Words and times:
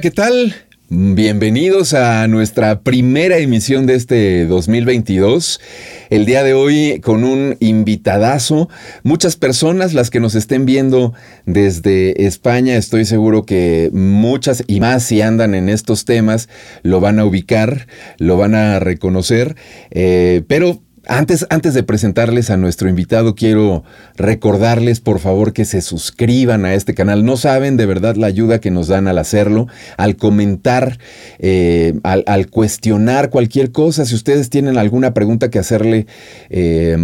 ¿qué 0.00 0.10
tal? 0.10 0.54
Bienvenidos 0.88 1.92
a 1.92 2.26
nuestra 2.26 2.80
primera 2.80 3.36
emisión 3.36 3.84
de 3.84 3.96
este 3.96 4.46
2022. 4.46 5.60
El 6.08 6.24
día 6.24 6.42
de 6.42 6.54
hoy 6.54 7.00
con 7.00 7.22
un 7.22 7.56
invitadazo. 7.60 8.70
Muchas 9.02 9.36
personas, 9.36 9.92
las 9.92 10.08
que 10.08 10.18
nos 10.18 10.34
estén 10.34 10.64
viendo 10.64 11.12
desde 11.44 12.26
España, 12.26 12.76
estoy 12.76 13.04
seguro 13.04 13.44
que 13.44 13.90
muchas 13.92 14.64
y 14.66 14.80
más 14.80 15.02
si 15.02 15.20
andan 15.20 15.54
en 15.54 15.68
estos 15.68 16.06
temas, 16.06 16.48
lo 16.82 17.00
van 17.00 17.18
a 17.18 17.26
ubicar, 17.26 17.86
lo 18.16 18.38
van 18.38 18.54
a 18.54 18.78
reconocer. 18.78 19.54
Eh, 19.90 20.42
pero 20.48 20.82
antes, 21.10 21.46
antes, 21.50 21.74
de 21.74 21.82
presentarles 21.82 22.50
a 22.50 22.56
nuestro 22.56 22.88
invitado, 22.88 23.34
quiero 23.34 23.84
recordarles 24.16 25.00
por 25.00 25.18
favor 25.18 25.52
que 25.52 25.64
se 25.64 25.80
suscriban 25.80 26.64
a 26.64 26.74
este 26.74 26.94
canal. 26.94 27.24
No 27.24 27.36
saben 27.36 27.76
de 27.76 27.86
verdad 27.86 28.16
la 28.16 28.28
ayuda 28.28 28.60
que 28.60 28.70
nos 28.70 28.88
dan 28.88 29.08
al 29.08 29.18
hacerlo, 29.18 29.66
al 29.96 30.16
comentar, 30.16 30.98
eh, 31.38 31.98
al, 32.04 32.48
cuestionar 32.48 33.30
cualquier 33.30 33.72
cosa. 33.72 34.04
Si 34.04 34.14
ustedes 34.14 34.50
tienen 34.50 34.78
alguna 34.78 35.12
pregunta 35.12 35.50
que 35.50 35.58
hacerle, 35.58 36.06
eh, 36.48 36.96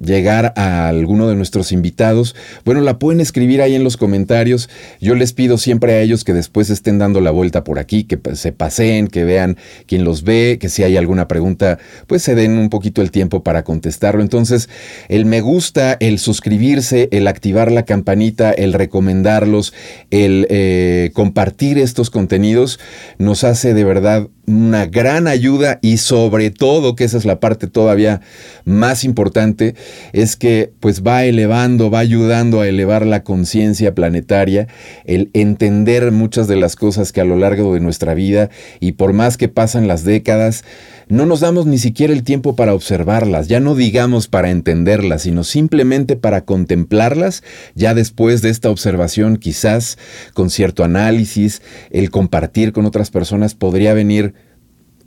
llegar 0.00 0.52
a 0.56 0.88
alguno 0.88 1.28
de 1.28 1.34
nuestros 1.34 1.72
invitados, 1.72 2.34
bueno, 2.64 2.80
la 2.80 2.98
pueden 2.98 3.20
escribir 3.20 3.62
ahí 3.62 3.74
en 3.74 3.84
los 3.84 3.96
comentarios. 3.96 4.68
Yo 5.00 5.14
les 5.14 5.32
pido 5.32 5.58
siempre 5.58 5.94
a 5.94 6.00
ellos 6.00 6.24
que 6.24 6.32
después 6.32 6.70
estén 6.70 6.98
dando 6.98 7.20
la 7.20 7.30
vuelta 7.30 7.64
por 7.64 7.78
aquí, 7.78 8.04
que 8.04 8.18
se 8.34 8.52
paseen, 8.52 9.08
que 9.08 9.24
vean 9.24 9.56
quién 9.86 10.04
los 10.04 10.22
ve, 10.22 10.58
que 10.60 10.68
si 10.68 10.82
hay 10.82 10.96
alguna 10.96 11.28
pregunta, 11.28 11.78
pues 12.06 12.22
se 12.22 12.34
den 12.34 12.58
un 12.58 12.70
poquito 12.70 13.02
el 13.02 13.10
tiempo 13.10 13.42
para 13.42 13.64
contestarlo. 13.64 14.22
Entonces, 14.22 14.68
el 15.08 15.24
me 15.24 15.40
gusta, 15.40 15.96
el 16.00 16.18
suscribirse, 16.18 17.08
el 17.12 17.26
activar 17.26 17.72
la 17.72 17.84
campanita, 17.84 18.52
el 18.52 18.72
recomendarlos, 18.72 19.72
el 20.10 20.46
eh, 20.50 21.10
compartir 21.14 21.78
estos 21.78 22.10
contenidos, 22.10 22.78
nos 23.18 23.44
hace 23.44 23.74
de 23.74 23.84
verdad 23.84 24.28
una 24.46 24.86
gran 24.86 25.26
ayuda 25.26 25.78
y 25.82 25.98
sobre 25.98 26.50
todo, 26.50 26.96
que 26.96 27.04
esa 27.04 27.18
es 27.18 27.24
la 27.24 27.38
parte 27.38 27.66
todavía 27.66 28.22
más 28.64 29.04
importante, 29.04 29.74
es 30.12 30.36
que 30.36 30.72
pues 30.80 31.02
va 31.02 31.24
elevando, 31.24 31.90
va 31.90 32.00
ayudando 32.00 32.60
a 32.60 32.68
elevar 32.68 33.06
la 33.06 33.22
conciencia 33.22 33.94
planetaria, 33.94 34.68
el 35.04 35.30
entender 35.32 36.12
muchas 36.12 36.48
de 36.48 36.56
las 36.56 36.76
cosas 36.76 37.12
que 37.12 37.20
a 37.20 37.24
lo 37.24 37.36
largo 37.36 37.74
de 37.74 37.80
nuestra 37.80 38.14
vida 38.14 38.50
y 38.80 38.92
por 38.92 39.12
más 39.12 39.36
que 39.36 39.48
pasan 39.48 39.88
las 39.88 40.04
décadas, 40.04 40.64
no 41.08 41.24
nos 41.24 41.40
damos 41.40 41.64
ni 41.64 41.78
siquiera 41.78 42.12
el 42.12 42.22
tiempo 42.22 42.54
para 42.54 42.74
observarlas, 42.74 43.48
ya 43.48 43.60
no 43.60 43.74
digamos 43.74 44.28
para 44.28 44.50
entenderlas, 44.50 45.22
sino 45.22 45.42
simplemente 45.42 46.16
para 46.16 46.44
contemplarlas, 46.44 47.42
ya 47.74 47.94
después 47.94 48.42
de 48.42 48.50
esta 48.50 48.70
observación 48.70 49.38
quizás 49.38 49.96
con 50.34 50.50
cierto 50.50 50.84
análisis, 50.84 51.62
el 51.90 52.10
compartir 52.10 52.72
con 52.72 52.84
otras 52.84 53.10
personas 53.10 53.54
podría 53.54 53.94
venir 53.94 54.34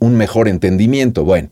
un 0.02 0.16
mejor 0.16 0.48
entendimiento. 0.48 1.24
Bueno, 1.24 1.48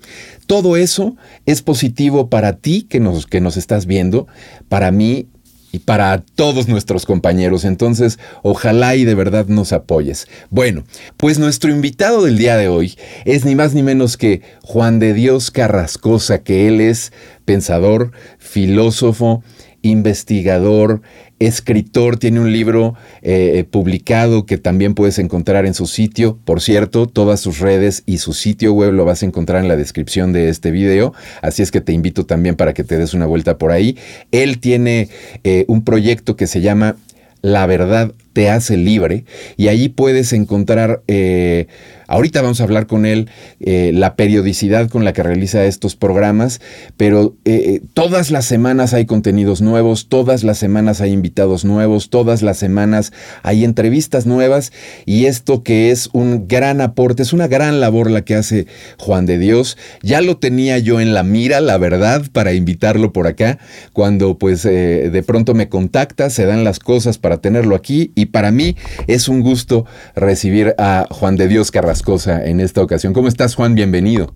todo 0.46 0.76
eso 0.76 1.16
es 1.46 1.62
positivo 1.62 2.28
para 2.28 2.56
ti 2.56 2.82
que 2.82 2.98
nos, 2.98 3.26
que 3.26 3.40
nos 3.40 3.56
estás 3.56 3.86
viendo, 3.86 4.26
para 4.68 4.90
mí 4.90 5.28
y 5.70 5.78
para 5.78 6.20
todos 6.34 6.66
nuestros 6.66 7.06
compañeros. 7.06 7.64
Entonces, 7.64 8.18
ojalá 8.42 8.96
y 8.96 9.04
de 9.04 9.14
verdad 9.14 9.46
nos 9.46 9.72
apoyes. 9.72 10.26
Bueno, 10.50 10.82
pues 11.16 11.38
nuestro 11.38 11.70
invitado 11.70 12.24
del 12.24 12.38
día 12.38 12.56
de 12.56 12.66
hoy 12.66 12.96
es 13.24 13.44
ni 13.44 13.54
más 13.54 13.72
ni 13.72 13.84
menos 13.84 14.16
que 14.16 14.42
Juan 14.62 14.98
de 14.98 15.14
Dios 15.14 15.52
Carrascosa, 15.52 16.42
que 16.42 16.66
él 16.66 16.80
es 16.80 17.12
pensador, 17.44 18.10
filósofo, 18.38 19.44
investigador, 19.82 21.02
escritor, 21.38 22.18
tiene 22.18 22.40
un 22.40 22.52
libro 22.52 22.94
eh, 23.22 23.64
publicado 23.70 24.46
que 24.46 24.58
también 24.58 24.94
puedes 24.94 25.18
encontrar 25.18 25.66
en 25.66 25.74
su 25.74 25.86
sitio. 25.86 26.38
Por 26.44 26.60
cierto, 26.60 27.06
todas 27.06 27.40
sus 27.40 27.58
redes 27.60 28.02
y 28.06 28.18
su 28.18 28.32
sitio 28.32 28.72
web 28.72 28.92
lo 28.92 29.04
vas 29.04 29.22
a 29.22 29.26
encontrar 29.26 29.62
en 29.62 29.68
la 29.68 29.76
descripción 29.76 30.32
de 30.32 30.48
este 30.48 30.70
video. 30.70 31.14
Así 31.42 31.62
es 31.62 31.70
que 31.70 31.80
te 31.80 31.92
invito 31.92 32.26
también 32.26 32.56
para 32.56 32.74
que 32.74 32.84
te 32.84 32.98
des 32.98 33.14
una 33.14 33.26
vuelta 33.26 33.58
por 33.58 33.72
ahí. 33.72 33.96
Él 34.32 34.58
tiene 34.58 35.08
eh, 35.44 35.64
un 35.68 35.82
proyecto 35.82 36.36
que 36.36 36.46
se 36.46 36.60
llama 36.60 36.96
La 37.42 37.66
verdad 37.66 38.12
te 38.32 38.50
hace 38.50 38.76
libre 38.76 39.24
y 39.56 39.68
ahí 39.68 39.88
puedes 39.88 40.32
encontrar... 40.32 41.02
Eh, 41.08 41.66
Ahorita 42.10 42.42
vamos 42.42 42.60
a 42.60 42.64
hablar 42.64 42.88
con 42.88 43.06
él 43.06 43.30
eh, 43.60 43.92
la 43.94 44.16
periodicidad 44.16 44.88
con 44.88 45.04
la 45.04 45.12
que 45.12 45.22
realiza 45.22 45.64
estos 45.66 45.94
programas, 45.94 46.60
pero 46.96 47.36
eh, 47.44 47.82
todas 47.94 48.32
las 48.32 48.46
semanas 48.46 48.94
hay 48.94 49.06
contenidos 49.06 49.62
nuevos, 49.62 50.08
todas 50.08 50.42
las 50.42 50.58
semanas 50.58 51.00
hay 51.00 51.12
invitados 51.12 51.64
nuevos, 51.64 52.10
todas 52.10 52.42
las 52.42 52.56
semanas 52.56 53.12
hay 53.44 53.62
entrevistas 53.62 54.26
nuevas 54.26 54.72
y 55.06 55.26
esto 55.26 55.62
que 55.62 55.92
es 55.92 56.10
un 56.12 56.48
gran 56.48 56.80
aporte, 56.80 57.22
es 57.22 57.32
una 57.32 57.46
gran 57.46 57.78
labor 57.78 58.10
la 58.10 58.22
que 58.22 58.34
hace 58.34 58.66
Juan 58.98 59.24
de 59.24 59.38
Dios. 59.38 59.78
Ya 60.02 60.20
lo 60.20 60.36
tenía 60.36 60.78
yo 60.78 61.00
en 61.00 61.14
la 61.14 61.22
mira, 61.22 61.60
la 61.60 61.78
verdad, 61.78 62.24
para 62.32 62.54
invitarlo 62.54 63.12
por 63.12 63.28
acá, 63.28 63.60
cuando 63.92 64.36
pues 64.36 64.64
de 64.64 65.24
pronto 65.24 65.54
me 65.54 65.68
contacta, 65.68 66.28
se 66.28 66.44
dan 66.44 66.64
las 66.64 66.80
cosas 66.80 67.18
para 67.18 67.40
tenerlo 67.40 67.76
aquí 67.76 68.10
y 68.20 68.26
para 68.26 68.50
mí 68.50 68.76
es 69.06 69.28
un 69.28 69.40
gusto 69.40 69.86
recibir 70.14 70.74
a 70.76 71.06
Juan 71.10 71.36
de 71.36 71.48
Dios 71.48 71.70
Carrasco 71.70 72.10
cosa 72.10 72.44
en 72.44 72.60
esta 72.60 72.82
ocasión. 72.82 73.12
¿Cómo 73.12 73.28
estás, 73.28 73.54
Juan? 73.54 73.74
Bienvenido. 73.74 74.34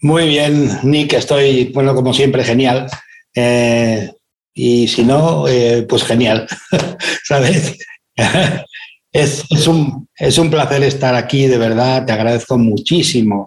Muy 0.00 0.26
bien, 0.28 0.70
Nick, 0.82 1.12
estoy, 1.12 1.70
bueno, 1.74 1.94
como 1.94 2.14
siempre, 2.14 2.44
genial. 2.44 2.86
Eh, 3.34 4.10
y 4.54 4.88
si 4.88 5.02
no, 5.02 5.46
eh, 5.46 5.84
pues 5.88 6.04
genial, 6.04 6.46
¿sabes? 7.24 7.76
es, 9.12 9.44
es, 9.50 9.66
un, 9.66 10.08
es 10.16 10.38
un 10.38 10.50
placer 10.50 10.82
estar 10.82 11.14
aquí, 11.14 11.46
de 11.46 11.58
verdad, 11.58 12.06
te 12.06 12.12
agradezco 12.12 12.56
muchísimo, 12.56 13.46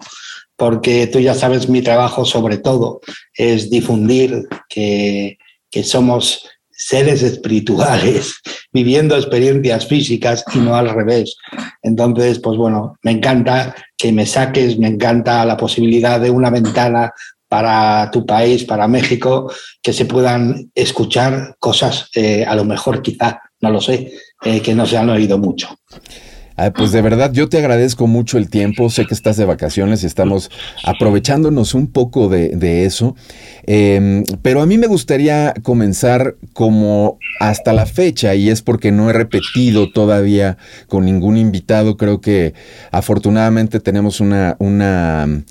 porque 0.56 1.08
tú 1.08 1.18
ya 1.18 1.34
sabes, 1.34 1.68
mi 1.68 1.82
trabajo 1.82 2.24
sobre 2.24 2.58
todo 2.58 3.00
es 3.36 3.70
difundir 3.70 4.46
que, 4.68 5.38
que 5.70 5.82
somos 5.82 6.48
seres 6.76 7.22
espirituales 7.22 8.34
viviendo 8.72 9.16
experiencias 9.16 9.86
físicas 9.86 10.44
y 10.54 10.58
no 10.58 10.74
al 10.74 10.90
revés. 10.90 11.36
Entonces, 11.82 12.38
pues 12.38 12.56
bueno, 12.56 12.96
me 13.02 13.12
encanta 13.12 13.74
que 13.96 14.12
me 14.12 14.26
saques, 14.26 14.78
me 14.78 14.88
encanta 14.88 15.44
la 15.44 15.56
posibilidad 15.56 16.20
de 16.20 16.30
una 16.30 16.50
ventana 16.50 17.12
para 17.48 18.10
tu 18.10 18.26
país, 18.26 18.64
para 18.64 18.88
México, 18.88 19.52
que 19.80 19.92
se 19.92 20.06
puedan 20.06 20.70
escuchar 20.74 21.56
cosas, 21.60 22.10
eh, 22.14 22.44
a 22.44 22.54
lo 22.56 22.64
mejor 22.64 23.00
quizá, 23.00 23.40
no 23.60 23.70
lo 23.70 23.80
sé, 23.80 24.12
eh, 24.44 24.60
que 24.60 24.74
no 24.74 24.86
se 24.86 24.96
han 24.96 25.10
oído 25.10 25.38
mucho. 25.38 25.78
Pues 26.76 26.92
de 26.92 27.02
verdad, 27.02 27.32
yo 27.32 27.48
te 27.48 27.58
agradezco 27.58 28.06
mucho 28.06 28.38
el 28.38 28.48
tiempo. 28.48 28.88
Sé 28.88 29.06
que 29.06 29.14
estás 29.14 29.36
de 29.36 29.44
vacaciones 29.44 30.02
y 30.02 30.06
estamos 30.06 30.50
aprovechándonos 30.84 31.74
un 31.74 31.88
poco 31.88 32.28
de, 32.28 32.84
eso. 32.84 33.16
Em, 33.66 34.22
pero 34.42 34.62
a 34.62 34.66
mí 34.66 34.78
me 34.78 34.86
gustaría 34.86 35.52
comenzar 35.62 36.36
como 36.52 37.18
hasta 37.40 37.72
la 37.72 37.86
fecha, 37.86 38.34
y 38.36 38.50
es 38.50 38.62
porque 38.62 38.92
no 38.92 39.10
he 39.10 39.12
repetido 39.12 39.90
todavía 39.90 40.56
con 40.86 41.04
ningún 41.04 41.36
invitado. 41.36 41.96
Creo 41.96 42.20
que 42.20 42.54
afortunadamente 42.92 43.80
tenemos 43.80 44.20
una, 44.20 44.56
una 44.60 45.44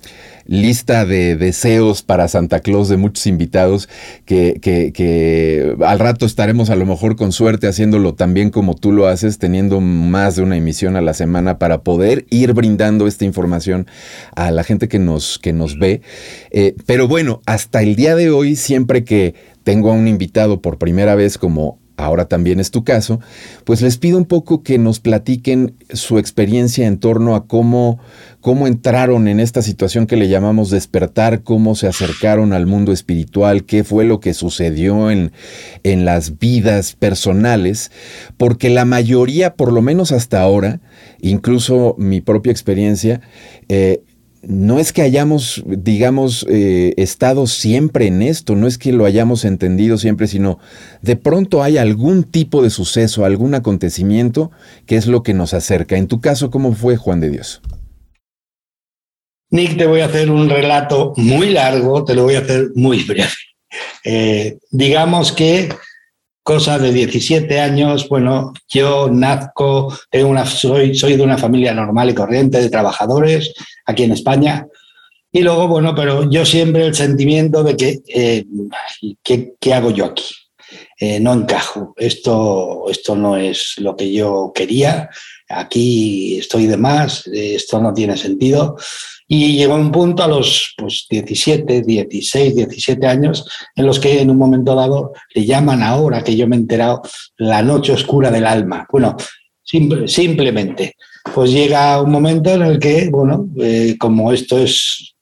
lista 0.46 1.04
de 1.04 1.36
deseos 1.36 2.02
para 2.02 2.28
Santa 2.28 2.60
Claus 2.60 2.88
de 2.88 2.96
muchos 2.96 3.26
invitados 3.26 3.88
que, 4.24 4.58
que, 4.62 5.76
al 5.84 5.98
rato 5.98 6.26
estaremos 6.26 6.70
a 6.70 6.76
lo 6.76 6.86
mejor 6.86 7.16
con 7.16 7.32
suerte 7.32 7.66
haciéndolo 7.66 8.14
también 8.14 8.50
como 8.50 8.74
tú 8.74 8.92
lo 8.92 9.06
haces, 9.06 9.38
teniendo 9.38 9.80
más 9.80 10.36
de 10.36 10.42
una 10.42 10.56
emisión 10.56 10.96
a 10.96 11.00
la 11.00 11.14
semana 11.14 11.58
para 11.58 11.82
poder 11.82 12.26
ir 12.30 12.52
brindando 12.52 13.06
esta 13.06 13.24
información 13.24 13.86
a 14.34 14.50
la 14.50 14.64
gente 14.64 14.88
que 14.88 14.98
nos, 14.98 15.38
que 15.38 15.52
nos 15.52 15.78
ve. 15.78 16.02
Eh, 16.50 16.74
pero 16.86 17.08
bueno, 17.08 17.40
hasta 17.46 17.82
el 17.82 17.96
día 17.96 18.14
de 18.14 18.30
hoy, 18.30 18.56
siempre 18.56 19.04
que 19.04 19.34
tengo 19.62 19.90
a 19.90 19.94
un 19.94 20.08
invitado 20.08 20.60
por 20.60 20.78
primera 20.78 21.14
vez 21.14 21.38
como 21.38 21.78
ahora 21.96 22.26
también 22.26 22.60
es 22.60 22.70
tu 22.70 22.84
caso, 22.84 23.20
pues 23.64 23.80
les 23.82 23.98
pido 23.98 24.18
un 24.18 24.24
poco 24.24 24.62
que 24.62 24.78
nos 24.78 25.00
platiquen 25.00 25.74
su 25.92 26.18
experiencia 26.18 26.86
en 26.86 26.98
torno 26.98 27.34
a 27.36 27.46
cómo, 27.46 28.00
cómo 28.44 28.66
entraron 28.66 29.26
en 29.26 29.40
esta 29.40 29.62
situación 29.62 30.06
que 30.06 30.16
le 30.16 30.28
llamamos 30.28 30.68
despertar, 30.68 31.42
cómo 31.42 31.74
se 31.74 31.86
acercaron 31.86 32.52
al 32.52 32.66
mundo 32.66 32.92
espiritual, 32.92 33.64
qué 33.64 33.84
fue 33.84 34.04
lo 34.04 34.20
que 34.20 34.34
sucedió 34.34 35.10
en, 35.10 35.32
en 35.82 36.04
las 36.04 36.38
vidas 36.38 36.94
personales, 36.94 37.90
porque 38.36 38.68
la 38.68 38.84
mayoría, 38.84 39.54
por 39.54 39.72
lo 39.72 39.80
menos 39.80 40.12
hasta 40.12 40.42
ahora, 40.42 40.82
incluso 41.22 41.94
mi 41.96 42.20
propia 42.20 42.52
experiencia, 42.52 43.22
eh, 43.70 44.02
no 44.42 44.78
es 44.78 44.92
que 44.92 45.00
hayamos, 45.00 45.64
digamos, 45.66 46.44
eh, 46.50 46.92
estado 46.98 47.46
siempre 47.46 48.08
en 48.08 48.20
esto, 48.20 48.56
no 48.56 48.66
es 48.66 48.76
que 48.76 48.92
lo 48.92 49.06
hayamos 49.06 49.46
entendido 49.46 49.96
siempre, 49.96 50.26
sino 50.26 50.58
de 51.00 51.16
pronto 51.16 51.62
hay 51.62 51.78
algún 51.78 52.24
tipo 52.24 52.62
de 52.62 52.68
suceso, 52.68 53.24
algún 53.24 53.54
acontecimiento 53.54 54.50
que 54.84 54.96
es 54.96 55.06
lo 55.06 55.22
que 55.22 55.32
nos 55.32 55.54
acerca. 55.54 55.96
En 55.96 56.08
tu 56.08 56.20
caso, 56.20 56.50
¿cómo 56.50 56.74
fue 56.74 56.98
Juan 56.98 57.20
de 57.20 57.30
Dios? 57.30 57.62
Nick, 59.54 59.78
te 59.78 59.86
voy 59.86 60.00
a 60.00 60.06
hacer 60.06 60.32
un 60.32 60.50
relato 60.50 61.12
muy 61.16 61.50
largo, 61.50 62.04
te 62.04 62.16
lo 62.16 62.24
voy 62.24 62.34
a 62.34 62.40
hacer 62.40 62.70
muy 62.74 63.04
breve. 63.04 63.30
Eh, 64.02 64.58
digamos 64.72 65.30
que 65.30 65.68
cosa 66.42 66.76
de 66.76 66.92
17 66.92 67.60
años, 67.60 68.08
bueno, 68.08 68.52
yo 68.68 69.08
nazco, 69.08 69.96
soy 70.12 71.16
de 71.16 71.22
una 71.22 71.38
familia 71.38 71.72
normal 71.72 72.10
y 72.10 72.14
corriente 72.14 72.60
de 72.60 72.68
trabajadores 72.68 73.54
aquí 73.86 74.02
en 74.02 74.10
España. 74.10 74.66
Y 75.30 75.42
luego, 75.42 75.68
bueno, 75.68 75.94
pero 75.94 76.28
yo 76.28 76.44
siempre 76.44 76.86
el 76.86 76.94
sentimiento 76.96 77.62
de 77.62 77.76
que, 77.76 78.00
eh, 78.08 78.44
¿qué, 79.22 79.72
hago 79.72 79.92
yo 79.92 80.06
aquí? 80.06 80.34
Eh, 80.98 81.20
no 81.20 81.32
encajo, 81.32 81.94
esto, 81.96 82.86
esto 82.90 83.14
no 83.14 83.36
es 83.36 83.74
lo 83.78 83.94
que 83.94 84.12
yo 84.12 84.50
quería, 84.52 85.10
aquí 85.48 86.38
estoy 86.38 86.66
de 86.66 86.76
más, 86.76 87.28
esto 87.28 87.80
no 87.80 87.94
tiene 87.94 88.16
sentido. 88.16 88.76
Y 89.26 89.56
llegó 89.56 89.74
un 89.74 89.90
punto 89.90 90.22
a 90.22 90.28
los 90.28 90.74
pues, 90.76 91.06
17, 91.08 91.82
16, 91.82 92.56
17 92.56 93.06
años 93.06 93.48
en 93.74 93.86
los 93.86 93.98
que 93.98 94.20
en 94.20 94.30
un 94.30 94.36
momento 94.36 94.74
dado 94.74 95.12
le 95.34 95.46
llaman 95.46 95.82
ahora 95.82 96.22
que 96.22 96.36
yo 96.36 96.46
me 96.46 96.56
he 96.56 96.58
enterado 96.58 97.02
la 97.38 97.62
noche 97.62 97.92
oscura 97.92 98.30
del 98.30 98.46
alma. 98.46 98.86
Bueno, 98.90 99.16
simplemente, 99.62 100.96
pues 101.34 101.50
llega 101.50 102.02
un 102.02 102.10
momento 102.10 102.50
en 102.50 102.62
el 102.62 102.78
que, 102.78 103.08
bueno, 103.10 103.48
eh, 103.58 103.96
como 103.98 104.32
esto 104.32 104.58
es 104.58 105.14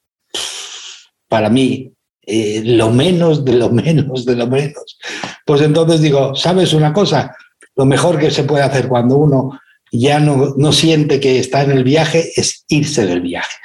para 1.27 1.49
mí 1.49 1.91
eh, 2.25 2.61
lo 2.63 2.91
menos 2.91 3.43
de 3.43 3.53
lo 3.53 3.69
menos 3.69 4.25
de 4.25 4.35
lo 4.35 4.47
menos, 4.47 4.97
pues 5.45 5.61
entonces 5.61 6.01
digo, 6.01 6.35
¿sabes 6.35 6.73
una 6.73 6.93
cosa? 6.93 7.35
Lo 7.75 7.85
mejor 7.85 8.19
que 8.19 8.31
se 8.31 8.43
puede 8.43 8.63
hacer 8.63 8.87
cuando 8.87 9.17
uno 9.17 9.59
ya 9.91 10.19
no, 10.19 10.53
no 10.57 10.71
siente 10.71 11.19
que 11.19 11.39
está 11.39 11.63
en 11.63 11.71
el 11.71 11.83
viaje 11.83 12.31
es 12.35 12.65
irse 12.67 13.05
del 13.05 13.21
viaje. 13.21 13.57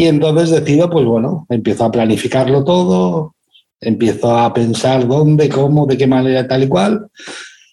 Y 0.00 0.06
entonces 0.06 0.48
decido, 0.48 0.88
pues 0.88 1.04
bueno, 1.04 1.46
empiezo 1.50 1.84
a 1.84 1.90
planificarlo 1.90 2.64
todo, 2.64 3.34
empiezo 3.78 4.34
a 4.34 4.54
pensar 4.54 5.06
dónde, 5.06 5.50
cómo, 5.50 5.84
de 5.84 5.98
qué 5.98 6.06
manera, 6.06 6.48
tal 6.48 6.62
y 6.62 6.68
cual. 6.68 7.08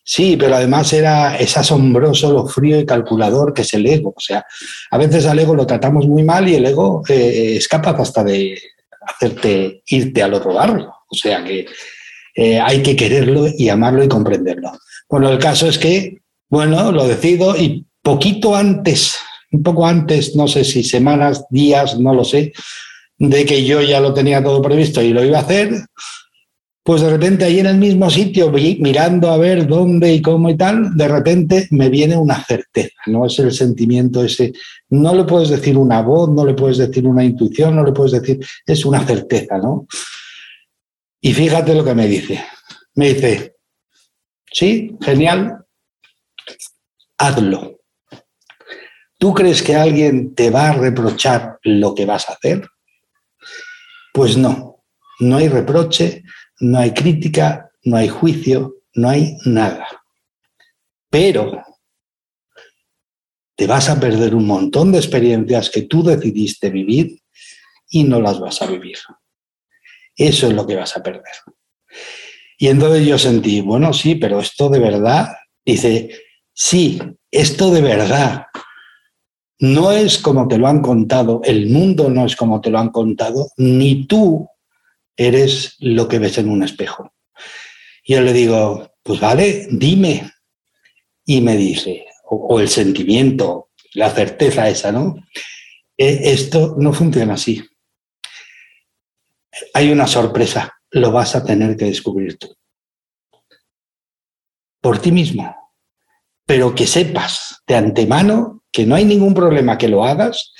Sí, 0.03 0.35
pero 0.35 0.57
además 0.57 0.91
era, 0.91 1.37
es 1.37 1.55
asombroso 1.55 2.33
lo 2.33 2.45
frío 2.45 2.81
y 2.81 2.85
calculador 2.85 3.53
que 3.53 3.61
es 3.61 3.73
el 3.75 3.85
ego. 3.85 4.09
O 4.13 4.19
sea, 4.19 4.45
a 4.91 4.97
veces 4.97 5.25
al 5.25 5.39
ego 5.39 5.55
lo 5.55 5.65
tratamos 5.65 6.05
muy 6.05 6.23
mal 6.23 6.49
y 6.49 6.55
el 6.55 6.65
ego 6.65 7.01
eh, 7.07 7.55
es 7.55 7.65
capaz 7.69 7.97
hasta 7.97 8.25
de 8.25 8.59
hacerte 9.03 9.83
irte 9.87 10.21
al 10.21 10.33
otro 10.33 10.53
barrio. 10.53 10.93
O 11.09 11.15
sea 11.15 11.41
que 11.45 11.65
eh, 12.35 12.59
hay 12.59 12.83
que 12.83 12.97
quererlo 12.97 13.45
y 13.57 13.69
amarlo 13.69 14.03
y 14.03 14.09
comprenderlo. 14.09 14.73
Bueno, 15.07 15.29
el 15.29 15.39
caso 15.39 15.65
es 15.69 15.77
que, 15.77 16.17
bueno, 16.49 16.91
lo 16.91 17.07
decido 17.07 17.55
y 17.55 17.85
poquito 18.03 18.53
antes 18.53 19.17
un 19.57 19.63
poco 19.63 19.85
antes, 19.85 20.35
no 20.35 20.47
sé 20.47 20.63
si 20.63 20.83
semanas, 20.83 21.45
días, 21.49 21.99
no 21.99 22.13
lo 22.13 22.23
sé, 22.23 22.53
de 23.17 23.45
que 23.45 23.65
yo 23.65 23.81
ya 23.81 23.99
lo 23.99 24.13
tenía 24.13 24.43
todo 24.43 24.61
previsto 24.61 25.01
y 25.01 25.09
lo 25.09 25.23
iba 25.23 25.39
a 25.39 25.41
hacer, 25.41 25.73
pues 26.83 27.01
de 27.01 27.09
repente 27.09 27.43
ahí 27.43 27.59
en 27.59 27.65
el 27.65 27.77
mismo 27.77 28.09
sitio, 28.09 28.51
mirando 28.51 29.29
a 29.29 29.37
ver 29.37 29.67
dónde 29.67 30.13
y 30.13 30.21
cómo 30.21 30.49
y 30.49 30.55
tal, 30.55 30.95
de 30.95 31.07
repente 31.07 31.67
me 31.71 31.89
viene 31.89 32.15
una 32.15 32.41
certeza, 32.45 32.95
no 33.07 33.25
es 33.25 33.37
el 33.39 33.51
sentimiento 33.51 34.23
ese, 34.23 34.53
no 34.89 35.13
le 35.13 35.23
puedes 35.25 35.49
decir 35.49 35.77
una 35.77 36.01
voz, 36.01 36.29
no 36.29 36.45
le 36.45 36.53
puedes 36.53 36.77
decir 36.77 37.05
una 37.05 37.25
intuición, 37.25 37.75
no 37.75 37.83
le 37.83 37.91
puedes 37.91 38.13
decir, 38.13 38.39
es 38.65 38.85
una 38.85 39.05
certeza, 39.05 39.57
¿no? 39.57 39.87
Y 41.19 41.33
fíjate 41.33 41.73
lo 41.73 41.83
que 41.83 41.95
me 41.95 42.07
dice, 42.07 42.41
me 42.93 43.13
dice, 43.13 43.55
sí, 44.49 44.95
genial, 45.01 45.65
hazlo. 47.17 47.76
¿Tú 49.17 49.33
crees 49.33 49.63
que 49.63 49.75
alguien 49.75 50.35
te 50.35 50.49
va 50.49 50.69
a 50.69 50.73
reprochar 50.73 51.59
lo 51.63 51.95
que 51.95 52.05
vas 52.05 52.29
a 52.29 52.33
hacer? 52.33 52.67
Pues 54.13 54.37
no, 54.37 54.83
no 55.19 55.37
hay 55.37 55.47
reproche, 55.47 56.23
no 56.59 56.79
hay 56.79 56.93
crítica, 56.93 57.71
no 57.83 57.97
hay 57.97 58.09
juicio, 58.09 58.75
no 58.93 59.09
hay 59.09 59.37
nada. 59.45 59.87
Pero 61.09 61.63
te 63.55 63.65
vas 63.65 63.89
a 63.89 63.99
perder 63.99 64.35
un 64.35 64.45
montón 64.45 64.91
de 64.91 64.99
experiencias 64.99 65.71
que 65.71 65.83
tú 65.83 66.03
decidiste 66.03 66.69
vivir 66.69 67.19
y 67.89 68.03
no 68.03 68.21
las 68.21 68.39
vas 68.39 68.61
a 68.61 68.67
vivir. 68.67 68.97
Eso 70.15 70.47
es 70.47 70.53
lo 70.53 70.67
que 70.67 70.75
vas 70.75 70.95
a 70.95 71.01
perder. 71.01 71.23
Y 72.59 72.67
entonces 72.67 73.05
yo 73.05 73.17
sentí, 73.17 73.61
bueno, 73.61 73.93
sí, 73.93 74.15
pero 74.15 74.39
esto 74.39 74.69
de 74.69 74.79
verdad, 74.79 75.29
dice, 75.65 76.09
sí, 76.53 76.99
esto 77.31 77.71
de 77.71 77.81
verdad, 77.81 78.47
no 79.59 79.91
es 79.91 80.19
como 80.19 80.47
te 80.47 80.57
lo 80.57 80.67
han 80.67 80.81
contado, 80.81 81.41
el 81.43 81.69
mundo 81.69 82.09
no 82.09 82.25
es 82.25 82.35
como 82.35 82.61
te 82.61 82.69
lo 82.69 82.79
han 82.79 82.89
contado, 82.89 83.49
ni 83.57 84.05
tú 84.05 84.47
eres 85.15 85.75
lo 85.79 86.07
que 86.07 86.19
ves 86.19 86.37
en 86.37 86.49
un 86.49 86.63
espejo. 86.63 87.11
Y 88.03 88.13
yo 88.13 88.21
le 88.21 88.33
digo, 88.33 88.91
pues 89.03 89.19
vale, 89.19 89.67
dime. 89.71 90.31
Y 91.25 91.41
me 91.41 91.57
dice, 91.57 92.05
o, 92.29 92.59
el 92.59 92.69
sentimiento, 92.69 93.71
la 93.93 94.11
certeza 94.11 94.69
esa, 94.69 94.91
¿no? 94.91 95.15
E, 95.97 96.31
esto 96.31 96.75
no 96.77 96.93
funciona 96.93 97.33
así. 97.33 97.63
Hay 99.73 99.91
una 99.91 100.07
sorpresa, 100.07 100.77
lo 100.91 101.11
vas 101.11 101.35
a 101.35 101.43
tener 101.43 101.75
que 101.75 101.85
descubrir 101.85 102.37
tú. 102.37 102.55
Por 104.79 104.99
ti 104.99 105.11
mismo. 105.11 105.55
Pero 106.45 106.75
que 106.75 106.87
sepas 106.87 107.61
de 107.67 107.75
antemano 107.75 108.56
que 108.71 108.85
no 108.85 108.95
hay 108.95 109.05
ningún 109.05 109.33
problema 109.33 109.77
que 109.77 109.87
lo 109.87 110.05
hagas 110.05 110.53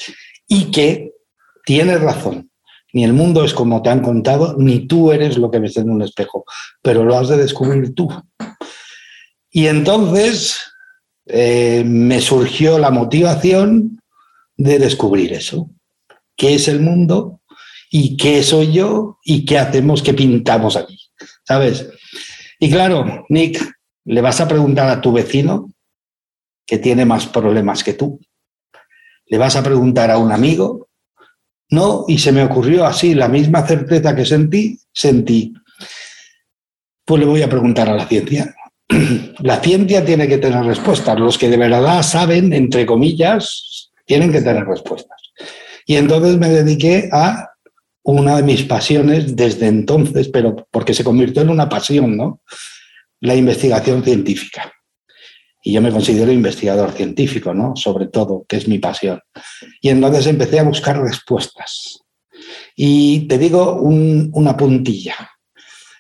y 0.47 0.71
que 0.71 1.11
tienes 1.65 2.01
razón. 2.01 2.49
Ni 2.93 3.03
el 3.03 3.13
mundo 3.13 3.43
es 3.43 3.53
como 3.53 3.81
te 3.81 3.89
han 3.89 4.01
contado, 4.01 4.55
ni 4.57 4.87
tú 4.87 5.11
eres 5.11 5.37
lo 5.37 5.51
que 5.51 5.59
ves 5.59 5.77
en 5.77 5.89
un 5.89 6.01
espejo, 6.01 6.45
pero 6.81 7.03
lo 7.03 7.17
has 7.17 7.27
de 7.27 7.37
descubrir 7.37 7.93
tú. 7.93 8.09
Y 9.51 9.67
entonces 9.67 10.57
eh, 11.25 11.83
me 11.85 12.21
surgió 12.21 12.79
la 12.79 12.89
motivación 12.89 13.99
de 14.55 14.79
descubrir 14.79 15.33
eso. 15.33 15.69
¿Qué 16.35 16.55
es 16.55 16.67
el 16.67 16.79
mundo? 16.79 17.41
¿Y 17.89 18.17
qué 18.17 18.43
soy 18.43 18.71
yo? 18.71 19.19
¿Y 19.23 19.45
qué 19.45 19.57
hacemos? 19.57 20.01
¿Qué 20.01 20.13
pintamos 20.13 20.75
aquí? 20.75 20.99
¿Sabes? 21.45 21.89
Y 22.59 22.69
claro, 22.69 23.25
Nick, 23.29 23.61
le 24.05 24.21
vas 24.21 24.39
a 24.41 24.47
preguntar 24.47 24.89
a 24.89 25.01
tu 25.01 25.11
vecino 25.11 25.69
que 26.67 26.77
tiene 26.77 27.05
más 27.05 27.25
problemas 27.25 27.83
que 27.83 27.93
tú. 27.93 28.19
¿Le 29.25 29.37
vas 29.37 29.55
a 29.55 29.63
preguntar 29.63 30.11
a 30.11 30.17
un 30.17 30.31
amigo? 30.31 30.89
No, 31.69 32.05
y 32.07 32.17
se 32.17 32.31
me 32.31 32.43
ocurrió 32.43 32.85
así, 32.85 33.15
la 33.15 33.29
misma 33.29 33.65
certeza 33.65 34.15
que 34.15 34.25
sentí, 34.25 34.79
sentí. 34.93 35.53
Pues 37.05 37.21
le 37.21 37.25
voy 37.25 37.41
a 37.41 37.49
preguntar 37.49 37.89
a 37.89 37.95
la 37.95 38.05
ciencia. 38.05 38.53
La 39.39 39.59
ciencia 39.61 40.03
tiene 40.03 40.27
que 40.29 40.37
tener 40.37 40.63
respuestas. 40.63 41.19
Los 41.19 41.37
que 41.37 41.49
de 41.49 41.57
verdad 41.57 42.01
saben, 42.03 42.53
entre 42.53 42.85
comillas, 42.85 43.91
tienen 44.05 44.31
que 44.31 44.41
tener 44.41 44.65
respuestas. 44.65 45.21
Y 45.85 45.97
entonces 45.97 46.37
me 46.37 46.49
dediqué 46.49 47.09
a 47.11 47.49
una 48.03 48.37
de 48.37 48.43
mis 48.43 48.63
pasiones 48.63 49.35
desde 49.35 49.67
entonces, 49.67 50.29
pero 50.29 50.67
porque 50.71 50.93
se 50.93 51.03
convirtió 51.03 51.41
en 51.41 51.49
una 51.49 51.67
pasión, 51.67 52.15
¿no? 52.15 52.41
La 53.19 53.35
investigación 53.35 54.03
científica 54.03 54.73
y 55.63 55.73
yo 55.73 55.81
me 55.81 55.91
considero 55.91 56.31
investigador 56.31 56.91
científico, 56.91 57.53
¿no? 57.53 57.75
Sobre 57.75 58.07
todo, 58.07 58.45
que 58.47 58.57
es 58.57 58.67
mi 58.67 58.79
pasión. 58.79 59.21
Y 59.81 59.89
entonces 59.89 60.27
empecé 60.27 60.59
a 60.59 60.63
buscar 60.63 61.01
respuestas. 61.01 61.99
Y 62.75 63.27
te 63.27 63.37
digo 63.37 63.81
una 63.81 64.55
puntilla. 64.55 65.15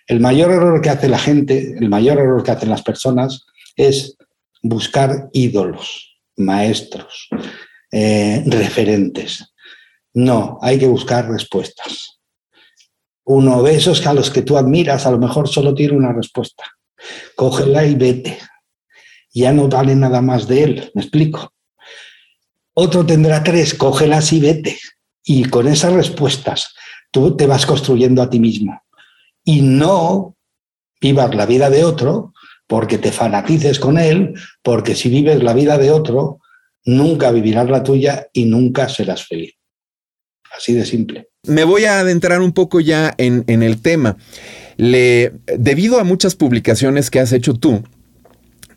El 0.05 0.19
mayor 0.19 0.51
error 0.51 0.81
que 0.81 0.89
hace 0.89 1.09
la 1.09 1.19
gente, 1.19 1.75
el 1.77 1.89
mayor 1.89 2.17
error 2.19 2.43
que 2.43 2.51
hacen 2.51 2.69
las 2.69 2.83
personas 2.83 3.45
es 3.75 4.15
buscar 4.61 5.29
ídolos, 5.33 6.17
maestros, 6.37 7.27
eh, 7.91 8.43
referentes. 8.45 9.53
No, 10.13 10.59
hay 10.61 10.79
que 10.79 10.87
buscar 10.87 11.29
respuestas. 11.29 12.19
Uno 13.25 13.61
de 13.63 13.75
esos 13.75 14.05
a 14.07 14.13
los 14.13 14.29
que 14.29 14.43
tú 14.43 14.57
admiras 14.57 15.05
a 15.05 15.11
lo 15.11 15.17
mejor 15.17 15.49
solo 15.49 15.73
tiene 15.73 15.97
una 15.97 16.13
respuesta. 16.13 16.63
Cógela 17.35 17.85
y 17.85 17.95
vete 17.95 18.39
ya 19.37 19.53
no 19.53 19.67
vale 19.67 19.95
nada 19.95 20.21
más 20.21 20.47
de 20.47 20.63
él, 20.63 20.91
me 20.93 21.01
explico. 21.01 21.53
Otro 22.73 23.05
tendrá 23.05 23.43
tres, 23.43 23.73
cógelas 23.73 24.31
y 24.33 24.39
vete. 24.39 24.77
Y 25.23 25.45
con 25.45 25.67
esas 25.67 25.93
respuestas 25.93 26.73
tú 27.11 27.35
te 27.35 27.47
vas 27.47 27.65
construyendo 27.65 28.21
a 28.21 28.29
ti 28.29 28.39
mismo. 28.39 28.81
Y 29.43 29.61
no 29.61 30.35
vivas 31.01 31.33
la 31.35 31.45
vida 31.45 31.69
de 31.69 31.83
otro 31.83 32.33
porque 32.67 32.97
te 32.97 33.11
fanatices 33.11 33.79
con 33.79 33.97
él, 33.97 34.33
porque 34.61 34.95
si 34.95 35.09
vives 35.09 35.41
la 35.41 35.53
vida 35.53 35.77
de 35.77 35.91
otro, 35.91 36.39
nunca 36.85 37.31
vivirás 37.31 37.69
la 37.69 37.83
tuya 37.83 38.27
y 38.33 38.45
nunca 38.45 38.89
serás 38.89 39.25
feliz. 39.25 39.53
Así 40.55 40.73
de 40.73 40.85
simple. 40.85 41.29
Me 41.43 41.63
voy 41.63 41.85
a 41.85 41.99
adentrar 41.99 42.41
un 42.41 42.51
poco 42.51 42.79
ya 42.79 43.13
en, 43.17 43.43
en 43.47 43.63
el 43.63 43.81
tema. 43.81 44.17
Le, 44.75 45.33
debido 45.57 45.99
a 45.99 46.03
muchas 46.03 46.35
publicaciones 46.35 47.09
que 47.09 47.19
has 47.19 47.31
hecho 47.31 47.53
tú, 47.53 47.83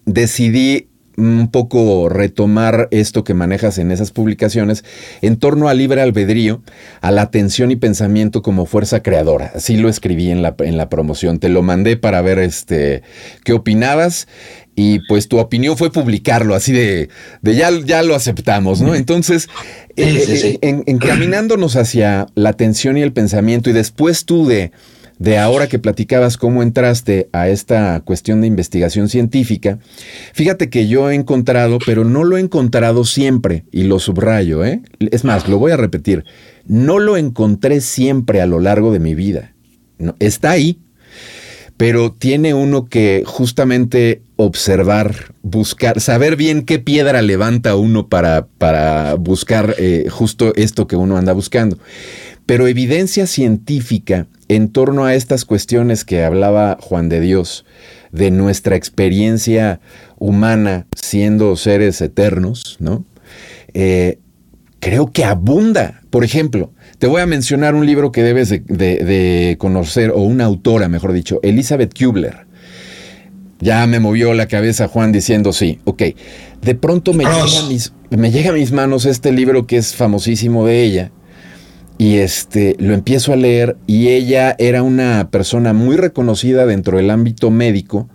decidí 0.07 0.89
un 1.17 1.51
poco 1.51 2.09
retomar 2.09 2.89
esto 2.91 3.25
que 3.25 3.35
manejas 3.35 3.79
en 3.79 3.91
esas 3.91 4.11
publicaciones 4.11 4.85
en 5.21 5.37
torno 5.37 5.69
al 5.69 5.79
libre 5.79 6.01
albedrío, 6.01 6.63
a 7.01 7.11
la 7.11 7.23
atención 7.23 7.71
y 7.71 7.77
pensamiento 7.77 8.43
como 8.43 8.67
fuerza 8.67 9.03
creadora. 9.03 9.53
Así 9.55 9.77
lo 9.77 9.89
escribí 9.89 10.31
en 10.31 10.43
la, 10.43 10.55
en 10.61 10.77
la 10.77 10.89
promoción. 10.89 11.39
Te 11.39 11.49
lo 11.49 11.63
mandé 11.63 11.97
para 11.97 12.23
ver 12.23 12.39
este, 12.39 13.03
qué 13.45 13.53
opinabas 13.53 14.29
y 14.75 15.01
pues 15.09 15.29
tu 15.29 15.39
opinión 15.39 15.77
fue 15.77 15.93
publicarlo, 15.93 16.55
así 16.55 16.73
de, 16.73 17.11
de 17.43 17.55
ya, 17.55 17.71
ya 17.85 18.03
lo 18.03 18.15
aceptamos, 18.15 18.81
¿no? 18.81 18.95
Entonces, 18.95 19.49
eh, 19.97 20.59
eh, 20.63 20.83
encaminándonos 20.87 21.77
hacia 21.77 22.29
la 22.35 22.51
atención 22.51 22.97
y 22.97 23.03
el 23.03 23.13
pensamiento 23.13 23.69
y 23.69 23.75
después 23.75 24.25
tú 24.25 24.47
de 24.47 24.73
de 25.21 25.37
ahora 25.37 25.69
que 25.69 25.79
platicabas 25.79 26.39
cómo 26.39 26.63
entraste 26.63 27.29
a 27.33 27.51
esta 27.51 28.01
cuestión 28.01 28.41
de 28.41 28.47
investigación 28.47 29.11
científica, 29.11 29.79
fíjate 30.33 30.71
que 30.71 30.89
yo 30.89 31.11
he 31.11 31.15
encontrado, 31.15 31.79
pero 31.85 32.05
no 32.05 32.25
lo 32.25 32.39
he 32.39 32.41
encontrado 32.41 33.05
siempre, 33.05 33.65
y 33.71 33.85
lo 33.85 33.99
subrayo, 33.99 34.65
¿eh? 34.65 34.81
Es 34.99 35.25
más, 35.25 35.47
lo 35.47 35.59
voy 35.59 35.73
a 35.73 35.77
repetir, 35.77 36.25
no 36.67 36.99
lo 36.99 37.19
encontré 37.19 37.83
siempre 37.83 38.41
a 38.41 38.47
lo 38.47 38.61
largo 38.61 38.93
de 38.93 38.99
mi 38.99 39.15
vida. 39.15 39.53
No, 39.99 40.17
está 40.21 40.53
ahí, 40.53 40.79
pero 41.77 42.13
tiene 42.13 42.55
uno 42.55 42.87
que 42.87 43.23
justamente 43.27 44.23
observar, 44.37 45.35
buscar, 45.43 46.01
saber 46.01 46.37
bien 46.37 46.65
qué 46.65 46.79
piedra 46.79 47.21
levanta 47.21 47.77
uno 47.77 48.09
para, 48.09 48.47
para 48.57 49.17
buscar 49.17 49.75
eh, 49.77 50.07
justo 50.09 50.55
esto 50.57 50.87
que 50.87 50.97
uno 50.97 51.19
anda 51.19 51.35
buscando. 51.35 51.77
Pero 52.51 52.67
evidencia 52.67 53.29
científica 53.29 54.27
en 54.49 54.71
torno 54.71 55.05
a 55.05 55.15
estas 55.15 55.45
cuestiones 55.45 56.05
que 56.05 56.25
hablaba 56.25 56.79
Juan 56.81 57.09
de 57.09 57.21
Dios, 57.21 57.65
de 58.11 58.33
nuestra 58.33 58.75
experiencia 58.75 59.79
humana 60.19 60.89
siendo 61.01 61.55
seres 61.55 62.01
eternos, 62.01 62.77
¿no? 62.81 63.05
Eh, 63.73 64.19
creo 64.81 65.13
que 65.13 65.25
abunda. 65.25 66.01
Por 66.11 66.25
ejemplo, 66.25 66.73
te 66.99 67.07
voy 67.07 67.21
a 67.21 67.27
mencionar 67.27 67.77
un 67.77 67.87
libro 67.87 68.11
que 68.11 68.25
debes 68.25 68.49
de, 68.49 69.55
conocer, 69.61 70.11
o 70.11 70.23
una 70.23 70.47
autora, 70.47 70.89
mejor 70.89 71.13
dicho, 71.13 71.39
Elizabeth 71.45 71.97
Kubler. 71.97 72.49
Ya 73.61 73.87
me 73.87 74.01
movió 74.01 74.35
la 74.35 74.49
cabeza 74.49 74.89
Juan 74.89 75.13
diciendo 75.13 75.53
sí, 75.53 75.79
ok. 75.85 76.03
De 76.63 76.75
pronto 76.75 77.13
me 77.13 77.27
me 78.11 78.33
llega 78.33 78.51
a 78.51 78.55
mis 78.55 78.73
manos 78.73 79.07
este 79.07 79.31
libro 79.31 79.69
que 79.69 79.77
es 79.77 79.95
famosísimo 79.95 80.67
de 80.67 80.83
ella, 80.83 81.13
y 82.01 82.17
este 82.17 82.77
lo 82.79 82.95
empiezo 82.95 83.35
a 83.35 83.37
leer 83.37 83.77
y 83.87 84.09
ella 84.09 84.57
era 84.59 84.83
una 84.83 85.29
persona 85.31 85.75
muy 85.75 85.99
reconocida 85.99 86.65
dentro 86.65 86.97
del 86.97 87.11
ámbito 87.11 87.51
médico 87.51 88.09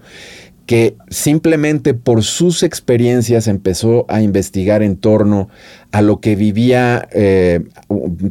que 0.66 0.96
simplemente 1.10 1.94
por 1.94 2.24
sus 2.24 2.64
experiencias 2.64 3.48
empezó 3.48 4.08
a 4.10 4.24
investigar 4.24 4.82
en 4.82 4.98
torno 4.98 5.50
a 5.92 6.02
lo 6.02 6.20
que 6.20 6.36
vivía 6.36 7.08
eh, 7.12 7.64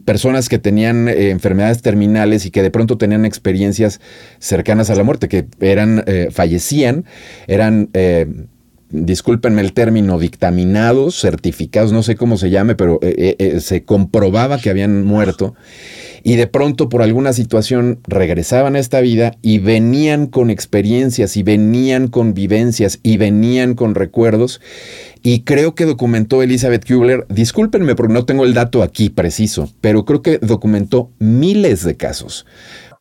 personas 0.05 0.49
que 0.49 0.59
tenían 0.59 1.07
eh, 1.07 1.31
enfermedades 1.31 1.83
terminales 1.83 2.47
y 2.47 2.51
que 2.51 2.65
de 2.65 2.73
pronto 2.73 2.99
tenían 2.99 3.25
experiencias 3.25 4.01
cercanas 4.41 4.91
a 4.91 4.97
la 4.97 5.05
muerte, 5.05 5.29
que 5.29 5.47
eran, 5.61 6.03
eh, 6.09 6.31
fallecían, 6.33 7.05
eran 7.47 7.91
discúlpenme 8.95 9.61
el 9.61 9.73
término, 9.73 10.19
dictaminados, 10.19 11.21
certificados, 11.21 11.93
no 11.93 12.03
sé 12.03 12.17
cómo 12.17 12.37
se 12.37 12.51
llame, 12.51 12.75
pero 12.75 13.01
eh, 13.03 13.15
eh, 13.19 13.37
eh, 13.39 13.61
se 13.61 13.85
comprobaba 13.85 14.59
que 14.59 14.71
habían 14.71 15.05
muerto 15.05 15.55
y 16.23 16.37
de 16.37 16.47
pronto 16.47 16.89
por 16.89 17.03
alguna 17.03 17.33
situación 17.33 18.01
regresaban 18.05 18.77
a 18.77 18.79
esta 18.79 19.01
vida 19.01 19.37
y 19.43 19.59
venían 19.59 20.27
con 20.27 20.49
experiencias 20.49 21.37
y 21.37 21.43
venían 21.43 22.09
con 22.09 22.33
vivencias 22.33 22.99
y 23.03 23.19
venían 23.19 23.75
con 23.75 23.95
recuerdos. 23.95 24.61
Y 25.23 25.43
creo 25.43 25.75
que 25.75 25.85
documentó 25.85 26.43
Elizabeth 26.43 26.87
Kubler, 26.87 27.27
discúlpenme 27.29 27.95
porque 27.95 28.15
no 28.15 28.25
tengo 28.25 28.45
el 28.45 28.55
dato 28.55 28.83
aquí 28.83 29.11
preciso, 29.11 29.71
pero 29.81 30.05
creo 30.05 30.23
que 30.23 30.39
documentó 30.39 31.11
miles 31.19 31.85
de 31.85 31.97
casos. 31.97 32.47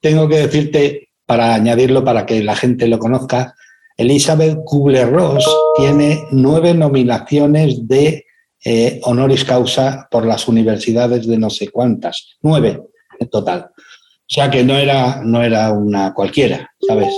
Tengo 0.01 0.27
que 0.27 0.37
decirte, 0.37 1.09
para 1.25 1.53
añadirlo, 1.53 2.03
para 2.03 2.25
que 2.25 2.43
la 2.43 2.55
gente 2.55 2.87
lo 2.87 2.99
conozca, 2.99 3.55
Elizabeth 3.97 4.57
Kubler-Ross 4.65 5.45
tiene 5.77 6.25
nueve 6.31 6.73
nominaciones 6.73 7.87
de 7.87 8.25
eh, 8.65 8.99
honoris 9.03 9.43
causa 9.43 10.07
por 10.09 10.25
las 10.25 10.47
universidades 10.47 11.27
de 11.27 11.37
no 11.37 11.49
sé 11.49 11.67
cuántas, 11.67 12.37
nueve 12.41 12.81
en 13.19 13.29
total. 13.29 13.69
O 13.69 14.33
sea 14.33 14.49
que 14.49 14.63
no 14.63 14.77
era, 14.77 15.21
no 15.23 15.43
era 15.43 15.71
una 15.71 16.13
cualquiera, 16.13 16.71
¿sabes? 16.87 17.13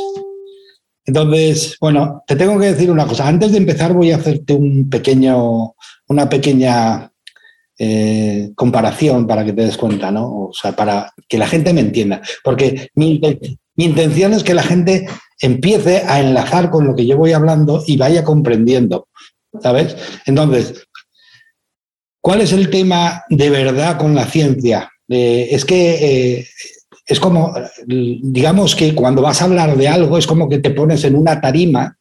Entonces, 1.05 1.77
bueno, 1.79 2.23
te 2.25 2.35
tengo 2.35 2.59
que 2.59 2.67
decir 2.67 2.89
una 2.89 3.05
cosa. 3.05 3.27
Antes 3.27 3.51
de 3.51 3.59
empezar 3.59 3.93
voy 3.93 4.11
a 4.11 4.17
hacerte 4.17 4.53
un 4.53 4.89
pequeño, 4.89 5.75
una 6.07 6.27
pequeña 6.27 7.11
eh, 7.77 8.51
comparación 8.55 9.27
para 9.27 9.45
que 9.45 9.53
te 9.53 9.63
des 9.63 9.77
cuenta, 9.77 10.09
¿no? 10.09 10.47
O 10.47 10.53
sea, 10.53 10.71
para 10.71 11.13
que 11.27 11.37
la 11.37 11.47
gente 11.47 11.73
me 11.73 11.81
entienda. 11.81 12.21
Porque 12.43 12.89
mi, 12.95 13.21
mi 13.75 13.85
intención 13.85 14.33
es 14.33 14.43
que 14.43 14.53
la 14.53 14.63
gente 14.63 15.07
empiece 15.39 16.03
a 16.07 16.19
enlazar 16.19 16.69
con 16.69 16.87
lo 16.87 16.95
que 16.95 17.05
yo 17.05 17.17
voy 17.17 17.33
hablando 17.33 17.83
y 17.85 17.97
vaya 17.97 18.23
comprendiendo, 18.23 19.09
¿sabes? 19.61 19.95
Entonces, 20.25 20.87
¿cuál 22.21 22.41
es 22.41 22.53
el 22.53 22.69
tema 22.69 23.23
de 23.29 23.49
verdad 23.49 23.97
con 23.97 24.15
la 24.15 24.25
ciencia? 24.25 24.91
Eh, 25.09 25.49
es 25.51 25.65
que 25.65 26.37
eh, 26.39 26.47
es 27.05 27.19
como, 27.19 27.53
digamos 27.85 28.75
que 28.75 28.95
cuando 28.95 29.21
vas 29.21 29.41
a 29.41 29.45
hablar 29.45 29.77
de 29.77 29.87
algo 29.87 30.17
es 30.17 30.25
como 30.25 30.49
que 30.49 30.59
te 30.59 30.71
pones 30.71 31.03
en 31.03 31.15
una 31.15 31.39
tarima 31.39 31.97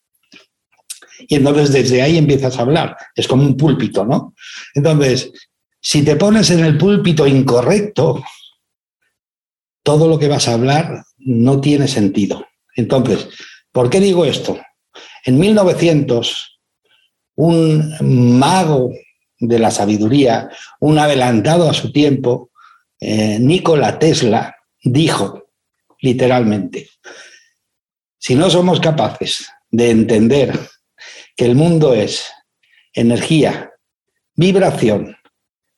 y 1.29 1.37
entonces 1.37 1.73
desde 1.73 2.03
ahí 2.03 2.17
empiezas 2.17 2.59
a 2.59 2.63
hablar. 2.63 2.97
Es 3.15 3.29
como 3.29 3.43
un 3.43 3.57
púlpito, 3.57 4.05
¿no? 4.05 4.35
Entonces, 4.75 5.33
si 5.81 6.03
te 6.03 6.17
pones 6.17 6.51
en 6.51 6.65
el 6.65 6.79
púlpito 6.79 7.27
incorrecto, 7.27 8.23
todo 9.83 10.09
lo 10.09 10.19
que 10.19 10.29
vas 10.29 10.49
a 10.49 10.55
hablar 10.55 11.05
no 11.25 11.61
tiene 11.61 11.89
sentido. 11.89 12.47
Entonces, 12.77 13.29
¿por 13.73 13.91
qué 13.91 14.01
digo 14.01 14.25
esto? 14.25 14.59
En 15.25 15.39
1900, 15.39 16.61
un 17.37 18.39
mago 18.39 18.93
de 19.39 19.59
la 19.59 19.71
sabiduría, 19.71 20.51
un 20.81 20.99
adelantado 20.99 21.69
a 21.69 21.75
su 21.75 21.93
tiempo, 21.93 22.51
eh, 23.01 23.39
Nikola 23.41 23.99
Tesla, 23.99 24.55
dijo 24.83 25.51
literalmente, 26.01 26.91
si 28.19 28.35
no 28.35 28.51
somos 28.51 28.81
capaces 28.81 29.49
de 29.71 29.91
entender 29.91 30.59
que 31.37 31.47
el 31.47 31.57
mundo 31.57 31.95
es 31.95 32.31
energía, 32.93 33.71
vibración 34.37 35.17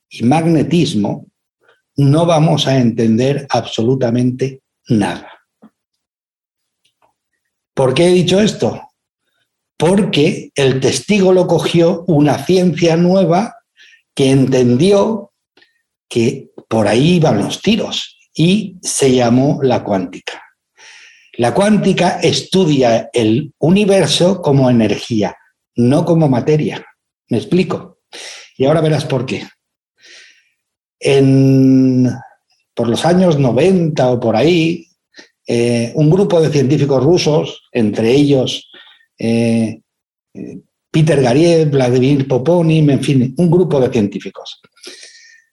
y 0.09 0.23
magnetismo, 0.25 1.27
no 1.97 2.27
vamos 2.27 2.67
a 2.67 2.79
entender 2.79 3.47
absolutamente 3.49 4.63
nada. 4.89 5.36
¿Por 7.77 7.93
qué 7.93 8.07
he 8.07 8.15
dicho 8.15 8.41
esto? 8.41 8.89
Porque 9.77 10.51
el 10.55 10.81
testigo 10.81 11.35
lo 11.35 11.47
cogió 11.47 12.05
una 12.07 12.43
ciencia 12.43 12.97
nueva 12.97 13.55
que 14.15 14.31
entendió 14.31 15.35
que 16.09 16.53
por 16.69 16.89
ahí 16.89 17.17
iban 17.17 17.39
los 17.39 17.61
tiros 17.61 18.19
y 18.35 18.79
se 18.81 19.15
llamó 19.15 19.61
la 19.63 19.85
cuántica. 19.85 20.43
La 21.35 21.53
cuántica 21.53 22.19
estudia 22.21 23.11
el 23.13 23.53
universo 23.59 24.41
como 24.41 24.71
energía, 24.71 25.37
no 25.75 26.07
como 26.07 26.31
materia. 26.31 26.83
¿Me 27.29 27.37
explico? 27.37 27.99
Y 28.57 28.65
ahora 28.65 28.81
verás 28.81 29.05
por 29.05 29.27
qué. 29.27 29.47
En, 30.99 32.11
por 32.73 32.89
los 32.89 33.05
años 33.05 33.39
90 33.39 34.13
o 34.13 34.19
por 34.19 34.35
ahí, 34.35 34.87
eh, 35.47 35.93
un 35.95 36.11
grupo 36.11 36.41
de 36.41 36.51
científicos 36.51 37.03
rusos, 37.03 37.63
entre 37.73 38.13
ellos 38.13 38.69
eh, 39.19 39.81
Peter 40.91 41.21
Gariev, 41.21 41.71
Vladimir 41.71 42.27
Poponim, 42.27 42.91
en 42.91 43.03
fin, 43.03 43.35
un 43.37 43.51
grupo 43.51 43.81
de 43.81 43.91
científicos. 43.91 44.61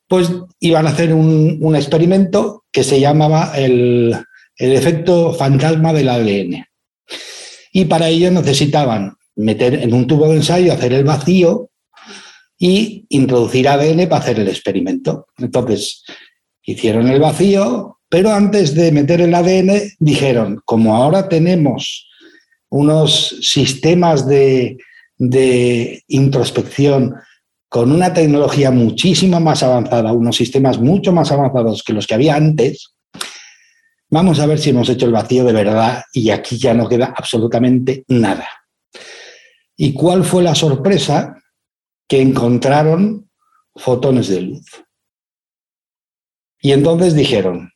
Pues 0.08 0.30
iban 0.60 0.88
a 0.88 0.92
hacer 0.92 1.14
un, 1.14 1.76
experimento 1.76 2.66
que 2.72 2.84
se 2.84 3.00
llamaba 3.00 3.52
el, 3.56 4.16
el 4.58 4.74
efecto 4.74 5.34
fantasma 5.34 5.94
del 5.94 6.10
ADN. 6.10 6.66
Y 7.72 7.86
para 7.86 8.10
ello 8.10 8.32
necesitaban 8.32 9.16
meter 9.36 9.76
en 9.76 9.94
un 9.94 10.08
tubo 10.08 10.28
de 10.30 10.38
ensayo, 10.38 10.74
hacer 10.74 10.94
el 10.94 11.04
vacío 11.04 11.72
y 12.58 13.06
introducir 13.10 13.68
ADN 13.68 14.08
para 14.08 14.22
hacer 14.22 14.40
el 14.40 14.48
experimento. 14.48 15.28
Entonces, 15.38 16.04
hicieron 16.62 17.08
el 17.10 17.20
vacío, 17.20 18.00
pero 18.14 18.32
antes 18.32 18.76
de 18.76 18.92
meter 18.92 19.22
el 19.22 19.34
ADN, 19.34 19.72
dijeron, 19.98 20.62
como 20.66 20.96
ahora 20.96 21.28
tenemos 21.28 22.08
unos 22.70 23.40
sistemas 23.42 24.28
de, 24.28 24.78
introspección 26.08 27.16
con 27.68 27.92
una 27.92 28.14
tecnología 28.14 28.70
muchísimo 28.70 29.40
más 29.40 29.64
avanzada, 29.64 30.14
unos 30.14 30.36
sistemas 30.36 30.78
mucho 30.78 31.12
más 31.12 31.32
avanzados 31.32 31.82
que 31.82 31.94
los 31.94 32.06
que 32.06 32.14
había 32.14 32.36
antes, 32.36 32.94
vamos 34.12 34.40
a 34.40 34.46
ver 34.46 34.60
si 34.60 34.70
hemos 34.70 34.90
hecho 34.90 35.08
el 35.08 35.12
vacío 35.12 35.44
de 35.44 35.54
verdad 35.54 36.04
y 36.14 36.30
aquí 36.30 36.60
ya 36.60 36.76
no 36.76 36.88
queda 36.88 37.16
absolutamente 37.18 38.06
nada. 38.10 38.48
¿Y 39.76 39.92
cuál 39.94 40.24
fue 40.24 40.44
la 40.44 40.54
sorpresa? 40.54 41.42
Que 42.08 42.22
encontraron 42.22 43.28
fotones 43.76 44.28
de 44.28 44.42
luz. 44.42 44.68
Y 46.62 46.74
entonces 46.74 47.16
dijeron, 47.16 47.73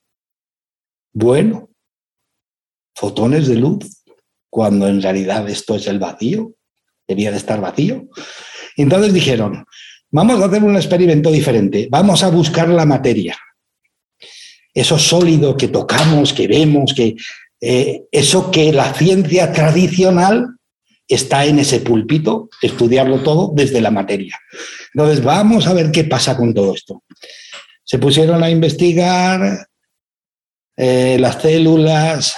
bueno, 1.19 1.71
fotones 2.95 3.47
de 3.47 3.55
luz, 3.55 4.03
cuando 4.51 4.87
en 4.87 5.01
realidad 5.01 5.49
esto 5.49 5.75
es 5.75 5.87
el 5.87 5.97
vacío, 5.97 6.53
debía 7.07 7.31
de 7.31 7.37
estar 7.37 7.59
vacío. 7.59 8.07
Entonces 8.75 9.13
dijeron, 9.13 9.65
vamos 10.11 10.39
a 10.39 10.45
hacer 10.45 10.63
un 10.63 10.75
experimento 10.75 11.31
diferente, 11.31 11.87
vamos 11.89 12.23
a 12.23 12.29
buscar 12.29 12.69
la 12.69 12.85
materia. 12.85 13.35
Eso 14.71 14.99
sólido 14.99 15.57
que 15.57 15.69
tocamos, 15.69 16.33
que 16.33 16.47
vemos, 16.47 16.93
que 16.93 17.15
eh, 17.61 18.03
eso 18.11 18.51
que 18.51 18.71
la 18.71 18.93
ciencia 18.93 19.51
tradicional 19.51 20.45
está 21.07 21.45
en 21.45 21.57
ese 21.57 21.79
púlpito, 21.79 22.47
estudiarlo 22.61 23.23
todo 23.23 23.53
desde 23.55 23.81
la 23.81 23.89
materia. 23.89 24.39
Entonces, 24.93 25.23
vamos 25.23 25.65
a 25.65 25.73
ver 25.73 25.89
qué 25.89 26.03
pasa 26.03 26.37
con 26.37 26.53
todo 26.53 26.75
esto. 26.75 27.01
Se 27.83 27.97
pusieron 27.97 28.43
a 28.43 28.51
investigar 28.51 29.66
eh, 30.77 31.17
las 31.19 31.41
células, 31.41 32.37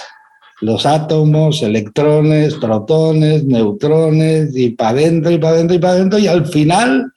los 0.60 0.84
átomos, 0.86 1.62
electrones, 1.62 2.54
protones, 2.54 3.44
neutrones, 3.44 4.56
y 4.56 4.70
para 4.70 4.90
adentro, 4.90 5.30
y 5.30 5.38
para 5.38 5.54
adentro, 5.54 5.76
y 5.76 5.78
para 5.78 5.92
adentro, 5.94 6.18
y 6.18 6.26
al 6.26 6.46
final 6.46 7.12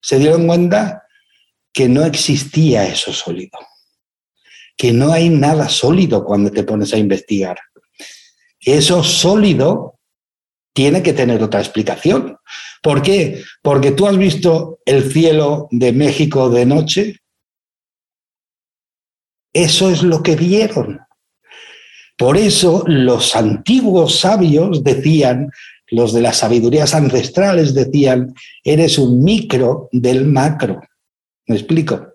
se 0.00 0.18
dieron 0.18 0.46
cuenta 0.46 1.04
que 1.72 1.88
no 1.88 2.04
existía 2.04 2.86
eso 2.86 3.12
sólido, 3.12 3.58
que 4.76 4.92
no 4.92 5.12
hay 5.12 5.28
nada 5.28 5.68
sólido 5.68 6.24
cuando 6.24 6.50
te 6.50 6.64
pones 6.64 6.92
a 6.94 6.98
investigar. 6.98 7.58
Eso 8.60 9.02
sólido 9.02 9.98
tiene 10.72 11.02
que 11.02 11.12
tener 11.12 11.42
otra 11.42 11.60
explicación. 11.60 12.36
¿Por 12.82 13.02
qué? 13.02 13.42
Porque 13.62 13.90
tú 13.92 14.06
has 14.06 14.16
visto 14.16 14.78
el 14.84 15.10
cielo 15.12 15.68
de 15.70 15.92
México 15.92 16.48
de 16.50 16.66
noche. 16.66 17.19
Eso 19.52 19.90
es 19.90 20.02
lo 20.02 20.22
que 20.22 20.36
vieron. 20.36 21.00
Por 22.16 22.36
eso 22.36 22.84
los 22.86 23.34
antiguos 23.34 24.20
sabios 24.20 24.84
decían, 24.84 25.50
los 25.88 26.12
de 26.12 26.20
las 26.20 26.38
sabidurías 26.38 26.94
ancestrales 26.94 27.74
decían, 27.74 28.34
eres 28.62 28.98
un 28.98 29.24
micro 29.24 29.88
del 29.92 30.26
macro. 30.26 30.80
¿Me 31.46 31.56
explico? 31.56 32.08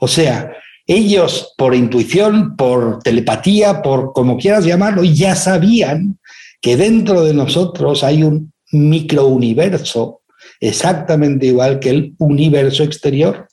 O 0.00 0.08
sea, 0.08 0.52
ellos 0.86 1.54
por 1.56 1.74
intuición, 1.74 2.56
por 2.56 3.00
telepatía, 3.00 3.82
por 3.82 4.12
como 4.12 4.38
quieras 4.38 4.64
llamarlo, 4.64 5.04
ya 5.04 5.34
sabían 5.34 6.18
que 6.60 6.76
dentro 6.76 7.22
de 7.24 7.34
nosotros 7.34 8.02
hay 8.02 8.22
un 8.22 8.52
microuniverso 8.72 10.22
exactamente 10.60 11.46
igual 11.46 11.78
que 11.78 11.90
el 11.90 12.14
universo 12.18 12.82
exterior. 12.82 13.48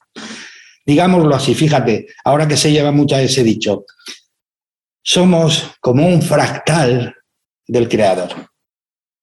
Digámoslo 0.86 1.36
así, 1.36 1.56
fíjate, 1.56 2.08
ahora 2.24 2.48
que 2.48 2.58
se 2.58 2.72
lleva 2.72 2.92
mucho 2.92 3.18
ese 3.18 3.44
dicho, 3.44 3.86
somos 5.02 5.72
como 5.80 6.08
un 6.08 6.22
fractal 6.22 7.16
del 7.68 7.90
creador. 7.90 8.50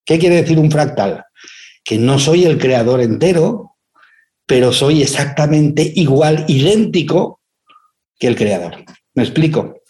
¿Qué 0.04 0.18
quiere 0.18 0.42
decir 0.42 0.58
un 0.58 0.70
fractal? 0.70 1.24
Que 1.84 1.98
no 1.98 2.18
soy 2.18 2.44
el 2.44 2.58
creador 2.58 3.00
entero, 3.00 3.76
pero 4.46 4.72
soy 4.72 5.02
exactamente 5.02 5.92
igual, 5.94 6.44
idéntico 6.48 7.40
que 8.18 8.26
el 8.26 8.36
creador. 8.36 8.84
¿Me 9.14 9.22
explico? 9.22 9.82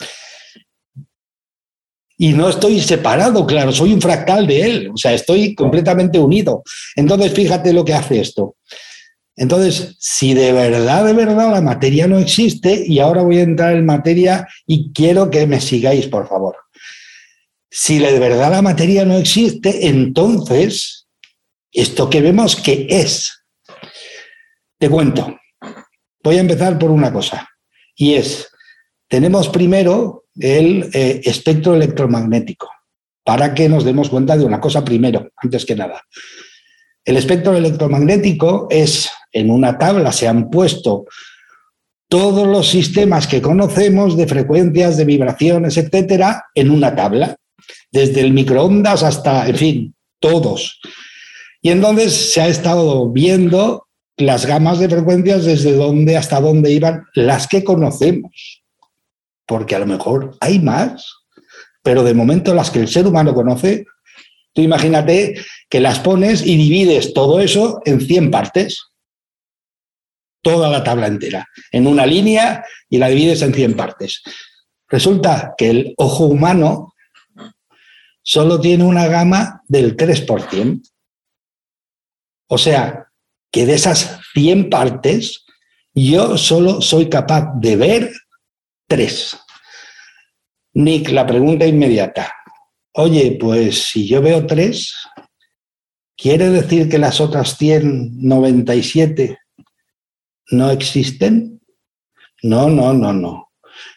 Y 2.19 2.35
no 2.35 2.51
estoy 2.51 2.81
separado, 2.81 3.47
claro, 3.47 3.73
soy 3.73 3.93
un 3.93 4.01
fractal 4.01 4.47
de 4.47 4.63
él, 4.63 4.91
o 4.95 4.97
sea, 4.97 5.13
estoy 5.13 5.55
completamente 5.55 6.19
unido. 6.19 6.63
Entonces, 6.95 7.33
fíjate 7.33 7.73
lo 7.73 7.85
que 7.85 7.95
hace 7.95 8.21
esto. 8.21 8.57
Entonces, 9.37 9.97
si 9.99 10.35
de 10.35 10.53
verdad, 10.53 11.07
de 11.07 11.15
verdad 11.15 11.51
la 11.51 11.61
materia 11.61 12.07
no 12.07 12.19
existe, 12.19 12.85
y 12.87 12.99
ahora 12.99 13.23
voy 13.23 13.39
a 13.39 13.43
entrar 13.43 13.75
en 13.75 13.87
materia 13.87 14.47
y 14.67 14.93
quiero 14.93 15.31
que 15.31 15.47
me 15.47 15.61
sigáis, 15.61 16.07
por 16.07 16.29
favor. 16.29 16.57
Si 17.71 17.99
de 17.99 18.19
verdad 18.19 18.51
la 18.51 18.63
materia 18.63 19.05
no 19.05 19.17
existe, 19.17 19.89
entonces, 19.89 21.07
esto 21.73 22.11
que 22.11 22.21
vemos, 22.21 22.57
¿qué 22.57 22.87
es? 22.91 23.45
Te 24.79 24.91
cuento. 24.91 25.39
Voy 26.23 26.37
a 26.37 26.41
empezar 26.41 26.79
por 26.79 26.91
una 26.91 27.13
cosa, 27.13 27.49
y 27.97 28.15
es, 28.15 28.49
tenemos 29.09 29.49
primero 29.49 30.27
el 30.39 30.91
eh, 30.93 31.21
espectro 31.25 31.75
electromagnético, 31.75 32.71
para 33.25 33.55
que 33.55 33.69
nos 33.69 33.85
demos 33.85 34.09
cuenta 34.11 34.37
de 34.37 34.45
una 34.45 34.61
cosa 34.61 34.85
primero, 34.85 35.31
antes 35.37 35.65
que 35.65 35.75
nada. 35.75 36.03
El 37.05 37.17
espectro 37.17 37.57
electromagnético 37.57 38.69
es, 38.71 39.11
en 39.33 39.51
una 39.51 39.79
tabla 39.79 40.13
se 40.13 40.29
han 40.29 40.51
puesto 40.51 41.07
todos 42.09 42.47
los 42.47 42.69
sistemas 42.69 43.27
que 43.27 43.41
conocemos 43.41 44.17
de 44.19 44.27
frecuencias, 44.27 44.99
de 44.99 45.07
vibraciones, 45.07 45.79
etcétera, 45.79 46.45
en 46.55 46.71
una 46.71 46.95
tabla, 46.95 47.37
desde 47.91 48.21
el 48.21 48.35
microondas 48.35 49.03
hasta, 49.03 49.49
en 49.49 49.57
fin, 49.57 49.95
todos. 50.21 50.79
Y 51.63 51.71
entonces 51.71 52.33
se 52.33 52.43
ha 52.43 52.49
estado 52.49 53.09
viendo 53.11 53.87
las 54.19 54.45
gamas 54.45 54.79
de 54.79 54.89
frecuencias 54.89 55.45
desde 55.45 55.73
dónde 55.73 56.17
hasta 56.17 56.41
dónde 56.41 56.71
iban 56.73 57.05
las 57.15 57.49
que 57.49 57.65
conocemos. 57.65 58.63
Porque 59.47 59.75
a 59.75 59.79
lo 59.79 59.87
mejor 59.87 60.37
hay 60.41 60.59
más, 60.59 61.15
pero 61.83 62.03
de 62.05 62.15
momento 62.15 62.55
las 62.55 62.71
que 62.71 62.81
el 62.81 62.89
ser 62.89 63.07
humano 63.07 63.33
conoce, 63.33 63.87
tú 64.53 64.63
imagínate 64.63 65.35
que 65.71 65.81
las 65.81 65.99
pones 65.99 66.45
y 66.45 66.57
divides 66.57 67.15
todo 67.15 67.41
eso 67.41 67.81
en 67.85 68.01
100 68.01 68.31
partes, 68.31 68.92
toda 70.43 70.69
la 70.69 70.83
tabla 70.85 71.07
entera, 71.07 71.47
en 71.71 71.87
una 71.87 72.07
línea 72.07 72.65
y 72.89 72.99
la 72.99 73.09
divides 73.09 73.43
en 73.43 73.55
100 73.55 73.77
partes. 73.77 74.23
Resulta 74.89 75.55
que 75.57 75.71
el 75.71 75.95
ojo 75.97 76.25
humano 76.25 76.95
solo 78.23 78.61
tiene 78.61 78.85
una 78.85 79.07
gama 79.07 79.63
del 79.67 79.97
3%. 79.97 80.83
O 82.49 82.59
sea, 82.59 83.07
que 83.51 83.67
de 83.67 83.75
esas 83.75 84.21
100 84.35 84.69
partes, 84.69 85.45
yo 85.95 86.37
solo 86.37 86.81
soy 86.83 87.09
capaz 87.09 87.53
de 87.61 87.77
ver 87.77 88.13
tres. 88.87 89.37
Nick, 90.75 91.11
la 91.11 91.27
pregunta 91.27 91.67
inmediata. 91.67 92.33
Oye, 92.95 93.37
pues 93.41 93.85
si 93.85 94.07
yo 94.07 94.21
veo 94.21 94.47
tres, 94.47 94.95
¿Quiere 96.23 96.51
decir 96.51 96.89
que 96.89 96.99
las 96.99 97.21
otras 97.21 97.57
197 97.59 99.39
no 100.51 100.71
existen? 100.71 101.61
No, 102.43 102.69
no, 102.69 102.93
no, 102.93 103.13
no. 103.13 103.53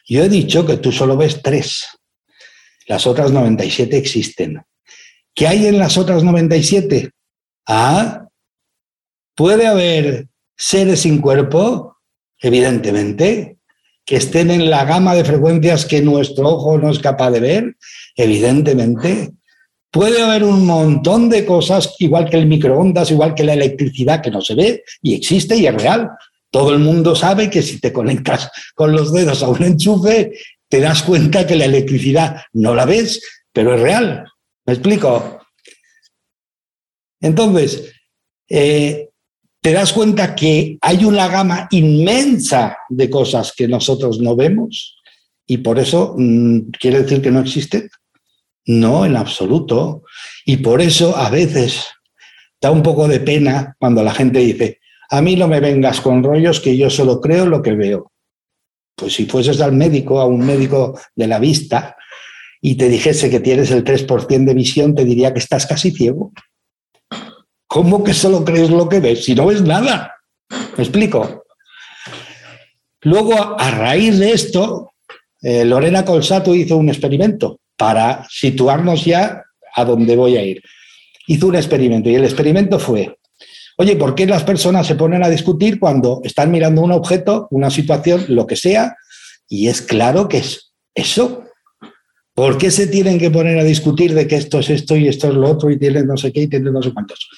Yo 0.08 0.24
he 0.24 0.30
dicho 0.30 0.66
que 0.66 0.78
tú 0.78 0.92
solo 0.92 1.18
ves 1.18 1.42
tres. 1.42 1.86
Las 2.88 3.08
otras 3.08 3.32
97 3.32 3.98
existen. 3.98 4.62
¿Qué 5.34 5.48
hay 5.48 5.68
en 5.68 5.80
las 5.80 5.98
otras 5.98 6.24
97? 6.24 7.12
Ah, 7.68 8.28
puede 9.36 9.68
haber 9.68 10.28
seres 10.56 11.02
sin 11.02 11.20
cuerpo, 11.20 11.98
evidentemente, 12.40 13.58
que 14.06 14.18
estén 14.18 14.52
en 14.52 14.70
la 14.70 14.86
gama 14.86 15.16
de 15.16 15.26
frecuencias 15.26 15.86
que 15.86 16.02
nuestro 16.02 16.48
ojo 16.48 16.78
no 16.78 16.92
es 16.92 17.00
capaz 17.00 17.32
de 17.32 17.40
ver, 17.40 17.76
evidentemente. 18.16 19.32
Puede 19.92 20.22
haber 20.22 20.44
un 20.44 20.66
montón 20.66 21.30
de 21.30 21.46
cosas, 21.46 21.96
igual 22.00 22.30
que 22.30 22.38
el 22.38 22.46
microondas, 22.46 23.12
igual 23.12 23.34
que 23.34 23.44
la 23.44 23.54
electricidad, 23.54 24.22
que 24.22 24.30
no 24.30 24.42
se 24.42 24.54
ve 24.54 24.84
y 25.02 25.16
existe 25.16 25.58
y 25.58 25.66
es 25.66 25.74
real. 25.74 26.12
Todo 26.56 26.72
el 26.72 26.80
mundo 26.80 27.18
sabe 27.18 27.50
que 27.50 27.62
si 27.62 27.82
te 27.82 27.92
conectas 27.92 28.50
con 28.76 28.94
los 28.94 29.12
dedos 29.12 29.44
a 29.44 29.50
un 29.50 29.62
enchufe, 29.62 30.32
te 30.70 30.80
das 30.80 31.04
cuenta 31.04 31.46
que 31.46 31.58
la 31.58 31.66
electricidad 31.66 32.44
no 32.54 32.74
la 32.74 32.86
ves, 32.86 33.22
pero 33.52 33.76
es 33.76 33.82
real. 33.82 34.24
¿Me 34.66 34.72
explico? 34.72 35.42
Entonces, 37.20 37.92
eh, 38.48 39.10
te 39.60 39.74
das 39.74 39.92
cuenta 39.92 40.34
que 40.34 40.78
hay 40.80 41.04
una 41.04 41.28
gama 41.28 41.68
inmensa 41.72 42.78
de 42.88 43.10
cosas 43.10 43.52
que 43.52 43.68
nosotros 43.68 44.22
no 44.22 44.38
vemos 44.38 44.98
y 45.46 45.58
por 45.58 45.78
eso 45.78 46.16
mm, 46.18 46.70
quiere 46.80 47.02
decir 47.02 47.22
que 47.22 47.32
no 47.32 47.42
existen. 47.42 47.90
No, 48.66 49.06
en 49.06 49.18
absoluto. 49.18 50.04
Y 50.46 50.56
por 50.56 50.82
eso 50.82 51.18
a 51.18 51.30
veces 51.30 51.86
da 52.62 52.72
un 52.72 52.82
poco 52.82 53.10
de 53.10 53.20
pena 53.20 53.76
cuando 53.78 54.02
la 54.04 54.14
gente 54.14 54.40
dice, 54.40 54.80
a 55.10 55.22
mí 55.22 55.36
no 55.36 55.48
me 55.48 55.60
vengas 55.60 56.02
con 56.02 56.24
rollos 56.24 56.60
que 56.60 56.76
yo 56.78 56.90
solo 56.90 57.22
creo 57.22 57.46
lo 57.46 57.62
que 57.62 57.74
veo. 57.74 58.12
Pues 58.96 59.14
si 59.14 59.26
fueses 59.26 59.62
al 59.62 59.74
médico, 59.74 60.20
a 60.20 60.26
un 60.26 60.46
médico 60.46 61.00
de 61.16 61.28
la 61.28 61.40
vista, 61.40 61.96
y 62.62 62.76
te 62.76 62.90
dijese 62.90 63.30
que 63.30 63.40
tienes 63.40 63.70
el 63.72 63.84
3% 63.84 64.46
de 64.46 64.54
visión, 64.54 64.96
te 64.96 65.06
diría 65.06 65.34
que 65.34 65.40
estás 65.40 65.68
casi 65.68 65.92
ciego. 65.92 66.32
¿Cómo 67.68 68.04
que 68.04 68.14
solo 68.14 68.44
crees 68.44 68.70
lo 68.70 68.88
que 68.90 69.00
ves 69.00 69.26
si 69.26 69.36
no 69.36 69.48
ves 69.48 69.62
nada? 69.62 70.16
¿Me 70.78 70.84
explico? 70.84 71.44
Luego, 73.02 73.60
a 73.60 73.70
raíz 73.70 74.18
de 74.18 74.32
esto, 74.32 74.94
eh, 75.42 75.64
Lorena 75.64 76.04
Colsato 76.04 76.56
hizo 76.56 76.78
un 76.78 76.90
experimento 76.90 77.60
para 77.78 78.26
situarnos 78.30 79.06
ya 79.06 79.44
a 79.76 79.86
dónde 79.86 80.16
voy 80.16 80.38
a 80.38 80.44
ir. 80.44 80.64
hizo 81.28 81.48
un 81.48 81.56
experimento 81.56 82.10
y 82.10 82.16
el 82.16 82.24
experimento 82.24 82.80
fue, 82.80 83.18
oye, 83.78 83.96
¿por 83.96 84.16
qué 84.16 84.26
las 84.26 84.44
personas 84.44 84.88
se 84.88 84.96
ponen 84.96 85.24
a 85.24 85.30
discutir 85.30 85.80
cuando 85.80 86.22
están 86.24 86.52
mirando 86.52 86.82
un 86.82 86.92
objeto, 86.92 87.48
una 87.52 87.70
situación, 87.70 88.26
lo 88.30 88.48
que 88.48 88.56
sea? 88.56 88.96
Y 89.48 89.68
es 89.68 89.82
claro 89.82 90.28
que 90.28 90.40
es 90.40 90.74
eso. 90.94 91.44
¿Por 92.34 92.58
qué 92.58 92.72
se 92.72 92.88
tienen 92.88 93.18
que 93.18 93.32
poner 93.32 93.58
a 93.60 93.64
discutir 93.64 94.14
de 94.14 94.28
que 94.28 94.36
esto 94.36 94.60
es 94.60 94.70
esto 94.70 94.96
y 94.96 95.08
esto 95.08 95.30
es 95.30 95.36
lo 95.36 95.50
otro 95.50 95.70
y 95.70 95.80
tienen 95.80 96.08
no 96.08 96.18
sé 96.18 96.34
qué 96.34 96.42
y 96.42 96.48
tienen 96.48 96.74
no 96.74 96.82
sé 96.82 96.94
cuántos? 96.94 97.30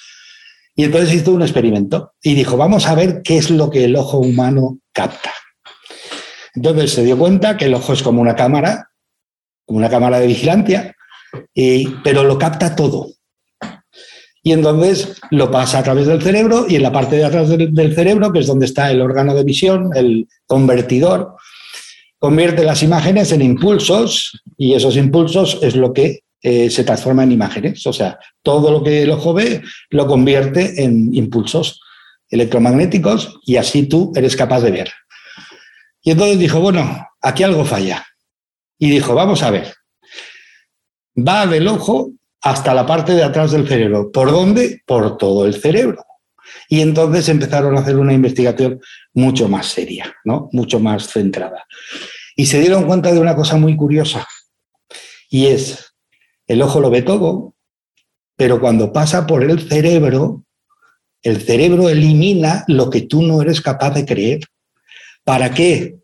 Y 0.76 0.84
entonces 0.84 1.13
hizo 1.13 1.32
un 1.32 1.41
experimento 1.41 2.13
y 2.21 2.36
dijo, 2.36 2.56
vamos 2.56 2.88
a 2.88 2.95
ver 2.95 3.21
qué 3.23 3.38
es 3.38 3.50
lo 3.50 3.69
que 3.69 3.86
el 3.86 3.95
ojo 3.95 4.19
humano 4.19 4.80
capta. 4.93 5.34
Entonces 6.54 6.91
se 6.91 7.04
dio 7.04 7.17
cuenta 7.17 7.58
que 7.58 7.65
el 7.65 7.73
ojo 7.73 7.93
es 7.93 8.02
como 8.02 8.21
una 8.21 8.36
cámara, 8.36 8.89
como 9.65 9.80
una 9.80 9.89
cámara 9.89 10.19
de 10.19 10.28
vigilancia, 10.28 10.95
pero 12.04 12.23
lo 12.23 12.38
capta 12.38 12.76
todo. 12.76 13.10
Y 14.48 14.54
entonces 14.54 15.20
lo 15.30 15.52
pasa 15.52 15.80
a 15.80 15.84
través 15.84 16.08
del 16.08 16.22
cerebro 16.22 16.68
y 16.70 16.78
en 16.78 16.84
la 16.84 16.94
parte 16.94 17.18
de 17.18 17.26
atrás 17.26 17.50
del, 17.50 17.94
cerebro, 17.94 18.32
que 18.32 18.40
es 18.40 18.48
donde 18.48 18.66
está 18.66 18.90
el 18.90 19.02
órgano 19.02 19.36
de 19.36 19.44
visión, 19.44 19.90
el 19.94 20.26
convertidor, 20.46 21.36
convierte 22.18 22.64
las 22.64 22.82
imágenes 22.82 23.34
en 23.34 23.42
impulsos 23.42 24.42
y 24.56 24.74
esos 24.74 24.96
impulsos 24.96 25.60
es 25.62 25.76
lo 25.76 25.92
que 25.92 26.22
eh, 26.42 26.70
se 26.70 26.86
transforma 26.86 27.24
en 27.24 27.34
imágenes. 27.34 27.86
O 27.88 27.92
sea, 27.92 28.20
todo 28.42 28.72
lo 28.72 28.82
que 28.82 29.04
el 29.04 29.12
ojo 29.12 29.34
ve 29.34 29.64
lo 29.90 30.08
convierte 30.08 30.82
en 30.82 31.14
impulsos 31.14 31.82
electromagnéticos 32.30 33.42
y 33.46 33.58
así 33.58 33.86
tú 33.88 34.14
eres 34.16 34.38
capaz 34.38 34.62
de 34.62 34.72
ver. 34.72 34.92
Y 36.02 36.12
entonces 36.12 36.40
dijo, 36.40 36.62
bueno, 36.62 37.06
aquí 37.22 37.44
algo 37.44 37.66
falla. 37.66 38.08
Y 38.80 38.92
dijo, 38.92 39.14
vamos 39.14 39.44
a 39.44 39.52
ver, 39.52 39.74
va 41.18 41.46
del 41.46 41.68
ojo 41.68 42.14
hasta 42.41 42.73
la 42.73 42.86
parte 42.86 43.13
de 43.13 43.23
atrás 43.23 43.52
del 43.52 43.67
cerebro. 43.67 44.12
¿Por 44.12 44.32
dónde? 44.32 44.82
Por 44.86 45.17
todo 45.17 45.45
el 45.45 45.56
cerebro. 45.56 46.04
Y 46.69 46.82
entonces 46.82 47.30
empezaron 47.30 47.78
a 47.78 47.82
hacer 47.82 47.97
una 47.97 48.13
investigación 48.13 48.80
mucho 49.13 49.47
más 49.50 49.67
seria, 49.67 50.15
¿no? 50.23 50.50
mucho 50.52 50.80
más 50.80 51.08
centrada. 51.08 51.65
Y 52.36 52.45
se 52.45 52.60
dieron 52.60 52.86
cuenta 52.86 53.12
de 53.12 53.19
una 53.19 53.36
cosa 53.36 53.58
muy 53.58 53.76
curiosa, 53.76 54.28
y 55.30 55.47
es, 55.47 55.93
el 56.47 56.62
ojo 56.62 56.80
lo 56.80 56.89
ve 56.89 57.02
todo, 57.02 57.56
pero 58.36 58.60
cuando 58.60 58.93
pasa 58.93 59.28
por 59.28 59.43
el 59.43 59.67
cerebro, 59.67 60.43
el 61.21 61.41
cerebro 61.41 61.89
elimina 61.89 62.63
lo 62.67 62.89
que 62.89 63.02
tú 63.02 63.21
no 63.21 63.41
eres 63.41 63.62
capaz 63.62 63.91
de 63.91 64.06
creer. 64.06 64.41
¿Para 65.23 65.52
qué? 65.54 65.97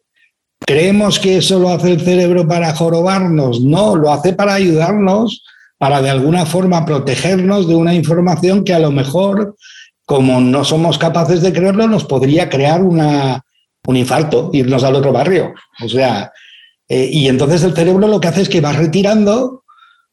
¿Creemos 0.65 1.19
que 1.19 1.38
eso 1.38 1.60
lo 1.60 1.69
hace 1.69 1.91
el 1.91 2.02
cerebro 2.02 2.48
para 2.48 2.74
jorobarnos? 2.74 3.62
No, 3.62 3.96
lo 3.96 4.12
hace 4.12 4.34
para 4.34 4.56
ayudarnos, 4.56 5.43
para 5.84 6.02
de 6.02 6.10
alguna 6.10 6.46
forma 6.46 6.86
protegernos 6.86 7.67
de 7.67 7.76
una 7.76 7.93
información 7.93 8.63
que 8.63 8.74
a 8.74 8.80
lo 8.80 8.89
mejor, 8.89 9.58
como 10.06 10.39
no 10.39 10.63
somos 10.63 10.98
capaces 10.98 11.41
de 11.41 11.52
creerlo, 11.52 11.89
nos 11.89 12.06
podría 12.06 12.48
crear 12.48 12.82
un 12.82 13.98
infarto, 13.98 14.50
irnos 14.54 14.86
al 14.86 14.96
otro 14.96 15.12
barrio. 15.12 15.54
O 15.84 15.89
sea, 15.89 16.32
eh, 16.88 17.10
y 17.12 17.28
entonces 17.28 17.63
el 17.63 17.74
cerebro 17.74 18.08
lo 18.08 18.22
que 18.22 18.30
hace 18.30 18.43
es 18.43 18.48
que 18.48 18.62
va 18.62 18.72
retirando, 18.72 19.65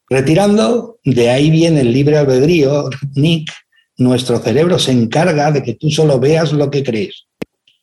retirando, 0.09 0.99
de 1.05 1.31
ahí 1.31 1.53
viene 1.53 1.83
el 1.83 1.93
libre 1.93 2.19
albedrío, 2.19 2.91
Nick, 3.15 3.53
nuestro 3.97 4.41
cerebro 4.41 4.77
se 4.77 4.91
encarga 4.91 5.53
de 5.53 5.63
que 5.63 5.75
tú 5.75 5.89
solo 5.89 6.19
veas 6.19 6.53
lo 6.53 6.69
que 6.69 6.83
crees. 6.83 7.29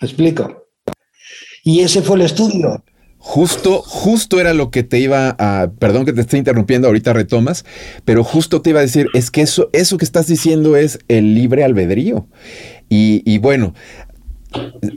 ¿Me 0.01 0.07
explico? 0.09 0.67
Y 1.63 1.79
ese 1.79 2.01
fue 2.01 2.17
el 2.17 2.23
estudio. 2.23 2.83
Justo, 3.29 3.81
justo 3.81 4.39
era 4.39 4.53
lo 4.53 4.71
que 4.71 4.83
te 4.83 4.99
iba 4.99 5.35
a, 5.37 5.69
perdón 5.79 6.05
que 6.05 6.13
te 6.13 6.21
esté 6.21 6.37
interrumpiendo, 6.37 6.87
ahorita 6.87 7.11
retomas, 7.11 7.65
pero 8.05 8.23
justo 8.23 8.61
te 8.61 8.69
iba 8.69 8.79
a 8.79 8.83
decir, 8.83 9.07
es 9.13 9.31
que 9.31 9.41
eso, 9.41 9.69
eso 9.73 9.97
que 9.97 10.05
estás 10.05 10.27
diciendo 10.27 10.77
es 10.77 10.99
el 11.09 11.35
libre 11.35 11.65
albedrío. 11.65 12.25
Y, 12.87 13.23
y 13.25 13.39
bueno, 13.39 13.73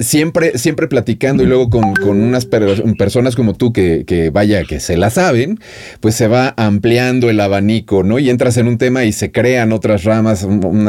siempre, 0.01 0.59
siempre 0.59 0.88
platicando 0.88 1.42
y 1.42 1.46
luego 1.46 1.70
con, 1.70 1.85
unas 2.03 2.46
personas 2.46 3.37
como 3.37 3.55
tú 3.55 3.73
que, 3.73 4.31
vaya, 4.33 4.64
que 4.64 4.81
se 4.81 4.96
la 4.96 5.11
saben, 5.11 5.59
pues 6.01 6.14
se 6.14 6.29
va 6.29 6.55
ampliando 6.57 7.31
el 7.31 7.40
abanico, 7.40 8.03
¿no? 8.03 8.18
Y 8.18 8.31
entras 8.31 8.57
en 8.57 8.68
un 8.68 8.79
tema 8.79 9.05
y 9.05 9.12
se 9.12 9.33
crean 9.33 9.73
otras 9.73 10.05
ramas, 10.05 10.46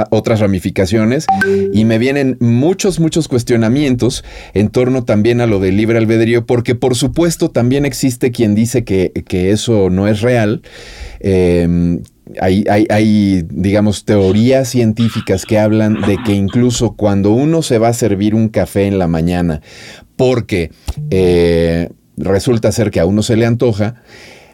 otras 0.10 0.39
ramificaciones 0.39 1.25
y 1.73 1.86
me 1.86 1.97
vienen 1.97 2.38
muchos, 2.39 2.99
muchos 2.99 3.27
cuestionamientos 3.27 4.23
en 4.53 4.69
torno 4.69 5.03
también 5.03 5.41
a 5.41 5.47
lo 5.47 5.60
del 5.60 5.77
libre 5.77 5.97
albedrío, 5.97 6.45
porque 6.45 6.75
por 6.75 6.95
supuesto 6.95 7.49
también 7.49 7.86
existe 7.86 8.31
quien 8.31 8.55
dice 8.55 8.84
que, 8.84 9.12
que 9.27 9.51
eso 9.51 9.89
no 9.89 10.07
es 10.07 10.21
real. 10.21 10.62
Eh, 11.19 11.99
hay, 12.39 13.45
digamos, 13.49 14.05
teorías 14.05 14.69
científicas 14.69 15.45
que 15.45 15.60
hablan 15.60 16.01
de 16.01 16.17
que 16.25 16.34
incluso 16.34 16.93
cuando 16.93 17.31
uno 17.31 17.62
se 17.62 17.77
va 17.77 17.89
a 17.89 17.93
servir 17.93 18.36
un 18.36 18.49
café 18.49 18.86
en 18.88 18.99
la 18.99 19.07
mañana, 19.07 19.62
porque 20.15 20.71
eh, 21.10 21.89
resulta 22.17 22.71
ser 22.71 22.91
que 22.91 22.99
a 22.99 23.05
uno 23.05 23.23
se 23.23 23.36
le 23.36 23.45
antoja, 23.45 23.95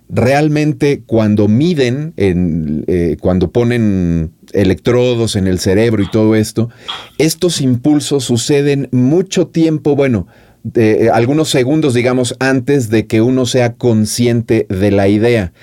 realmente 0.10 1.04
cuando 1.06 1.48
miden, 1.48 2.14
en, 2.18 2.86
eh, 2.88 3.18
cuando 3.20 3.52
ponen 3.52 4.32
electrodos 4.54 5.36
en 5.36 5.48
el 5.48 5.60
cerebro 5.60 6.02
y 6.02 6.10
todo 6.10 6.36
esto, 6.36 6.70
estos 7.18 7.62
impulsos 7.62 8.24
suceden 8.24 8.88
mucho 8.92 9.48
tiempo, 9.48 9.96
bueno, 9.96 10.28
de, 10.74 11.10
algunos 11.12 11.50
segundos, 11.50 11.94
digamos, 11.94 12.36
antes 12.40 12.90
de 12.90 13.08
que 13.08 13.22
uno 13.22 13.46
sea 13.46 13.76
consciente 13.76 14.66
de 14.70 14.92
la 14.92 15.08
idea. 15.08 15.54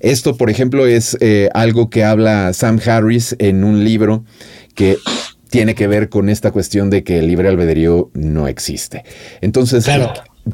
Esto, 0.00 0.36
por 0.36 0.50
ejemplo, 0.50 0.86
es 0.86 1.16
eh, 1.20 1.48
algo 1.54 1.90
que 1.90 2.04
habla 2.04 2.52
Sam 2.52 2.80
Harris 2.84 3.36
en 3.38 3.64
un 3.64 3.84
libro 3.84 4.24
que 4.74 4.96
tiene 5.50 5.74
que 5.74 5.86
ver 5.86 6.08
con 6.08 6.28
esta 6.28 6.50
cuestión 6.50 6.90
de 6.90 7.04
que 7.04 7.18
el 7.18 7.28
libre 7.28 7.48
albedrío 7.48 8.10
no 8.14 8.48
existe. 8.48 9.04
Entonces, 9.40 9.86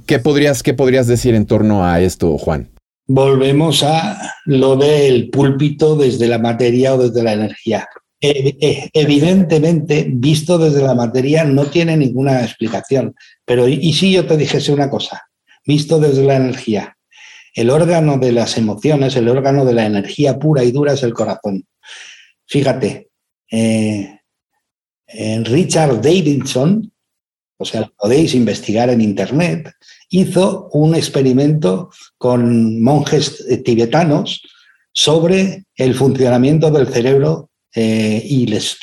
¿qué, 0.06 0.18
podrías, 0.18 0.62
¿qué 0.62 0.74
podrías 0.74 1.06
decir 1.06 1.34
en 1.34 1.46
torno 1.46 1.86
a 1.86 2.00
esto, 2.00 2.36
Juan? 2.36 2.70
Volvemos 3.06 3.82
a 3.82 4.20
lo 4.44 4.76
del 4.76 5.30
púlpito 5.30 5.96
desde 5.96 6.28
la 6.28 6.38
materia 6.38 6.94
o 6.94 6.98
desde 6.98 7.22
la 7.22 7.32
energía. 7.32 7.88
Eh, 8.22 8.90
evidentemente, 8.92 10.06
visto 10.10 10.58
desde 10.58 10.82
la 10.82 10.94
materia, 10.94 11.44
no 11.44 11.66
tiene 11.66 11.96
ninguna 11.96 12.42
explicación. 12.42 13.14
Pero, 13.46 13.66
¿y 13.66 13.92
si 13.94 14.12
yo 14.12 14.26
te 14.26 14.36
dijese 14.36 14.72
una 14.72 14.90
cosa? 14.90 15.22
Visto 15.66 15.98
desde 15.98 16.24
la 16.24 16.36
energía, 16.36 16.96
el 17.54 17.70
órgano 17.70 18.18
de 18.18 18.32
las 18.32 18.58
emociones, 18.58 19.16
el 19.16 19.28
órgano 19.28 19.64
de 19.64 19.72
la 19.72 19.86
energía 19.86 20.38
pura 20.38 20.62
y 20.62 20.70
dura 20.70 20.92
es 20.92 21.02
el 21.02 21.14
corazón. 21.14 21.64
Fíjate, 22.46 23.08
eh, 23.50 24.18
Richard 25.44 26.00
Davidson, 26.00 26.92
o 27.56 27.64
sea, 27.64 27.90
podéis 27.96 28.34
investigar 28.34 28.90
en 28.90 29.00
Internet, 29.00 29.72
hizo 30.10 30.68
un 30.72 30.94
experimento 30.94 31.90
con 32.18 32.82
monjes 32.82 33.44
tibetanos 33.64 34.42
sobre 34.92 35.64
el 35.74 35.94
funcionamiento 35.94 36.70
del 36.70 36.88
cerebro 36.88 37.49
eh, 37.74 38.22
y, 38.24 38.46
les, 38.46 38.78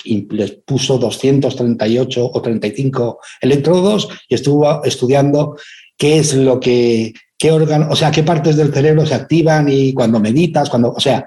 puso 0.65 0.97
238 0.97 2.31
o 2.33 2.41
35 2.41 3.19
electrodos 3.41 4.07
y 4.29 4.35
estuvo 4.35 4.83
estudiando 4.83 5.57
qué 5.97 6.19
es 6.19 6.33
lo 6.33 6.59
que, 6.59 7.13
qué 7.37 7.51
órgano, 7.51 7.87
o 7.89 7.95
sea, 7.95 8.11
qué 8.11 8.23
partes 8.23 8.55
del 8.55 8.73
cerebro 8.73 9.05
se 9.05 9.15
activan 9.15 9.67
y 9.69 9.93
cuando 9.93 10.19
meditas, 10.19 10.69
cuando, 10.69 10.91
o 10.91 10.99
sea, 10.99 11.25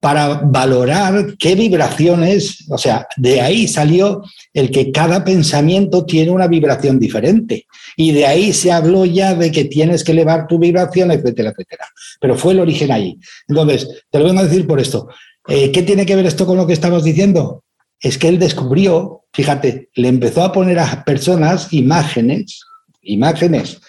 para 0.00 0.42
valorar 0.44 1.34
qué 1.38 1.56
vibraciones, 1.56 2.64
o 2.70 2.78
sea, 2.78 3.06
de 3.16 3.40
ahí 3.40 3.66
salió 3.66 4.22
el 4.54 4.70
que 4.70 4.92
cada 4.92 5.24
pensamiento 5.24 6.04
tiene 6.04 6.30
una 6.30 6.46
vibración 6.46 7.00
diferente. 7.00 7.66
Y 7.96 8.12
de 8.12 8.26
ahí 8.26 8.52
se 8.52 8.70
habló 8.70 9.04
ya 9.04 9.34
de 9.34 9.50
que 9.50 9.64
tienes 9.64 10.04
que 10.04 10.12
elevar 10.12 10.46
tu 10.46 10.58
vibración, 10.58 11.10
etcétera, 11.10 11.50
etcétera. 11.50 11.86
Pero 12.20 12.36
fue 12.36 12.52
el 12.52 12.60
origen 12.60 12.92
ahí. 12.92 13.18
Entonces, 13.48 14.04
te 14.08 14.20
lo 14.20 14.26
vengo 14.26 14.40
a 14.40 14.44
decir 14.44 14.66
por 14.68 14.78
esto. 14.78 15.08
Eh, 15.48 15.72
¿Qué 15.72 15.82
tiene 15.82 16.04
que 16.04 16.14
ver 16.14 16.26
esto 16.26 16.46
con 16.46 16.58
lo 16.58 16.66
que 16.66 16.74
estamos 16.74 17.02
diciendo? 17.02 17.64
Es 18.00 18.18
que 18.18 18.28
él 18.28 18.38
descubrió, 18.38 19.24
fíjate, 19.32 19.88
le 19.94 20.08
empezó 20.08 20.42
a 20.42 20.52
poner 20.52 20.78
a 20.78 21.04
personas 21.04 21.72
imágenes, 21.72 22.60
imágenes, 23.00 23.80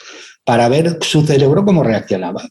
para 0.45 0.69
ver 0.69 1.00
su 1.02 1.26
cerebro 1.26 1.65
cómo 1.65 1.84
reaccionaba. 1.84 2.48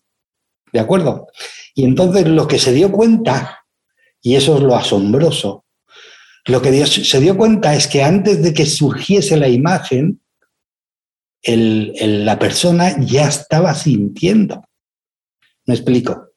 ¿De 0.73 0.81
acuerdo? 0.81 1.27
Y 1.75 1.85
entonces 1.85 2.29
lo 2.29 2.47
que 2.47 2.59
se 2.59 2.73
dio 2.73 2.93
cuenta, 2.93 3.65
y 4.21 4.37
eso 4.37 4.59
es 4.59 4.63
lo 4.63 4.77
asombroso, 4.77 5.65
lo 6.45 6.61
que 6.61 6.87
se 6.87 7.21
dio 7.21 7.37
cuenta 7.37 7.75
es 7.75 7.87
que 7.87 8.03
antes 8.03 8.43
de 8.43 8.53
que 8.53 8.67
surgiese 8.67 9.39
la 9.39 9.49
imagen, 9.49 10.21
la 11.45 12.39
persona 12.39 12.95
ya 13.01 13.27
estaba 13.27 13.75
sintiendo. 13.75 14.65
¿Me 15.67 15.75
explico? 15.75 16.28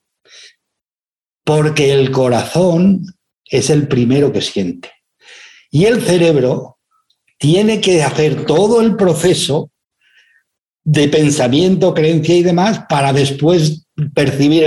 Porque 1.44 1.94
el 1.94 2.12
corazón 2.12 3.06
es 3.46 3.70
el 3.70 3.88
primero 3.88 4.32
que 4.32 4.42
siente. 4.42 4.92
Y 5.70 5.86
el 5.86 6.02
cerebro 6.02 6.78
tiene 7.38 7.82
que 7.82 8.04
hacer 8.04 8.46
todo 8.46 8.82
el 8.82 8.96
proceso 8.96 9.72
de 10.84 11.08
pensamiento, 11.10 11.94
creencia 11.94 12.36
y 12.36 12.44
demás 12.44 12.82
para 12.90 13.14
después 13.14 13.86
percibir 14.14 14.64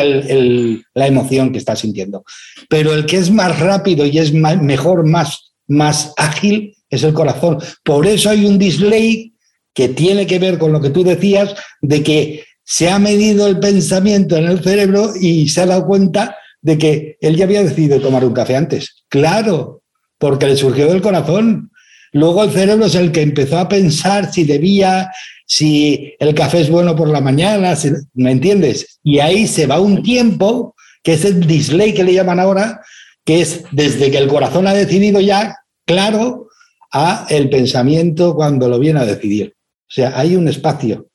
la 0.95 1.07
emoción 1.07 1.53
que 1.53 1.59
estás 1.59 1.81
sintiendo. 1.81 2.25
Pero 2.69 2.95
el 2.95 3.07
que 3.07 3.17
es 3.17 3.31
más 3.31 3.59
rápido 3.59 4.07
y 4.07 4.19
es 4.19 4.33
mejor, 4.33 5.05
más, 5.07 5.55
más 5.67 6.13
ágil, 6.17 6.77
es 6.89 7.03
el 7.03 7.13
corazón. 7.13 7.59
Por 7.83 8.07
eso 8.07 8.31
hay 8.31 8.45
un 8.45 8.59
display 8.59 9.35
que 9.75 9.89
tiene 9.89 10.27
que 10.27 10.39
ver 10.39 10.59
con 10.59 10.73
lo 10.73 10.81
que 10.81 10.91
tú 10.91 11.03
decías, 11.03 11.55
de 11.81 12.03
que 12.03 12.45
se 12.63 12.89
ha 12.89 12.99
medido 12.99 13.47
el 13.47 13.59
pensamiento 13.59 14.37
en 14.37 14.47
el 14.47 14.63
cerebro 14.63 15.13
y 15.21 15.49
se 15.49 15.63
ha 15.63 15.67
dado 15.67 15.87
cuenta 15.87 16.37
de 16.65 16.79
que 16.79 17.19
él 17.21 17.37
ya 17.37 17.45
había 17.45 17.63
decidido 17.63 18.01
tomar 18.01 18.25
un 18.25 18.33
café 18.33 18.57
antes. 18.57 19.05
Claro, 19.11 19.83
porque 20.19 20.47
le 20.47 20.57
surgió 20.57 20.89
del 20.89 21.03
corazón. 21.03 21.71
Luego 22.13 22.43
el 22.43 22.53
cerebro 22.53 22.87
es 22.87 22.95
el 22.95 23.13
que 23.13 23.21
empezó 23.21 23.59
a 23.59 23.69
pensar 23.69 24.33
si 24.33 24.45
debía, 24.45 25.11
si 25.47 26.15
el 26.19 26.35
café 26.35 26.63
es 26.63 26.71
bueno 26.71 26.97
por 26.97 27.11
la 27.11 27.21
mañana, 27.21 27.77
¿me 28.15 28.31
entiendes? 28.31 28.99
Y 29.03 29.19
ahí 29.19 29.47
se 29.47 29.67
va 29.67 29.79
un 29.79 30.03
tiempo, 30.03 30.75
que 31.03 31.13
es 31.13 31.27
el 31.27 31.47
display 31.47 31.93
que 31.93 32.03
le 32.03 32.15
llaman 32.15 32.41
ahora, 32.41 32.81
que 33.27 33.43
es 33.43 33.65
desde 33.71 34.11
que 34.11 34.19
el 34.19 34.29
corazón 34.29 34.67
ha 34.67 34.73
decidido 34.73 35.21
ya, 35.21 35.55
claro, 35.85 36.49
a 36.91 37.27
el 37.29 37.51
pensamiento 37.51 38.35
cuando 38.35 38.71
lo 38.71 38.79
viene 38.79 39.01
a 39.01 39.05
decidir. 39.05 39.55
O 39.83 39.93
sea, 39.93 40.19
hay 40.19 40.35
un 40.35 40.49
espacio, 40.49 41.09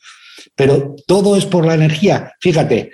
pero 0.53 0.95
todo 1.07 1.35
es 1.35 1.45
por 1.45 1.65
la 1.65 1.73
energía. 1.73 2.33
Fíjate, 2.39 2.91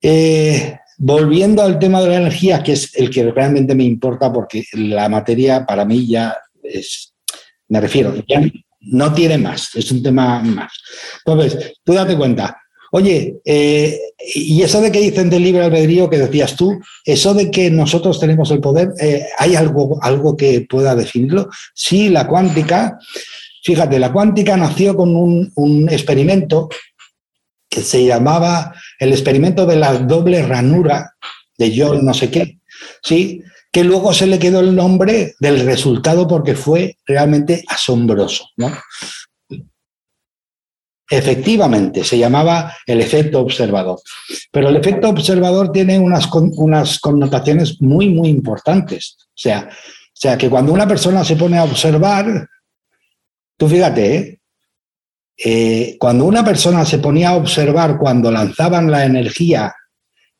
eh, 0.00 0.78
volviendo 0.98 1.62
al 1.62 1.78
tema 1.78 2.00
de 2.00 2.08
la 2.08 2.16
energía, 2.16 2.62
que 2.62 2.72
es 2.72 2.94
el 2.96 3.10
que 3.10 3.30
realmente 3.30 3.74
me 3.74 3.84
importa, 3.84 4.32
porque 4.32 4.64
la 4.72 5.08
materia 5.08 5.64
para 5.66 5.84
mí 5.84 6.06
ya 6.06 6.36
es, 6.62 7.14
me 7.68 7.80
refiero, 7.80 8.14
ya 8.28 8.42
no 8.80 9.12
tiene 9.12 9.38
más, 9.38 9.74
es 9.74 9.90
un 9.90 10.02
tema 10.02 10.40
más. 10.40 10.72
Entonces, 11.24 11.74
tú 11.84 11.92
date 11.92 12.16
cuenta, 12.16 12.56
oye, 12.92 13.36
eh, 13.44 13.98
y 14.34 14.62
eso 14.62 14.80
de 14.80 14.90
que 14.90 15.00
dicen 15.00 15.28
del 15.28 15.44
libre 15.44 15.64
albedrío 15.64 16.08
que 16.08 16.18
decías 16.18 16.56
tú, 16.56 16.80
eso 17.04 17.34
de 17.34 17.50
que 17.50 17.70
nosotros 17.70 18.18
tenemos 18.18 18.50
el 18.50 18.60
poder, 18.60 18.90
eh, 19.00 19.26
¿hay 19.38 19.54
algo, 19.56 19.98
algo 20.02 20.36
que 20.36 20.66
pueda 20.68 20.94
definirlo? 20.94 21.48
Sí, 21.74 22.08
la 22.08 22.26
cuántica, 22.26 22.98
fíjate, 23.62 23.98
la 23.98 24.12
cuántica 24.12 24.56
nació 24.56 24.96
con 24.96 25.14
un, 25.14 25.52
un 25.56 25.88
experimento 25.90 26.68
que 27.68 27.82
se 27.82 28.04
llamaba 28.04 28.74
el 28.98 29.12
experimento 29.12 29.66
de 29.66 29.76
la 29.76 29.98
doble 29.98 30.42
ranura 30.42 31.12
de 31.58 31.74
John 31.76 32.04
no 32.04 32.14
sé 32.14 32.30
qué, 32.30 32.58
¿sí? 33.02 33.42
que 33.72 33.84
luego 33.84 34.12
se 34.12 34.26
le 34.26 34.38
quedó 34.38 34.60
el 34.60 34.74
nombre 34.74 35.34
del 35.38 35.60
resultado 35.66 36.26
porque 36.26 36.54
fue 36.54 36.96
realmente 37.06 37.64
asombroso. 37.68 38.48
¿no? 38.56 38.72
Efectivamente, 41.08 42.02
se 42.02 42.18
llamaba 42.18 42.74
el 42.86 43.00
efecto 43.00 43.40
observador. 43.40 44.00
Pero 44.50 44.70
el 44.70 44.76
efecto 44.76 45.08
observador 45.08 45.70
tiene 45.72 45.98
unas, 45.98 46.28
unas 46.32 46.98
connotaciones 46.98 47.80
muy, 47.80 48.08
muy 48.08 48.28
importantes. 48.28 49.16
O 49.20 49.38
sea, 49.38 49.68
o 49.70 50.18
sea, 50.18 50.38
que 50.38 50.48
cuando 50.48 50.72
una 50.72 50.88
persona 50.88 51.22
se 51.22 51.36
pone 51.36 51.58
a 51.58 51.64
observar, 51.64 52.48
tú 53.58 53.68
fíjate, 53.68 54.16
¿eh? 54.16 54.40
Eh, 55.36 55.96
cuando 55.98 56.24
una 56.24 56.44
persona 56.44 56.84
se 56.84 56.98
ponía 56.98 57.30
a 57.30 57.36
observar 57.36 57.98
cuando 57.98 58.30
lanzaban 58.30 58.90
la 58.90 59.04
energía 59.04 59.74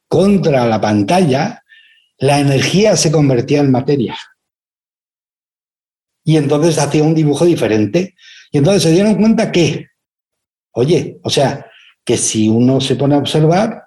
contra 0.09 0.67
la 0.67 0.81
pantalla, 0.81 1.63
la 2.19 2.41
energía 2.41 2.97
se 2.97 3.13
convertía 3.13 3.61
en 3.61 3.71
materia. 3.71 4.17
Y 6.25 6.37
entonces 6.37 6.79
hacía 6.79 7.05
un 7.05 7.15
dibujo 7.15 7.45
diferente. 7.45 8.15
Y 8.51 8.59
entonces 8.59 8.83
se 8.83 8.91
dieron 8.91 9.15
cuenta 9.17 9.53
que, 9.53 9.87
oye, 10.73 11.19
o 11.23 11.31
sea, 11.31 11.71
que 12.05 12.17
si 12.17 12.49
uno 12.49 12.81
se 12.81 12.97
pone 12.97 13.15
a 13.15 13.19
observar, 13.19 13.85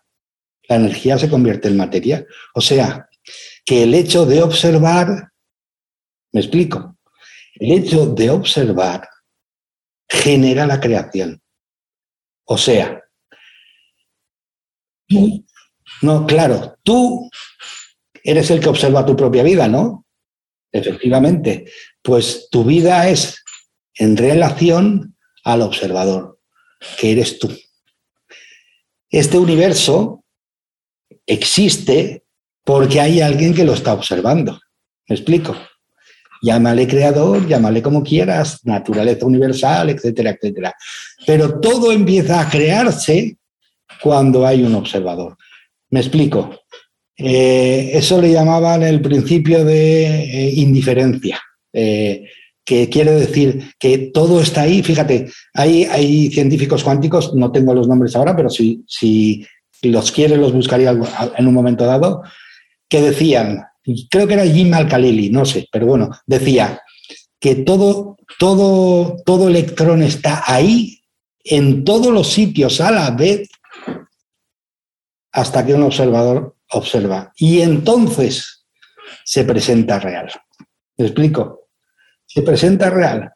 la 0.67 0.76
energía 0.76 1.17
se 1.17 1.30
convierte 1.30 1.67
en 1.67 1.78
materia. 1.78 2.26
O 2.54 2.62
sea, 2.62 3.10
que 3.65 3.84
el 3.84 3.93
hecho 3.93 4.26
de 4.26 4.41
observar, 4.41 5.32
me 6.32 6.39
explico, 6.39 6.98
el 7.56 7.72
hecho 7.72 8.06
de 8.06 8.30
observar 8.30 9.09
genera 10.10 10.65
la 10.65 10.80
creación. 10.80 11.41
O 12.45 12.58
sea, 12.58 13.04
tú, 15.08 15.45
no, 16.02 16.26
claro, 16.26 16.78
tú 16.84 17.30
eres 18.24 18.50
el 18.50 18.60
que 18.60 18.69
observa 18.69 19.06
tu 19.06 19.15
propia 19.15 19.43
vida, 19.43 19.67
¿no? 19.67 20.06
Efectivamente, 20.72 21.72
pues 22.02 22.48
tu 22.50 22.63
vida 22.63 23.10
es 23.10 23.43
en 23.95 24.17
relación 24.17 25.15
al 25.43 25.62
observador, 25.62 26.39
que 26.98 27.12
eres 27.12 27.39
tú. 27.39 27.56
Este 29.10 29.38
universo 29.38 30.24
existe 31.26 32.24
porque 32.63 33.00
hay 33.00 33.22
alguien 33.22 33.54
que 33.54 33.63
lo 33.63 33.74
está 33.74 33.93
observando. 33.93 34.60
¿Me 35.08 35.15
explico? 35.15 35.56
Llámale 36.41 36.88
creador, 36.88 37.47
llámale 37.47 37.82
como 37.82 38.04
quieras, 38.04 38.60
naturaleza 38.63 39.25
universal, 39.25 39.89
etcétera, 39.89 40.32
etcétera. 40.32 40.73
Pero 41.25 41.60
todo 41.60 41.91
empieza 41.91 42.41
a 42.41 42.49
crearse 42.49 43.38
cuando 44.02 44.45
hay 44.45 44.63
un 44.63 44.75
observador. 44.75 45.36
Me 45.89 45.99
explico. 45.99 46.52
Eh, 47.17 47.91
eso 47.93 48.21
le 48.21 48.32
llamaban 48.32 48.84
el 48.84 49.02
principio 49.02 49.65
de 49.65 50.06
eh, 50.06 50.54
indiferencia, 50.56 51.38
eh, 51.73 52.23
que 52.63 52.88
quiere 52.88 53.12
decir 53.12 53.73
que 53.78 53.97
todo 54.13 54.41
está 54.41 54.62
ahí. 54.62 54.82
Fíjate, 54.82 55.30
hay, 55.54 55.84
hay 55.84 56.30
científicos 56.32 56.84
cuánticos, 56.84 57.36
no 57.36 57.52
tengo 57.52 57.73
los 57.73 57.89
nombres 57.89 58.15
ahora, 58.15 58.36
pero 58.36 58.49
si, 58.49 58.86
si 58.88 59.45
los 59.82 60.12
quiere 60.13 60.38
los 60.38 60.54
buscaría 60.54 60.91
en 61.38 61.47
un 61.47 61.54
momento 61.54 61.86
dado, 61.86 62.21
que 62.88 63.02
decían, 63.02 63.65
creo 64.10 64.28
que 64.28 64.34
era 64.34 64.45
Jim 64.45 64.73
Al-Khalili, 64.73 65.30
no 65.30 65.45
sé, 65.45 65.67
pero 65.71 65.86
bueno, 65.86 66.10
decía 66.25 66.82
que 67.39 67.56
todo, 67.56 68.17
todo, 68.38 69.17
todo 69.25 69.47
electrón 69.47 70.04
está 70.04 70.43
ahí, 70.45 71.02
en 71.43 71.84
todos 71.84 72.13
los 72.13 72.28
sitios 72.28 72.82
a 72.82 72.91
la 72.91 73.12
vez, 73.12 73.49
hasta 75.32 75.65
que 75.65 75.73
un 75.73 75.84
observador 75.84 76.56
observa. 76.71 77.32
Y 77.38 77.62
entonces 77.62 78.65
se 79.23 79.43
presenta 79.43 79.99
real. 79.99 80.30
¿Me 80.97 81.06
explico? 81.06 81.67
Se 82.25 82.41
presenta 82.41 82.89
real. 82.89 83.32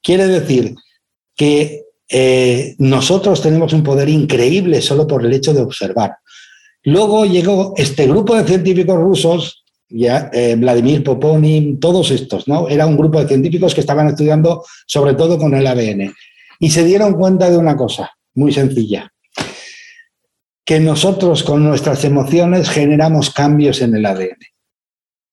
Quiere 0.00 0.26
decir 0.26 0.74
que 1.36 1.82
eh, 2.08 2.74
nosotros 2.78 3.40
tenemos 3.40 3.72
un 3.72 3.82
poder 3.82 4.08
increíble 4.08 4.80
solo 4.80 5.06
por 5.06 5.24
el 5.24 5.32
hecho 5.32 5.52
de 5.52 5.62
observar. 5.62 6.16
Luego 6.84 7.24
llegó 7.24 7.74
este 7.76 8.06
grupo 8.06 8.34
de 8.34 8.44
científicos 8.44 8.96
rusos 8.96 9.61
ya, 9.92 10.30
eh, 10.32 10.56
Vladimir 10.56 11.04
Poponin, 11.04 11.78
todos 11.78 12.10
estos, 12.10 12.48
¿no? 12.48 12.68
Era 12.68 12.86
un 12.86 12.96
grupo 12.96 13.20
de 13.20 13.28
científicos 13.28 13.74
que 13.74 13.80
estaban 13.80 14.08
estudiando 14.08 14.64
sobre 14.86 15.14
todo 15.14 15.38
con 15.38 15.54
el 15.54 15.66
ADN. 15.66 16.12
Y 16.58 16.70
se 16.70 16.84
dieron 16.84 17.14
cuenta 17.14 17.50
de 17.50 17.58
una 17.58 17.76
cosa 17.76 18.12
muy 18.34 18.52
sencilla, 18.52 19.12
que 20.64 20.80
nosotros 20.80 21.42
con 21.42 21.64
nuestras 21.64 22.04
emociones 22.04 22.70
generamos 22.70 23.30
cambios 23.30 23.82
en 23.82 23.96
el 23.96 24.06
ADN. 24.06 24.38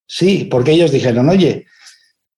Sí, 0.08 0.48
porque 0.50 0.72
ellos 0.72 0.92
dijeron, 0.92 1.30
oye, 1.30 1.68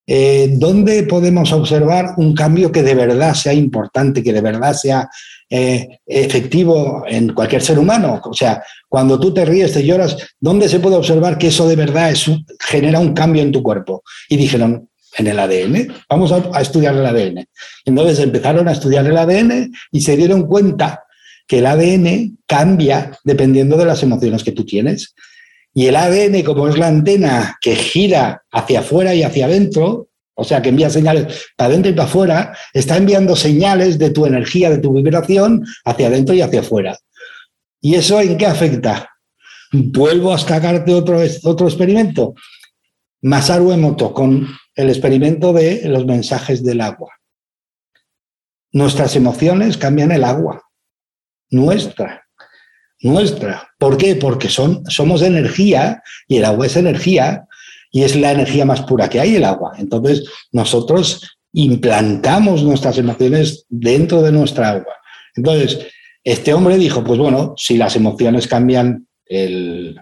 eh, 0.08 0.50
¿dónde 0.54 1.04
podemos 1.04 1.52
observar 1.54 2.14
un 2.18 2.34
cambio 2.34 2.72
que 2.72 2.84
de 2.84 2.96
verdad 2.96 3.34
sea 3.34 3.54
importante, 3.54 4.24
que 4.24 4.34
de 4.34 4.42
verdad 4.42 4.74
sea 4.74 5.10
eh, 5.54 6.00
efectivo 6.06 7.04
en 7.06 7.34
cualquier 7.34 7.62
ser 7.62 7.78
humano. 7.78 8.22
O 8.24 8.34
sea, 8.34 8.64
cuando 8.88 9.20
tú 9.20 9.34
te 9.34 9.44
ríes, 9.44 9.74
te 9.74 9.86
lloras, 9.86 10.16
¿dónde 10.40 10.70
se 10.70 10.80
puede 10.80 10.96
observar 10.96 11.38
que 11.38 11.48
eso 11.48 11.68
de 11.68 11.76
verdad 11.76 12.14
genera 12.62 13.00
un 13.02 13.14
cambio 13.14 13.44
en 13.44 13.52
tu 13.52 13.62
cuerpo? 13.62 14.02
Y 14.30 14.38
dijeron, 14.38 14.88
en 15.18 15.28
el 15.28 15.38
ADN, 15.38 15.94
vamos 16.10 16.32
a, 16.32 16.62
estudiar 16.62 16.96
el 16.96 17.06
ADN. 17.06 17.46
Entonces 17.84 18.20
empezaron 18.20 18.70
a 18.70 18.72
estudiar 18.72 19.06
el 19.06 19.18
ADN 19.18 19.74
y 19.92 20.00
se 20.00 20.16
dieron 20.16 20.48
cuenta 20.48 21.04
que 21.46 21.60
el 21.60 21.66
ADN 21.66 22.38
cambia 22.48 23.12
dependiendo 23.26 23.76
de 23.76 23.86
las 23.86 24.02
emociones 24.04 24.46
que 24.46 24.54
tú 24.54 24.64
tienes. 24.64 25.14
Y 25.74 25.88
el 25.88 25.96
ADN, 25.96 26.44
como 26.44 26.68
es 26.68 26.78
la 26.78 26.88
antena 26.88 27.58
que 27.62 27.76
gira 27.76 28.44
hacia 28.52 28.82
afuera 28.82 29.16
y 29.16 29.24
hacia 29.24 29.46
adentro, 29.46 30.10
o 30.34 30.44
sea, 30.44 30.62
que 30.62 30.70
envía 30.70 30.90
señales 30.90 31.46
para 31.56 31.70
adentro 31.70 31.92
y 31.92 31.96
para 31.96 32.08
afuera, 32.08 32.58
está 32.74 32.98
enviando 32.98 33.36
señales 33.36 33.98
de 33.98 34.10
tu 34.10 34.26
energía, 34.26 34.70
de 34.70 34.80
tu 34.80 34.94
vibración, 34.94 35.66
hacia 35.86 36.08
adentro 36.08 36.36
y 36.36 36.42
hacia 36.42 36.62
afuera. 36.62 36.98
¿Y 37.80 37.96
eso 37.96 38.20
en 38.20 38.38
qué 38.38 38.46
afecta? 38.46 39.10
Vuelvo 39.72 40.34
a 40.34 40.38
sacarte 40.38 40.94
otro, 40.94 41.20
otro 41.44 41.68
experimento. 41.68 42.36
Masaru 43.22 43.72
Emoto 43.72 44.14
con 44.14 44.48
el 44.76 44.90
experimento 44.90 45.54
de 45.54 45.88
los 45.88 46.06
mensajes 46.06 46.64
del 46.64 46.82
agua. 46.82 47.14
Nuestras 48.74 49.16
emociones 49.16 49.78
cambian 49.78 50.12
el 50.12 50.24
agua. 50.24 50.64
Nuestra. 51.50 52.21
Nuestra. 53.02 53.70
¿Por 53.78 53.98
qué? 53.98 54.16
Porque 54.16 54.50
son, 54.50 54.84
somos 54.88 55.22
energía 55.22 56.04
y 56.28 56.38
el 56.38 56.46
agua 56.46 56.68
es 56.68 56.76
energía 56.76 57.46
y 57.92 58.04
es 58.04 58.16
la 58.16 58.32
energía 58.32 58.66
más 58.66 58.82
pura 58.82 59.10
que 59.10 59.20
hay, 59.20 59.36
el 59.36 59.44
agua. 59.44 59.74
Entonces, 59.78 60.24
nosotros 60.52 61.38
implantamos 61.54 62.64
nuestras 62.64 62.98
emociones 62.98 63.66
dentro 63.70 64.22
de 64.22 64.32
nuestra 64.32 64.70
agua. 64.70 64.94
Entonces, 65.36 65.80
este 66.24 66.54
hombre 66.54 66.78
dijo, 66.78 67.04
pues 67.04 67.20
bueno, 67.20 67.54
si 67.58 67.78
las 67.78 67.96
emociones 67.96 68.48
cambian 68.48 69.08
el, 69.26 70.00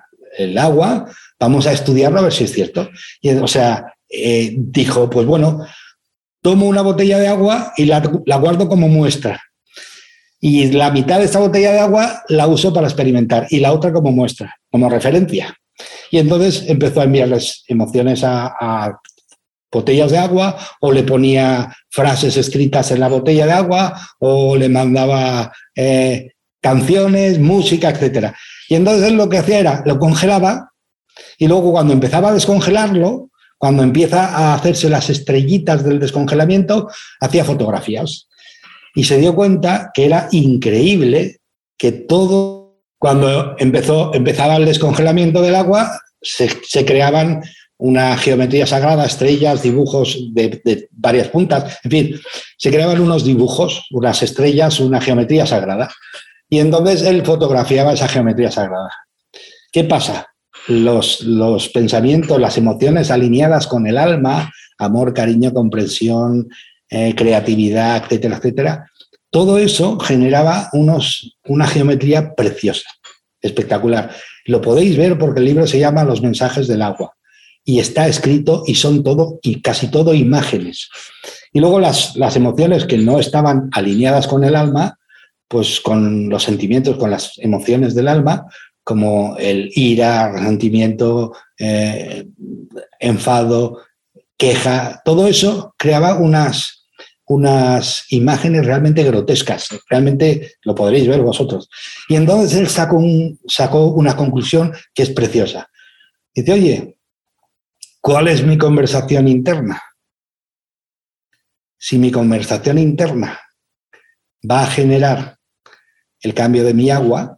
agua, 0.58 1.06
vamos 1.40 1.68
a 1.68 1.74
estudiarlo 1.74 2.20
a 2.20 2.24
ver 2.24 2.34
si 2.34 2.44
es 2.44 2.54
cierto. 2.54 2.90
Y, 3.22 3.32
o 3.32 3.48
sea, 3.48 3.94
eh, 4.10 4.54
dijo, 4.58 5.10
pues 5.10 5.26
bueno, 5.26 5.66
tomo 6.42 6.68
una 6.68 6.82
botella 6.82 7.18
de 7.20 7.28
agua 7.28 7.74
y 7.76 7.86
la, 7.86 8.02
la, 8.26 8.38
guardo 8.38 8.70
como 8.70 8.88
muestra. 8.88 9.42
Y 10.40 10.72
la 10.72 10.92
mitad 10.92 11.20
de 11.20 11.26
esta 11.26 11.40
botella 11.40 11.74
de 11.74 11.80
agua 11.80 12.24
la 12.30 12.48
uso 12.48 12.74
para 12.74 12.88
experimentar 12.88 13.48
y 13.50 13.60
la 13.60 13.74
otra 13.74 13.92
como 13.92 14.12
muestra, 14.12 14.56
como 14.72 14.90
referencia. 14.90 15.56
Y 16.12 16.18
entonces 16.18 16.64
empezó 16.68 17.02
a 17.02 17.06
enviarles 17.06 17.64
emociones 17.68 18.24
a, 18.24 18.98
botellas 19.72 20.10
de 20.10 20.18
agua 20.18 20.58
o 20.82 20.92
le 20.92 21.04
ponía 21.04 21.76
frases 21.92 22.38
escritas 22.38 22.90
en 22.90 23.00
la 23.00 23.08
botella 23.08 23.46
de 23.46 23.52
agua 23.52 24.02
o 24.18 24.56
le 24.56 24.68
mandaba 24.68 25.52
eh, 25.76 26.32
canciones, 26.60 27.38
música, 27.38 27.92
etc. 27.92 28.34
Y 28.68 28.74
entonces 28.74 29.08
él 29.08 29.16
lo 29.16 29.30
que 29.30 29.38
hacía 29.38 29.60
era, 29.60 29.84
lo 29.86 30.00
congelaba 30.00 30.72
y 31.38 31.48
luego 31.48 31.72
cuando 31.72 31.94
empezaba 31.94 32.30
a 32.30 32.34
descongelarlo, 32.34 33.30
cuando 33.60 33.84
empieza 33.84 34.26
a 34.26 34.56
hacerse 34.56 34.90
las 34.90 35.10
estrellitas 35.10 35.84
del 35.84 36.00
descongelamiento, 36.00 36.90
hacía 37.20 37.46
fotografías. 37.46 38.29
Y 38.96 39.04
se 39.04 39.18
dio 39.18 39.36
cuenta 39.36 39.92
que 39.94 40.06
era 40.06 40.28
increíble 40.32 41.38
que 41.78 41.92
todo, 41.92 42.82
cuando 42.98 43.56
empezó, 43.58 44.14
empezaba 44.14 44.58
el 44.58 44.66
descongelamiento 44.66 45.42
del 45.42 45.56
agua, 45.56 46.02
se, 46.22 46.86
creaban 46.86 47.42
una 47.78 48.18
geometría 48.18 48.66
sagrada, 48.66 49.06
estrellas, 49.06 49.62
dibujos 49.64 50.34
de, 50.34 50.62
de, 50.66 50.90
varias 50.92 51.30
puntas, 51.30 51.80
en 51.84 51.92
fin, 51.92 52.22
se 52.58 52.72
creaban 52.72 53.00
unos 53.00 53.24
dibujos, 53.24 53.86
unas 53.92 54.22
estrellas, 54.22 54.80
una 54.80 55.00
geometría 55.00 55.46
sagrada. 55.46 55.90
Y 56.50 56.60
entonces 56.60 57.04
él 57.04 57.24
fotografiaba 57.26 57.94
esa 57.94 58.08
geometría 58.08 58.52
sagrada. 58.52 58.90
¿Qué 59.72 59.86
pasa? 59.86 60.30
los, 60.70 61.22
los 61.22 61.70
pensamientos, 61.70 62.40
las 62.40 62.58
emociones 62.58 63.12
alineadas 63.12 63.68
con 63.68 63.88
el 63.88 63.98
alma, 63.98 64.52
amor, 64.78 65.14
cariño, 65.14 65.54
comprensión, 65.54 66.50
eh, 66.90 67.16
creatividad, 67.16 68.04
etcétera, 68.04 68.38
etcétera, 68.38 68.92
todo 69.30 69.58
eso 69.60 70.00
generaba 70.00 70.70
unos, 70.74 71.38
una 71.46 71.68
geometría 71.68 72.34
preciosa, 72.36 72.90
espectacular. 73.42 74.12
Lo 74.46 74.62
podéis 74.62 74.98
ver 74.98 75.18
porque 75.18 75.40
el 75.40 75.46
libro 75.46 75.68
se 75.68 75.80
llama 75.80 76.04
Los 76.04 76.22
mensajes 76.22 76.68
del 76.68 76.82
agua 76.82 77.14
y 77.64 77.80
está 77.80 78.08
escrito 78.08 78.64
y 78.66 78.76
son 78.76 79.04
todo 79.04 79.40
y 79.44 79.62
casi 79.62 79.90
todo 79.90 80.14
imágenes. 80.14 80.90
Y 81.54 81.60
luego 81.60 81.80
las, 81.80 82.16
las 82.16 82.36
emociones 82.36 82.86
que 82.86 82.98
no 82.98 83.20
estaban 83.20 83.70
alineadas 83.74 84.28
con 84.28 84.44
el 84.44 84.56
alma, 84.56 84.98
pues 85.48 85.80
con 85.80 86.30
los 86.30 86.44
sentimientos, 86.44 86.98
con 86.98 87.12
las 87.12 87.34
emociones 87.38 87.94
del 87.94 88.08
alma, 88.08 88.46
como 88.84 89.36
el 89.38 89.70
ira, 89.76 90.32
resentimiento, 90.32 91.34
eh, 91.60 92.26
enfado, 93.00 93.82
queja, 94.36 95.02
todo 95.06 95.28
eso 95.28 95.76
creaba 95.78 96.16
unas, 96.16 96.79
unas 97.30 98.12
imágenes 98.12 98.66
realmente 98.66 99.04
grotescas, 99.04 99.70
realmente 99.88 100.56
lo 100.64 100.74
podréis 100.74 101.08
ver 101.08 101.22
vosotros. 101.22 101.70
Y 102.08 102.16
entonces 102.16 102.58
él 102.58 102.68
sacó, 102.68 103.00
sacó 103.48 103.86
una 103.90 104.16
conclusión 104.16 104.74
que 104.96 105.04
es 105.04 105.12
preciosa. 105.12 105.70
Dice, 106.34 106.54
oye, 106.54 106.98
¿cuál 108.02 108.30
es 108.30 108.44
mi 108.44 108.58
conversación 108.58 109.28
interna? 109.28 109.80
Si 111.78 112.00
mi 112.00 112.12
conversación 112.12 112.80
interna 112.80 113.40
va 114.50 114.64
a 114.64 114.68
generar 114.68 115.38
el 116.22 116.34
cambio 116.34 116.64
de 116.64 116.74
mi 116.74 116.90
agua, 116.90 117.38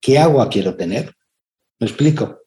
¿qué 0.00 0.18
agua 0.18 0.48
quiero 0.48 0.74
tener? 0.74 1.14
¿Me 1.78 1.86
explico? 1.86 2.40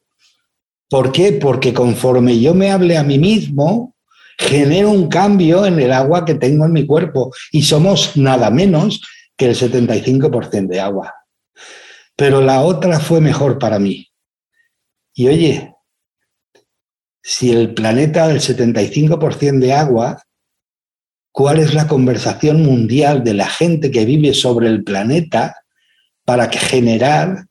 ¿Por 0.90 1.14
qué? 1.14 1.32
Porque 1.32 1.74
conforme 1.74 2.38
yo 2.42 2.54
me 2.54 2.72
hable 2.72 2.98
a 2.98 3.04
mí 3.04 3.18
mismo, 3.18 3.96
genero 4.38 4.92
un 4.92 5.08
cambio 5.08 5.66
en 5.66 5.80
el 5.80 5.92
agua 5.92 6.26
que 6.26 6.36
tengo 6.36 6.66
en 6.66 6.74
mi 6.74 6.86
cuerpo 6.86 7.34
y 7.52 7.64
somos 7.64 8.16
nada 8.16 8.50
menos 8.50 9.02
que 9.36 9.46
el 9.46 9.56
75% 9.56 10.68
de 10.68 10.80
agua. 10.80 11.14
Pero 12.16 12.42
la 12.42 12.62
otra 12.62 13.00
fue 13.00 13.22
mejor 13.22 13.60
para 13.60 13.80
mí. 13.80 14.08
Y 15.14 15.28
oye, 15.28 15.76
si 17.22 17.52
el 17.52 17.74
planeta 17.74 18.28
del 18.28 18.40
75% 18.40 19.60
de 19.60 19.74
agua, 19.74 20.24
¿cuál 21.32 21.60
es 21.60 21.74
la 21.74 21.88
conversación 21.88 22.64
mundial 22.64 23.24
de 23.24 23.34
la 23.34 23.48
gente 23.48 23.92
que 23.92 24.06
vive 24.06 24.34
sobre 24.34 24.68
el 24.68 24.84
planeta 24.84 25.56
para 26.26 26.50
generar 26.50 27.46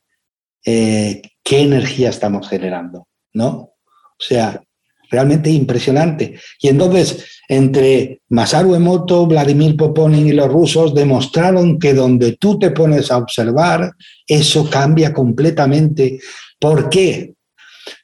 eh, 0.65 1.23
qué 1.43 1.61
energía 1.61 2.11
estamos 2.11 2.49
generando, 2.49 3.07
¿no? 3.33 3.51
O 3.51 3.75
sea, 4.19 4.63
realmente 5.11 5.51
impresionante. 5.51 6.39
Y 6.61 6.69
entonces, 6.69 7.25
entre 7.49 8.23
Masaru 8.29 8.75
Emoto, 8.75 9.27
Vladimir 9.27 9.77
Poponin 9.77 10.27
y 10.27 10.33
los 10.33 10.49
rusos 10.49 10.95
demostraron 10.95 11.79
que 11.79 11.95
donde 11.95 12.37
tú 12.37 12.59
te 12.59 12.71
pones 12.71 13.11
a 13.11 13.19
observar, 13.19 13.93
eso 14.27 14.69
cambia 14.69 15.13
completamente. 15.13 16.19
¿Por 16.59 16.89
qué? 16.89 17.35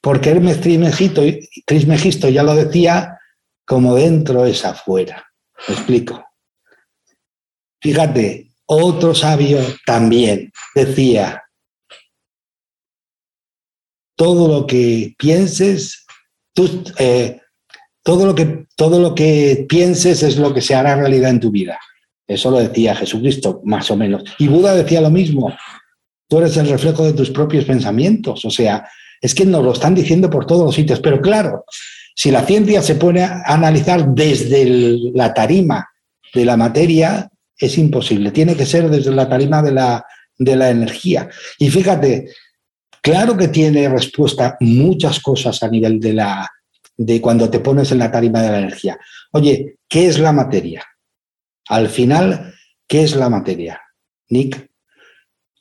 Porque 0.00 0.30
Hermes 0.30 0.60
Trismegisto 0.60 2.28
ya 2.28 2.42
lo 2.42 2.54
decía, 2.54 3.18
como 3.64 3.94
dentro 3.94 4.46
es 4.46 4.64
afuera. 4.64 5.24
¿Me 5.68 5.74
explico? 5.74 6.24
Fíjate, 7.80 8.52
otro 8.66 9.14
sabio 9.14 9.58
también 9.84 10.52
decía, 10.74 11.42
todo 14.14 14.46
lo 14.46 14.66
que 14.66 15.14
pienses, 15.18 16.01
eh, 16.98 17.40
todo, 18.02 18.26
lo 18.26 18.34
que, 18.34 18.66
todo 18.76 19.00
lo 19.00 19.14
que 19.14 19.66
pienses 19.68 20.22
es 20.22 20.36
lo 20.36 20.52
que 20.52 20.60
se 20.60 20.74
hará 20.74 20.96
realidad 20.96 21.30
en 21.30 21.40
tu 21.40 21.50
vida. 21.50 21.78
Eso 22.26 22.50
lo 22.50 22.58
decía 22.58 22.94
Jesucristo, 22.94 23.60
más 23.64 23.90
o 23.90 23.96
menos. 23.96 24.24
Y 24.38 24.48
Buda 24.48 24.74
decía 24.74 25.00
lo 25.00 25.10
mismo. 25.10 25.54
Tú 26.28 26.38
eres 26.38 26.56
el 26.56 26.68
reflejo 26.68 27.04
de 27.04 27.12
tus 27.12 27.30
propios 27.30 27.64
pensamientos. 27.64 28.44
O 28.44 28.50
sea, 28.50 28.88
es 29.20 29.34
que 29.34 29.44
nos 29.44 29.64
lo 29.64 29.72
están 29.72 29.94
diciendo 29.94 30.30
por 30.30 30.46
todos 30.46 30.64
los 30.64 30.74
sitios. 30.74 31.00
Pero 31.00 31.20
claro, 31.20 31.64
si 32.14 32.30
la 32.30 32.44
ciencia 32.44 32.82
se 32.82 32.94
pone 32.94 33.22
a 33.22 33.42
analizar 33.46 34.06
desde 34.08 34.98
la 35.14 35.34
tarima 35.34 35.88
de 36.34 36.44
la 36.44 36.56
materia, 36.56 37.30
es 37.56 37.78
imposible. 37.78 38.30
Tiene 38.30 38.56
que 38.56 38.66
ser 38.66 38.88
desde 38.88 39.12
la 39.12 39.28
tarima 39.28 39.62
de 39.62 39.72
la, 39.72 40.06
de 40.38 40.56
la 40.56 40.70
energía. 40.70 41.28
Y 41.58 41.70
fíjate, 41.70 42.30
Claro 43.02 43.36
que 43.36 43.48
tiene 43.48 43.88
respuesta 43.88 44.56
muchas 44.60 45.20
cosas 45.20 45.62
a 45.62 45.68
nivel 45.68 45.98
de 45.98 46.12
la 46.14 46.48
de 46.96 47.20
cuando 47.20 47.50
te 47.50 47.58
pones 47.58 47.90
en 47.90 47.98
la 47.98 48.12
tarima 48.12 48.40
de 48.42 48.50
la 48.50 48.58
energía. 48.58 48.98
Oye, 49.32 49.76
¿qué 49.88 50.06
es 50.06 50.18
la 50.18 50.32
materia? 50.32 50.84
Al 51.68 51.88
final, 51.88 52.54
¿qué 52.86 53.02
es 53.02 53.16
la 53.16 53.28
materia? 53.28 53.80
Nick, 54.28 54.70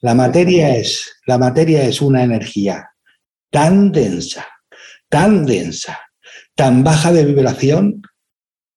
la 0.02 0.14
materia 0.14 0.76
es 0.76 1.20
la 1.26 1.38
materia 1.38 1.84
es 1.84 2.02
una 2.02 2.24
energía 2.24 2.92
tan 3.50 3.92
densa, 3.92 4.48
tan 5.10 5.46
densa, 5.46 6.00
tan 6.56 6.84
baja 6.84 7.12
de 7.12 7.26
vibración 7.26 8.02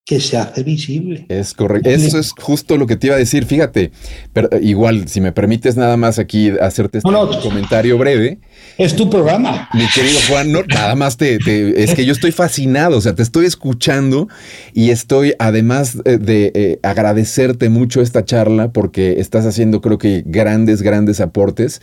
que 0.07 0.21
se 0.21 0.37
hace 0.37 0.63
visible. 0.63 1.25
Es 1.31 1.55
correcto. 1.55 1.89
Eso 1.89 2.19
es 2.19 2.33
justo 2.33 2.77
lo 2.77 2.87
que 2.87 2.97
te 2.97 3.07
iba 3.07 3.17
a 3.17 3.19
decir. 3.19 3.47
Fíjate, 3.47 3.91
pero 4.35 4.51
eh, 4.53 4.61
igual, 4.63 5.09
si 5.09 5.23
me 5.23 5.33
permites 5.33 5.79
nada 5.79 5.97
más 5.97 6.19
aquí 6.19 6.51
hacerte 6.61 6.99
este 6.99 7.11
comentario 7.43 7.97
breve. 7.97 8.39
Es 8.77 8.97
tu 8.97 9.09
programa. 9.09 9.71
Mi 9.73 9.87
querido 9.89 10.19
Juan, 10.29 10.53
no, 10.53 10.63
nada 10.65 10.95
más 10.95 11.17
te, 11.17 11.39
es 11.83 11.95
que 11.95 12.05
yo 12.05 12.13
estoy 12.13 12.33
fascinado, 12.33 12.99
o 12.99 13.01
sea, 13.01 13.15
te 13.15 13.23
estoy 13.23 13.47
escuchando 13.47 14.29
y 14.75 14.91
estoy, 14.91 15.35
además 15.39 15.97
eh, 16.05 16.19
de 16.19 16.53
eh, 16.55 16.79
agradecerte 16.83 17.71
mucho 17.71 18.03
esta 18.03 18.27
charla, 18.27 18.73
porque 18.73 19.21
estás 19.21 19.47
haciendo, 19.47 19.81
creo 19.81 19.97
que, 19.97 20.23
grandes, 20.27 20.83
grandes 20.83 21.21
aportes. 21.21 21.81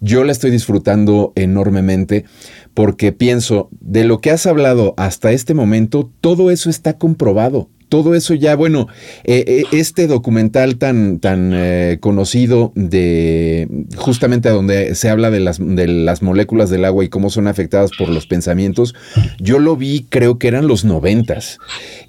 Yo 0.00 0.24
la 0.24 0.32
estoy 0.32 0.50
disfrutando 0.50 1.32
enormemente 1.36 2.26
porque 2.74 3.12
pienso, 3.12 3.68
de 3.80 4.04
lo 4.04 4.20
que 4.20 4.30
has 4.30 4.46
hablado 4.46 4.94
hasta 4.96 5.32
este 5.32 5.54
momento, 5.54 6.10
todo 6.20 6.50
eso 6.50 6.70
está 6.70 6.98
comprobado. 6.98 7.68
Todo 7.92 8.14
eso 8.14 8.32
ya, 8.32 8.56
bueno, 8.56 8.88
eh, 9.22 9.44
eh, 9.46 9.64
este 9.70 10.06
documental 10.06 10.78
tan, 10.78 11.18
tan 11.18 11.52
eh, 11.52 11.98
conocido 12.00 12.72
de 12.74 13.68
justamente 13.96 14.48
donde 14.48 14.94
se 14.94 15.10
habla 15.10 15.30
de 15.30 15.40
las, 15.40 15.58
de 15.58 15.86
las 15.86 16.22
moléculas 16.22 16.70
del 16.70 16.86
agua 16.86 17.04
y 17.04 17.10
cómo 17.10 17.28
son 17.28 17.48
afectadas 17.48 17.90
por 17.98 18.08
los 18.08 18.26
pensamientos, 18.26 18.94
yo 19.38 19.58
lo 19.58 19.76
vi, 19.76 20.06
creo 20.08 20.38
que 20.38 20.48
eran 20.48 20.68
los 20.68 20.86
noventas. 20.86 21.58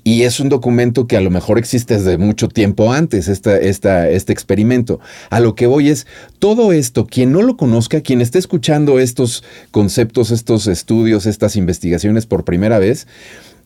Y 0.05 0.21
es 0.21 0.39
un 0.39 0.47
documento 0.47 1.05
que 1.05 1.17
a 1.17 1.21
lo 1.21 1.29
mejor 1.29 1.57
existe 1.57 1.95
desde 1.95 2.17
mucho 2.17 2.47
tiempo 2.47 2.93
antes, 2.93 3.27
esta, 3.27 3.57
esta, 3.57 4.09
este 4.09 4.31
experimento. 4.31 5.01
A 5.31 5.41
lo 5.41 5.53
que 5.53 5.67
voy 5.67 5.89
es, 5.89 6.07
todo 6.39 6.71
esto, 6.71 7.07
quien 7.07 7.33
no 7.33 7.41
lo 7.41 7.57
conozca, 7.57 7.99
quien 7.99 8.21
esté 8.21 8.39
escuchando 8.39 8.99
estos 8.99 9.43
conceptos, 9.71 10.31
estos 10.31 10.67
estudios, 10.67 11.25
estas 11.25 11.57
investigaciones 11.57 12.25
por 12.25 12.45
primera 12.45 12.79
vez, 12.79 13.05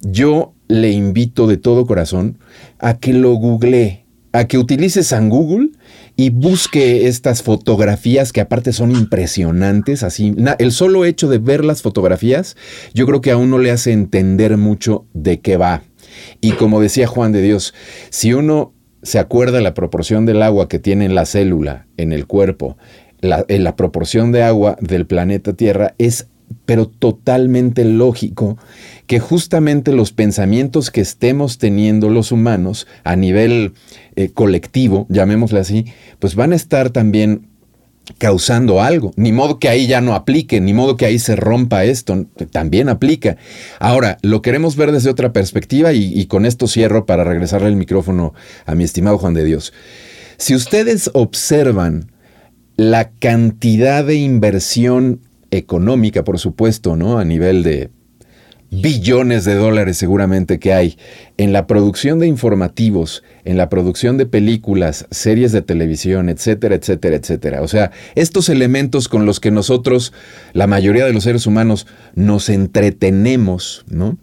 yo 0.01 0.53
le 0.67 0.91
invito 0.91 1.47
de 1.47 1.57
todo 1.57 1.85
corazón 1.85 2.37
a 2.79 2.97
que 2.97 3.13
lo 3.13 3.33
googlee, 3.33 4.05
a 4.33 4.45
que 4.47 4.57
utilice 4.57 5.03
San 5.03 5.29
Google 5.29 5.69
y 6.15 6.29
busque 6.29 7.07
estas 7.07 7.43
fotografías 7.43 8.33
que 8.33 8.41
aparte 8.41 8.73
son 8.73 8.91
impresionantes, 8.91 10.03
así, 10.03 10.35
el 10.59 10.71
solo 10.71 11.05
hecho 11.05 11.29
de 11.29 11.37
ver 11.37 11.63
las 11.63 11.81
fotografías, 11.81 12.55
yo 12.93 13.05
creo 13.05 13.21
que 13.21 13.31
a 13.31 13.37
uno 13.37 13.57
le 13.59 13.71
hace 13.71 13.91
entender 13.91 14.57
mucho 14.57 15.05
de 15.13 15.39
qué 15.39 15.57
va. 15.57 15.83
Y 16.41 16.51
como 16.53 16.81
decía 16.81 17.07
Juan 17.07 17.31
de 17.31 17.41
Dios, 17.41 17.73
si 18.09 18.33
uno 18.33 18.73
se 19.03 19.19
acuerda 19.19 19.61
la 19.61 19.73
proporción 19.73 20.25
del 20.25 20.41
agua 20.41 20.67
que 20.67 20.79
tiene 20.79 21.07
la 21.07 21.25
célula 21.25 21.87
en 21.97 22.11
el 22.11 22.25
cuerpo, 22.25 22.77
la, 23.19 23.45
la 23.47 23.75
proporción 23.75 24.31
de 24.31 24.43
agua 24.43 24.77
del 24.81 25.05
planeta 25.05 25.53
Tierra 25.53 25.95
es 25.97 26.27
pero 26.67 26.85
totalmente 26.85 27.85
lógico 27.85 28.57
que 29.07 29.19
justamente 29.19 29.93
los 29.93 30.11
pensamientos 30.11 30.91
que 30.91 30.99
estemos 30.99 31.57
teniendo 31.59 32.09
los 32.09 32.33
humanos 32.33 32.87
a 33.05 33.15
nivel 33.15 33.73
eh, 34.17 34.31
colectivo, 34.33 35.07
llamémosle 35.09 35.61
así, 35.61 35.85
pues 36.19 36.35
van 36.35 36.51
a 36.51 36.57
estar 36.57 36.89
también 36.89 37.47
causando 38.17 38.81
algo. 38.81 39.13
Ni 39.15 39.31
modo 39.31 39.59
que 39.59 39.69
ahí 39.69 39.87
ya 39.87 40.01
no 40.01 40.13
aplique, 40.13 40.59
ni 40.59 40.73
modo 40.73 40.97
que 40.97 41.05
ahí 41.05 41.19
se 41.19 41.37
rompa 41.37 41.85
esto, 41.85 42.25
también 42.51 42.89
aplica. 42.89 43.37
Ahora, 43.79 44.17
lo 44.21 44.41
queremos 44.41 44.75
ver 44.75 44.91
desde 44.91 45.09
otra 45.09 45.31
perspectiva 45.31 45.93
y, 45.93 46.19
y 46.19 46.25
con 46.25 46.45
esto 46.45 46.67
cierro 46.67 47.05
para 47.05 47.23
regresarle 47.23 47.69
el 47.69 47.77
micrófono 47.77 48.33
a 48.65 48.75
mi 48.75 48.83
estimado 48.83 49.17
Juan 49.17 49.33
de 49.33 49.45
Dios. 49.45 49.71
Si 50.35 50.53
ustedes 50.53 51.11
observan 51.13 52.11
la 52.75 53.09
cantidad 53.09 54.03
de 54.03 54.15
inversión 54.15 55.21
económica, 55.51 56.23
por 56.23 56.39
supuesto, 56.39 56.95
¿no? 56.95 57.19
A 57.19 57.25
nivel 57.25 57.63
de 57.63 57.89
billones 58.69 59.45
de 59.45 59.55
dólares 59.55 59.97
seguramente 59.97 60.59
que 60.59 60.73
hay 60.73 60.97
en 61.37 61.53
la 61.53 61.67
producción 61.67 62.19
de 62.19 62.27
informativos, 62.27 63.23
en 63.45 63.57
la 63.57 63.69
producción 63.69 64.17
de 64.17 64.25
películas, 64.25 65.07
series 65.09 65.51
de 65.51 65.61
televisión, 65.61 66.29
etcétera, 66.29 66.75
etcétera, 66.75 67.15
etcétera. 67.15 67.61
O 67.61 67.67
sea, 67.67 67.91
estos 68.15 68.49
elementos 68.49 69.07
con 69.07 69.25
los 69.25 69.39
que 69.39 69.51
nosotros, 69.51 70.13
la 70.53 70.67
mayoría 70.67 71.05
de 71.05 71.13
los 71.13 71.23
seres 71.23 71.47
humanos, 71.47 71.87
nos 72.15 72.49
entretenemos, 72.49 73.85
¿no? 73.89 74.17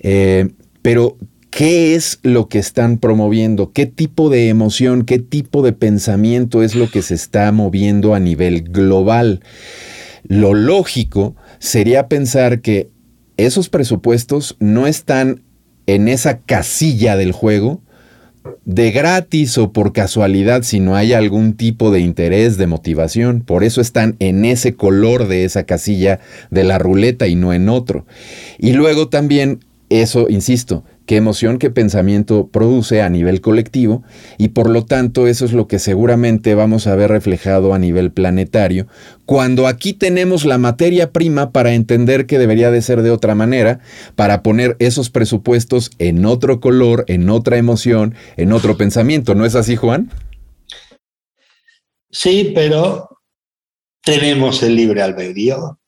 Eh, 0.00 0.48
pero, 0.80 1.16
¿qué 1.50 1.94
es 1.94 2.20
lo 2.22 2.48
que 2.48 2.58
están 2.58 2.98
promoviendo? 2.98 3.72
¿Qué 3.72 3.86
tipo 3.86 4.30
de 4.30 4.48
emoción, 4.48 5.04
qué 5.04 5.18
tipo 5.18 5.62
de 5.62 5.72
pensamiento 5.72 6.62
es 6.62 6.74
lo 6.74 6.90
que 6.90 7.02
se 7.02 7.14
está 7.14 7.52
moviendo 7.52 8.14
a 8.14 8.20
nivel 8.20 8.62
global? 8.62 9.40
Lo 10.24 10.54
lógico 10.54 11.36
sería 11.58 12.08
pensar 12.08 12.60
que 12.60 12.90
esos 13.36 13.68
presupuestos 13.68 14.56
no 14.58 14.86
están 14.86 15.42
en 15.86 16.08
esa 16.08 16.38
casilla 16.38 17.16
del 17.16 17.32
juego 17.32 17.82
de 18.64 18.90
gratis 18.90 19.56
o 19.58 19.72
por 19.72 19.92
casualidad 19.92 20.62
si 20.62 20.80
no 20.80 20.96
hay 20.96 21.12
algún 21.12 21.54
tipo 21.54 21.90
de 21.90 22.00
interés, 22.00 22.56
de 22.56 22.66
motivación. 22.66 23.40
Por 23.40 23.64
eso 23.64 23.80
están 23.80 24.16
en 24.18 24.44
ese 24.44 24.74
color 24.74 25.28
de 25.28 25.44
esa 25.44 25.64
casilla 25.64 26.20
de 26.50 26.64
la 26.64 26.78
ruleta 26.78 27.26
y 27.26 27.36
no 27.36 27.52
en 27.52 27.68
otro. 27.68 28.06
Y 28.58 28.72
luego 28.72 29.08
también, 29.08 29.60
eso, 29.88 30.28
insisto, 30.28 30.84
qué 31.06 31.16
emoción, 31.16 31.58
qué 31.58 31.70
pensamiento 31.70 32.48
produce 32.48 33.02
a 33.02 33.10
nivel 33.10 33.40
colectivo 33.40 34.02
y 34.38 34.48
por 34.48 34.70
lo 34.70 34.84
tanto 34.84 35.26
eso 35.26 35.44
es 35.44 35.52
lo 35.52 35.68
que 35.68 35.78
seguramente 35.78 36.54
vamos 36.54 36.86
a 36.86 36.96
ver 36.96 37.10
reflejado 37.10 37.74
a 37.74 37.78
nivel 37.78 38.10
planetario, 38.10 38.86
cuando 39.26 39.66
aquí 39.66 39.92
tenemos 39.92 40.44
la 40.44 40.58
materia 40.58 41.12
prima 41.12 41.50
para 41.50 41.74
entender 41.74 42.26
que 42.26 42.38
debería 42.38 42.70
de 42.70 42.82
ser 42.82 43.02
de 43.02 43.10
otra 43.10 43.34
manera, 43.34 43.80
para 44.16 44.42
poner 44.42 44.76
esos 44.78 45.10
presupuestos 45.10 45.90
en 45.98 46.24
otro 46.24 46.60
color, 46.60 47.04
en 47.08 47.30
otra 47.30 47.56
emoción, 47.56 48.14
en 48.36 48.52
otro 48.52 48.76
pensamiento. 48.76 49.34
¿No 49.34 49.44
es 49.44 49.54
así, 49.54 49.76
Juan? 49.76 50.10
Sí, 52.10 52.52
pero 52.54 53.08
tenemos 54.02 54.62
el 54.62 54.76
libre 54.76 55.02
albedrío. 55.02 55.78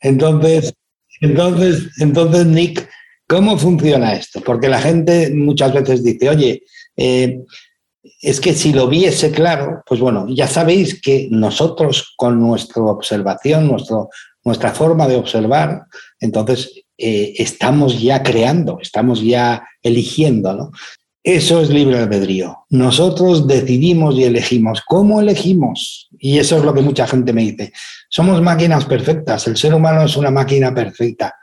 Entonces, 0.00 0.72
entonces, 1.20 1.90
entonces, 1.98 2.46
Nick, 2.46 2.88
¿Cómo 3.28 3.58
funciona 3.58 4.14
esto? 4.14 4.40
Porque 4.40 4.70
la 4.70 4.80
gente 4.80 5.30
muchas 5.34 5.74
veces 5.74 6.02
dice, 6.02 6.30
oye, 6.30 6.62
eh, 6.96 7.40
es 8.22 8.40
que 8.40 8.54
si 8.54 8.72
lo 8.72 8.88
viese 8.88 9.30
claro, 9.30 9.82
pues 9.86 10.00
bueno, 10.00 10.26
ya 10.30 10.46
sabéis 10.48 10.98
que 11.00 11.28
nosotros 11.30 12.14
con 12.16 12.40
nuestra 12.40 12.82
observación, 12.82 13.70
nuestra 14.44 14.72
forma 14.72 15.06
de 15.06 15.16
observar, 15.16 15.82
entonces 16.18 16.72
eh, 16.96 17.34
estamos 17.36 18.00
ya 18.00 18.22
creando, 18.22 18.78
estamos 18.80 19.22
ya 19.22 19.62
eligiendo, 19.82 20.54
¿no? 20.54 20.70
Eso 21.22 21.60
es 21.60 21.68
libre 21.68 21.98
albedrío. 21.98 22.64
Nosotros 22.70 23.46
decidimos 23.46 24.14
y 24.14 24.24
elegimos. 24.24 24.80
¿Cómo 24.86 25.20
elegimos? 25.20 26.08
Y 26.18 26.38
eso 26.38 26.56
es 26.56 26.64
lo 26.64 26.72
que 26.72 26.80
mucha 26.80 27.06
gente 27.06 27.34
me 27.34 27.42
dice. 27.42 27.72
Somos 28.08 28.40
máquinas 28.40 28.86
perfectas. 28.86 29.46
El 29.46 29.58
ser 29.58 29.74
humano 29.74 30.04
es 30.04 30.16
una 30.16 30.30
máquina 30.30 30.72
perfecta 30.72 31.34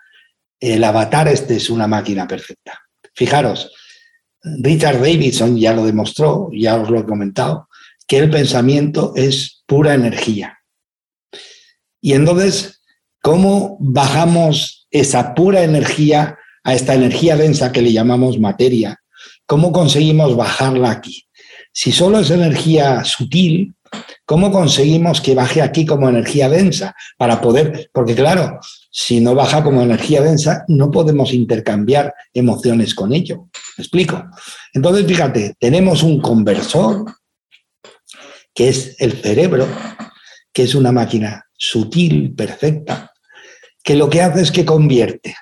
el 0.59 0.83
avatar 0.83 1.27
este 1.27 1.55
es 1.55 1.69
una 1.69 1.87
máquina 1.87 2.27
perfecta. 2.27 2.79
Fijaros, 3.13 3.71
Richard 4.41 4.99
Davidson 4.99 5.57
ya 5.57 5.73
lo 5.73 5.85
demostró, 5.85 6.49
ya 6.53 6.75
os 6.75 6.89
lo 6.89 6.99
he 6.99 7.05
comentado, 7.05 7.67
que 8.07 8.17
el 8.17 8.29
pensamiento 8.29 9.13
es 9.15 9.63
pura 9.65 9.93
energía. 9.93 10.59
Y 12.01 12.13
entonces, 12.13 12.83
¿cómo 13.21 13.77
bajamos 13.79 14.87
esa 14.91 15.33
pura 15.33 15.63
energía 15.63 16.37
a 16.63 16.73
esta 16.75 16.93
energía 16.93 17.35
densa 17.35 17.71
que 17.71 17.81
le 17.81 17.91
llamamos 17.91 18.39
materia? 18.39 18.99
¿Cómo 19.47 19.71
conseguimos 19.71 20.35
bajarla 20.35 20.91
aquí? 20.91 21.27
Si 21.71 21.91
solo 21.91 22.19
es 22.19 22.29
energía 22.29 23.03
sutil, 23.03 23.75
¿Cómo 24.25 24.51
conseguimos 24.51 25.21
que 25.21 25.35
baje 25.35 25.61
aquí 25.61 25.85
como 25.85 26.09
energía 26.09 26.49
densa? 26.49 26.95
Para 27.17 27.41
poder, 27.41 27.89
porque 27.93 28.15
claro, 28.15 28.59
si 28.97 29.19
no 29.19 29.35
baja 29.35 29.61
como 29.61 29.81
energía 29.81 30.21
densa, 30.21 30.63
no 30.69 30.89
podemos 30.89 31.33
intercambiar 31.33 32.13
emociones 32.33 32.95
con 32.95 33.11
ello. 33.11 33.49
¿Me 33.77 33.81
explico? 33.81 34.23
Entonces, 34.73 35.05
fíjate, 35.05 35.53
tenemos 35.59 36.01
un 36.01 36.21
conversor, 36.21 37.03
que 38.53 38.69
es 38.69 38.95
el 38.99 39.21
cerebro, 39.21 39.67
que 40.53 40.63
es 40.63 40.75
una 40.75 40.93
máquina 40.93 41.45
sutil, 41.57 42.33
perfecta, 42.35 43.11
que 43.83 43.97
lo 43.97 44.09
que 44.09 44.21
hace 44.21 44.41
es 44.41 44.51
que 44.53 44.63
convierte 44.63 45.35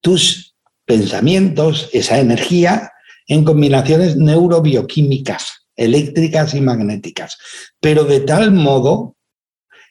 tus 0.00 0.56
pensamientos, 0.86 1.90
esa 1.92 2.18
energía, 2.18 2.92
en 3.26 3.44
combinaciones 3.44 4.16
neurobioquímicas 4.16 5.66
eléctricas 5.76 6.54
y 6.54 6.62
magnéticas, 6.62 7.36
pero 7.78 8.04
de 8.04 8.20
tal 8.20 8.52
modo 8.52 9.16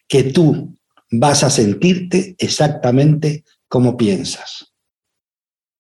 que 0.08 0.24
tú 0.24 0.77
vas 1.12 1.44
a 1.44 1.50
sentirte 1.50 2.36
exactamente 2.38 3.44
como 3.68 3.98
piensas. 3.98 4.74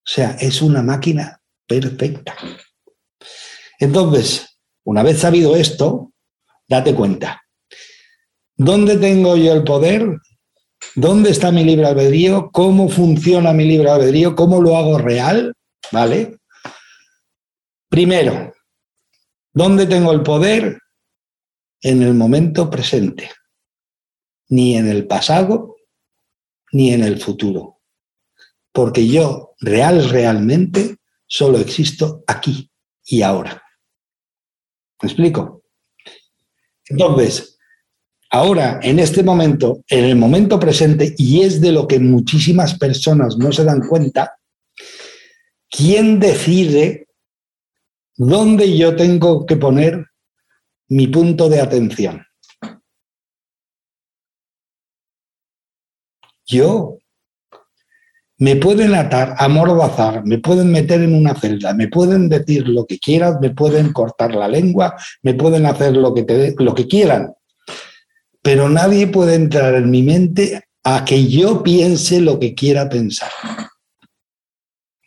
O 0.05 0.09
sea, 0.09 0.31
es 0.39 0.61
una 0.61 0.81
máquina 0.81 1.41
perfecta. 1.65 2.35
Entonces, 3.79 4.59
una 4.85 5.03
vez 5.03 5.19
sabido 5.19 5.55
esto, 5.55 6.13
date 6.67 6.95
cuenta. 6.95 7.41
¿Dónde 8.55 8.97
tengo 8.97 9.35
yo 9.35 9.53
el 9.53 9.63
poder? 9.63 10.17
¿Dónde 10.95 11.31
está 11.31 11.51
mi 11.51 11.63
libre 11.63 11.87
albedrío? 11.87 12.49
¿Cómo 12.51 12.89
funciona 12.89 13.53
mi 13.53 13.65
libre 13.65 13.89
albedrío? 13.89 14.35
¿Cómo 14.35 14.61
lo 14.61 14.77
hago 14.77 14.97
real? 14.97 15.53
¿Vale? 15.91 16.37
Primero, 17.89 18.53
¿Dónde 19.57 19.87
tengo 19.87 20.11
el 20.11 20.21
poder? 20.21 20.77
En 21.81 22.03
el 22.03 22.13
momento 22.13 22.69
presente, 22.69 23.31
ni 24.49 24.75
en 24.75 24.87
el 24.87 25.07
pasado, 25.07 25.75
ni 26.71 26.93
en 26.93 27.03
el 27.03 27.19
futuro. 27.19 27.79
Porque 28.71 29.07
yo, 29.07 29.55
real, 29.59 30.09
realmente, 30.09 30.97
solo 31.25 31.57
existo 31.57 32.23
aquí 32.27 32.71
y 33.05 33.21
ahora. 33.21 33.61
¿Me 35.01 35.07
explico? 35.07 35.63
Entonces, 36.89 37.57
ahora, 38.29 38.79
en 38.81 38.99
este 38.99 39.23
momento, 39.23 39.83
en 39.89 40.05
el 40.05 40.15
momento 40.15 40.59
presente, 40.59 41.15
y 41.17 41.41
es 41.41 41.59
de 41.59 41.71
lo 41.71 41.87
que 41.87 41.99
muchísimas 41.99 42.77
personas 42.77 43.37
no 43.37 43.51
se 43.51 43.63
dan 43.63 43.81
cuenta, 43.81 44.37
¿quién 45.69 46.19
decide 46.19 47.07
¿Dónde 48.19 48.75
yo 48.75 48.95
tengo 48.95 49.45
que 49.45 49.57
poner 49.57 50.07
mi 50.89 51.05
punto 51.05 51.49
de 51.49 51.61
atención? 51.61 52.25
Yo. 56.47 56.97
Me 58.39 58.55
pueden 58.55 58.93
atar, 58.93 59.35
amordazar, 59.39 60.23
me 60.23 60.37
pueden 60.37 60.71
meter 60.71 61.01
en 61.01 61.15
una 61.15 61.33
celda, 61.33 61.73
me 61.73 61.87
pueden 61.87 62.29
decir 62.29 62.67
lo 62.67 62.85
que 62.85 62.99
quieran, 62.99 63.39
me 63.41 63.49
pueden 63.49 63.91
cortar 63.91 64.35
la 64.35 64.47
lengua, 64.47 64.95
me 65.23 65.33
pueden 65.33 65.65
hacer 65.65 65.97
lo 65.97 66.13
que, 66.13 66.53
lo 66.59 66.75
que 66.75 66.87
quieran. 66.87 67.33
Pero 68.43 68.69
nadie 68.69 69.07
puede 69.07 69.33
entrar 69.33 69.73
en 69.73 69.89
mi 69.89 70.03
mente 70.03 70.61
a 70.83 71.03
que 71.03 71.27
yo 71.27 71.63
piense 71.63 72.21
lo 72.21 72.39
que 72.39 72.53
quiera 72.53 72.87
pensar. 72.87 73.31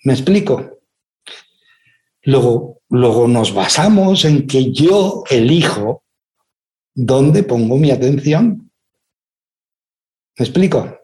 ¿Me 0.03 0.13
explico? 0.13 0.81
Luego, 2.23 2.83
luego 2.89 3.29
nos 3.29 3.55
basamos 3.55 4.25
en 4.25 4.47
que 4.47 4.73
yo 4.73 5.23
elijo 5.31 6.05
dónde 6.95 7.45
pongo 7.45 7.77
mi 7.77 7.93
atención. 7.93 8.71
¿Me 10.37 10.45
explico? 10.45 11.00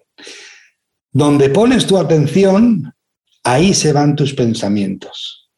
Donde 1.17 1.49
pones 1.49 1.87
tu 1.87 1.97
atención, 1.97 2.95
ahí 3.43 3.73
se 3.73 3.95
van 3.95 4.17
tus 4.17 4.35
pensamientos. 4.35 5.49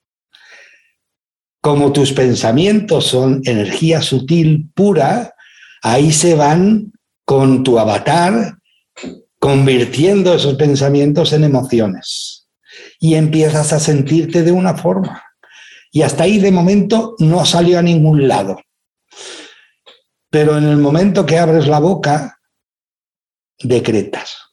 Como 1.61 1.93
tus 1.93 2.13
pensamientos 2.13 3.09
son 3.09 3.43
energía 3.45 4.01
sutil 4.01 4.71
pura, 4.73 5.35
ahí 5.83 6.13
se 6.13 6.37
van 6.37 6.93
con 7.25 7.65
tu 7.65 7.77
avatar 7.77 8.57
convirtiendo 9.41 10.33
esos 10.33 10.55
pensamientos 10.55 11.33
en 11.33 11.43
emociones. 11.43 12.49
Y 13.01 13.15
empiezas 13.15 13.73
a 13.73 13.81
sentirte 13.81 14.45
de 14.45 14.53
una 14.53 14.77
forma. 14.77 15.25
Y 15.91 16.03
hasta 16.03 16.23
ahí 16.23 16.39
de 16.39 16.53
momento 16.53 17.17
no 17.19 17.45
salió 17.45 17.81
a 17.81 17.83
ningún 17.83 18.29
lado. 18.29 18.61
Pero 20.31 20.57
en 20.57 20.69
el 20.69 20.77
momento 20.77 21.27
que 21.27 21.37
abres 21.37 21.67
la 21.67 21.81
boca, 21.81 22.39
decretas. 23.59 24.48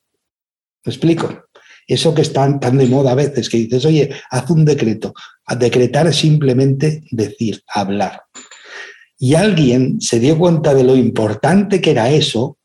¿Me 0.85 0.91
explico? 0.91 1.45
Eso 1.87 2.13
que 2.15 2.21
está 2.21 2.59
tan 2.59 2.77
de 2.77 2.87
moda 2.87 3.11
a 3.11 3.15
veces, 3.15 3.49
que 3.49 3.57
dices, 3.57 3.85
oye, 3.85 4.09
haz 4.31 4.49
un 4.49 4.65
decreto. 4.65 5.13
Decretar 5.57 6.07
es 6.07 6.15
simplemente 6.15 7.03
decir, 7.11 7.63
hablar. 7.73 8.23
Y 9.17 9.35
alguien 9.35 10.01
se 10.01 10.19
dio 10.19 10.37
cuenta 10.37 10.73
de 10.73 10.83
lo 10.83 10.95
importante 10.95 11.81
que 11.81 11.91
era 11.91 12.09
eso 12.09 12.57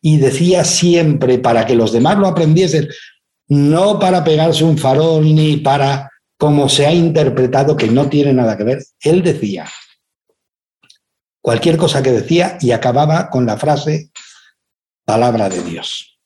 y 0.00 0.18
decía 0.18 0.64
siempre 0.64 1.38
para 1.38 1.66
que 1.66 1.74
los 1.74 1.92
demás 1.92 2.18
lo 2.18 2.26
aprendiesen, 2.26 2.88
no 3.48 3.98
para 3.98 4.24
pegarse 4.24 4.64
un 4.64 4.78
farol 4.78 5.22
ni 5.34 5.56
para 5.58 6.10
como 6.38 6.68
se 6.68 6.86
ha 6.86 6.92
interpretado 6.92 7.76
que 7.76 7.88
no 7.88 8.08
tiene 8.08 8.32
nada 8.32 8.56
que 8.56 8.64
ver. 8.64 8.82
Él 9.00 9.22
decía 9.22 9.68
cualquier 11.42 11.76
cosa 11.76 12.02
que 12.02 12.12
decía 12.12 12.58
y 12.60 12.72
acababa 12.72 13.28
con 13.28 13.44
la 13.46 13.56
frase 13.56 14.10
palabra 15.04 15.48
de 15.48 15.62
Dios. 15.62 16.19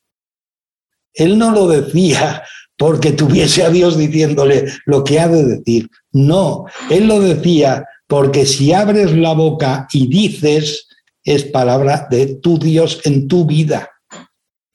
Él 1.15 1.37
no 1.37 1.51
lo 1.51 1.67
decía 1.67 2.43
porque 2.77 3.13
tuviese 3.13 3.63
a 3.63 3.69
Dios 3.69 3.97
diciéndole 3.97 4.65
lo 4.85 5.03
que 5.03 5.19
ha 5.19 5.27
de 5.27 5.43
decir. 5.45 5.89
No, 6.11 6.65
él 6.89 7.07
lo 7.07 7.21
decía 7.21 7.85
porque 8.07 8.45
si 8.45 8.73
abres 8.73 9.13
la 9.13 9.33
boca 9.33 9.87
y 9.91 10.07
dices, 10.07 10.87
es 11.23 11.45
palabra 11.45 12.07
de 12.09 12.35
tu 12.35 12.59
Dios 12.59 13.01
en 13.05 13.27
tu 13.27 13.45
vida. 13.45 13.89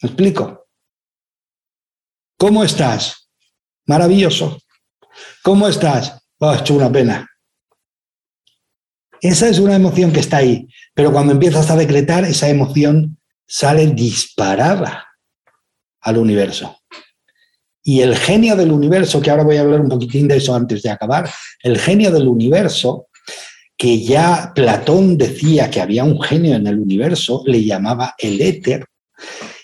¿Me 0.02 0.08
explico? 0.08 0.66
¿Cómo 2.38 2.64
estás? 2.64 3.28
Maravilloso. 3.86 4.58
¿Cómo 5.42 5.68
estás? 5.68 6.18
Oh, 6.38 6.54
hecho 6.54 6.74
una 6.74 6.90
pena. 6.90 7.28
Esa 9.20 9.48
es 9.48 9.58
una 9.58 9.76
emoción 9.76 10.12
que 10.12 10.20
está 10.20 10.38
ahí, 10.38 10.66
pero 10.94 11.12
cuando 11.12 11.32
empiezas 11.32 11.70
a 11.70 11.76
decretar, 11.76 12.24
esa 12.24 12.48
emoción 12.48 13.18
sale 13.46 13.86
disparada 13.88 15.09
al 16.00 16.18
universo. 16.18 16.76
Y 17.82 18.00
el 18.00 18.16
genio 18.16 18.56
del 18.56 18.72
universo, 18.72 19.20
que 19.20 19.30
ahora 19.30 19.44
voy 19.44 19.56
a 19.56 19.62
hablar 19.62 19.80
un 19.80 19.88
poquitín 19.88 20.28
de 20.28 20.36
eso 20.36 20.54
antes 20.54 20.82
de 20.82 20.90
acabar, 20.90 21.30
el 21.62 21.78
genio 21.78 22.10
del 22.10 22.28
universo 22.28 23.06
que 23.76 24.02
ya 24.02 24.52
Platón 24.54 25.16
decía 25.16 25.70
que 25.70 25.80
había 25.80 26.04
un 26.04 26.20
genio 26.20 26.54
en 26.54 26.66
el 26.66 26.78
universo, 26.78 27.42
le 27.46 27.64
llamaba 27.64 28.14
el 28.18 28.38
éter, 28.42 28.84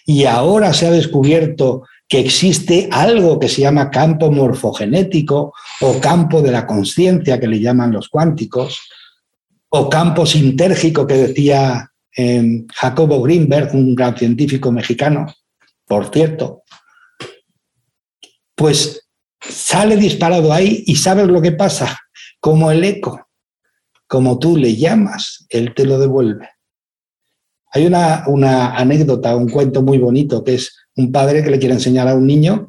y 0.07 0.25
ahora 0.25 0.73
se 0.73 0.87
ha 0.87 0.91
descubierto 0.91 1.83
que 2.09 2.21
existe 2.21 2.89
algo 2.91 3.39
que 3.39 3.49
se 3.49 3.61
llama 3.61 3.91
campo 3.91 4.31
morfogenético 4.31 5.53
o 5.83 6.01
campo 6.01 6.41
de 6.41 6.53
la 6.53 6.67
conciencia 6.67 7.39
que 7.39 7.49
le 7.49 7.61
llaman 7.61 7.93
los 7.93 8.09
cuánticos, 8.09 8.81
o 9.69 9.91
campo 9.91 10.25
sintérgico 10.25 11.07
que 11.07 11.15
decía 11.15 11.91
eh, 12.17 12.65
Jacobo 12.75 13.21
Greenberg, 13.21 13.75
un 13.75 13.95
gran 13.95 14.17
científico 14.17 14.73
mexicano, 14.73 15.27
por 15.87 16.11
cierto, 16.13 16.63
pues 18.55 19.09
sale 19.41 19.97
disparado 19.97 20.53
ahí 20.53 20.85
y 20.87 20.97
sabes 20.97 21.27
lo 21.27 21.41
que 21.41 21.53
pasa, 21.53 21.99
como 22.41 22.71
el 22.71 22.85
eco 22.85 23.27
como 24.07 24.39
tú 24.39 24.57
le 24.57 24.77
llamas, 24.77 25.47
él 25.49 25.75
te 25.75 25.85
lo 25.85 25.99
devuelve. 25.99 26.49
Hay 27.73 27.87
una, 27.87 28.25
una 28.29 28.77
anécdota, 28.77 29.37
un 29.37 29.49
cuento 29.49 29.83
muy 29.83 29.99
bonito, 29.99 30.43
que 30.45 30.55
es 30.55 30.75
un 30.97 31.13
padre 31.13 31.43
que 31.43 31.51
le 31.51 31.59
quiere 31.59 31.75
enseñar 31.75 32.09
a 32.09 32.15
un 32.15 32.27
niño 32.27 32.69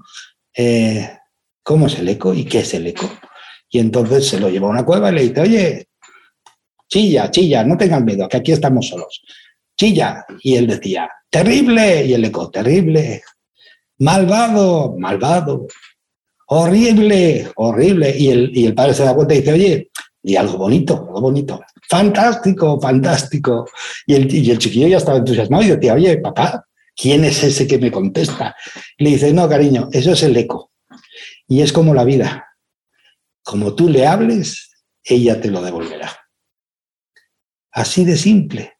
eh, 0.56 1.10
cómo 1.64 1.88
es 1.88 2.00
el 2.00 2.10
eco 2.10 2.34
y 2.34 2.46
qué 2.46 2.60
es 2.60 2.74
el 2.74 2.88
eco. 2.88 3.10
Y 3.70 3.80
entonces 3.80 4.28
se 4.28 4.40
lo 4.40 4.50
lleva 4.50 4.68
a 4.68 4.72
una 4.72 4.86
cueva 4.86 5.12
y 5.12 5.16
le 5.16 5.22
dice, 5.22 5.42
oye, 5.42 5.90
chilla, 6.90 7.30
chilla, 7.30 7.64
no 7.64 7.78
tengas 7.78 8.04
miedo, 8.04 8.28
que 8.28 8.38
aquí 8.38 8.52
estamos 8.52 8.88
solos. 8.88 9.22
Chilla. 9.78 10.26
Y 10.42 10.56
él 10.56 10.68
decía, 10.68 11.10
terrible. 11.30 12.06
Y 12.06 12.14
el 12.14 12.26
eco, 12.26 12.50
terrible. 12.50 13.24
Malvado, 14.00 14.96
malvado. 14.98 15.68
Horrible, 16.48 17.52
horrible. 17.56 18.16
Y 18.18 18.30
el, 18.30 18.58
y 18.58 18.66
el 18.66 18.74
padre 18.74 18.94
se 18.94 19.04
da 19.04 19.16
cuenta 19.16 19.34
y 19.34 19.40
dice, 19.40 19.54
oye, 19.54 19.92
y 20.24 20.36
algo 20.36 20.58
bonito, 20.58 20.96
algo 20.96 21.22
bonito. 21.22 21.62
Fantástico, 21.90 22.80
fantástico. 22.82 23.70
Y 24.06 24.16
el, 24.16 24.34
y 24.34 24.52
el 24.52 24.58
chiquillo 24.58 24.88
ya 24.88 24.98
estaba 24.98 25.20
entusiasmado 25.20 25.64
y 25.64 25.70
decía, 25.70 25.94
oye, 25.94 26.18
papá, 26.18 26.66
¿quién 26.96 27.24
es 27.24 27.44
ese 27.44 27.68
que 27.68 27.78
me 27.78 27.92
contesta? 27.92 28.56
Y 28.98 29.06
le 29.06 29.10
dice, 29.12 29.34
no, 29.34 29.48
cariño, 29.48 29.90
eso 29.92 30.12
es 30.12 30.24
el 30.24 30.36
eco. 30.36 30.72
Y 31.48 31.62
es 31.62 31.72
como 31.72 31.94
la 31.94 32.04
vida. 32.04 32.48
Como 33.44 33.74
tú 33.76 33.88
le 33.88 34.06
hables, 34.06 34.72
ella 35.04 35.40
te 35.40 35.50
lo 35.50 35.62
devolverá. 35.62 36.12
Así 37.72 38.04
de 38.04 38.18
simple. 38.18 38.77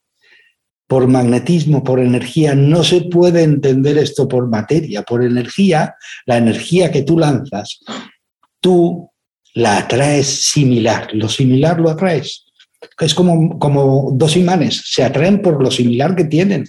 Por 0.88 1.06
magnetismo, 1.06 1.84
por 1.84 2.00
energía, 2.00 2.56
no 2.56 2.82
se 2.82 3.02
puede 3.02 3.44
entender 3.44 3.96
esto 3.98 4.26
por 4.26 4.48
materia. 4.48 5.02
Por 5.02 5.22
energía, 5.22 5.94
la 6.26 6.38
energía 6.38 6.90
que 6.90 7.02
tú 7.02 7.18
lanzas, 7.18 7.78
tú 8.60 9.08
la 9.54 9.78
atraes 9.78 10.50
similar, 10.50 11.08
lo 11.12 11.28
similar 11.28 11.78
lo 11.78 11.90
atraes. 11.90 12.46
Es 12.98 13.14
como, 13.14 13.58
como 13.58 14.10
dos 14.14 14.36
imanes, 14.36 14.82
se 14.86 15.04
atraen 15.04 15.42
por 15.42 15.62
lo 15.62 15.70
similar 15.70 16.16
que 16.16 16.24
tienen. 16.24 16.64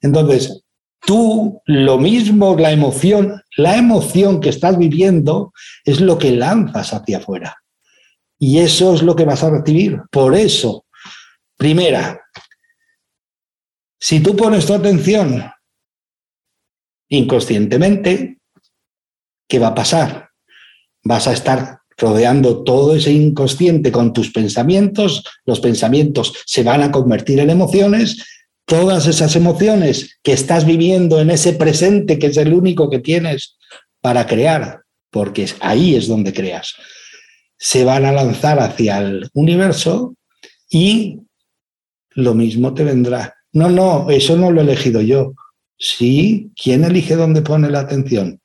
Entonces, 0.00 0.62
tú 1.04 1.60
lo 1.66 1.98
mismo, 1.98 2.56
la 2.56 2.70
emoción, 2.70 3.42
la 3.56 3.76
emoción 3.76 4.40
que 4.40 4.50
estás 4.50 4.78
viviendo 4.78 5.52
es 5.84 6.00
lo 6.00 6.18
que 6.18 6.32
lanzas 6.32 6.92
hacia 6.92 7.18
afuera. 7.18 7.56
Y 8.38 8.58
eso 8.58 8.94
es 8.94 9.02
lo 9.02 9.16
que 9.16 9.24
vas 9.24 9.42
a 9.42 9.50
recibir. 9.50 10.00
Por 10.10 10.36
eso, 10.36 10.84
primera, 11.56 12.20
si 14.00 14.20
tú 14.20 14.36
pones 14.36 14.66
tu 14.66 14.74
atención 14.74 15.50
inconscientemente, 17.08 18.38
¿qué 19.48 19.58
va 19.58 19.68
a 19.68 19.74
pasar? 19.74 20.30
Vas 21.02 21.26
a 21.26 21.32
estar 21.32 21.78
rodeando 21.96 22.62
todo 22.62 22.94
ese 22.94 23.12
inconsciente 23.12 23.90
con 23.90 24.12
tus 24.12 24.30
pensamientos, 24.30 25.24
los 25.44 25.60
pensamientos 25.60 26.32
se 26.46 26.62
van 26.62 26.82
a 26.82 26.92
convertir 26.92 27.40
en 27.40 27.50
emociones, 27.50 28.24
todas 28.64 29.06
esas 29.06 29.34
emociones 29.34 30.18
que 30.22 30.32
estás 30.32 30.64
viviendo 30.64 31.20
en 31.20 31.30
ese 31.30 31.54
presente, 31.54 32.18
que 32.18 32.28
es 32.28 32.36
el 32.36 32.52
único 32.52 32.88
que 32.88 33.00
tienes 33.00 33.56
para 34.00 34.26
crear, 34.26 34.82
porque 35.10 35.48
ahí 35.60 35.96
es 35.96 36.06
donde 36.06 36.32
creas, 36.32 36.74
se 37.58 37.84
van 37.84 38.04
a 38.04 38.12
lanzar 38.12 38.60
hacia 38.60 38.98
el 38.98 39.28
universo 39.32 40.14
y 40.70 41.18
lo 42.10 42.34
mismo 42.34 42.74
te 42.74 42.84
vendrá. 42.84 43.37
No, 43.52 43.68
no, 43.70 44.10
eso 44.10 44.36
no 44.36 44.50
lo 44.50 44.60
he 44.60 44.64
elegido 44.64 45.00
yo. 45.00 45.34
Sí, 45.78 46.52
¿quién 46.60 46.84
elige 46.84 47.16
dónde 47.16 47.42
pone 47.42 47.70
la 47.70 47.80
atención? 47.80 48.40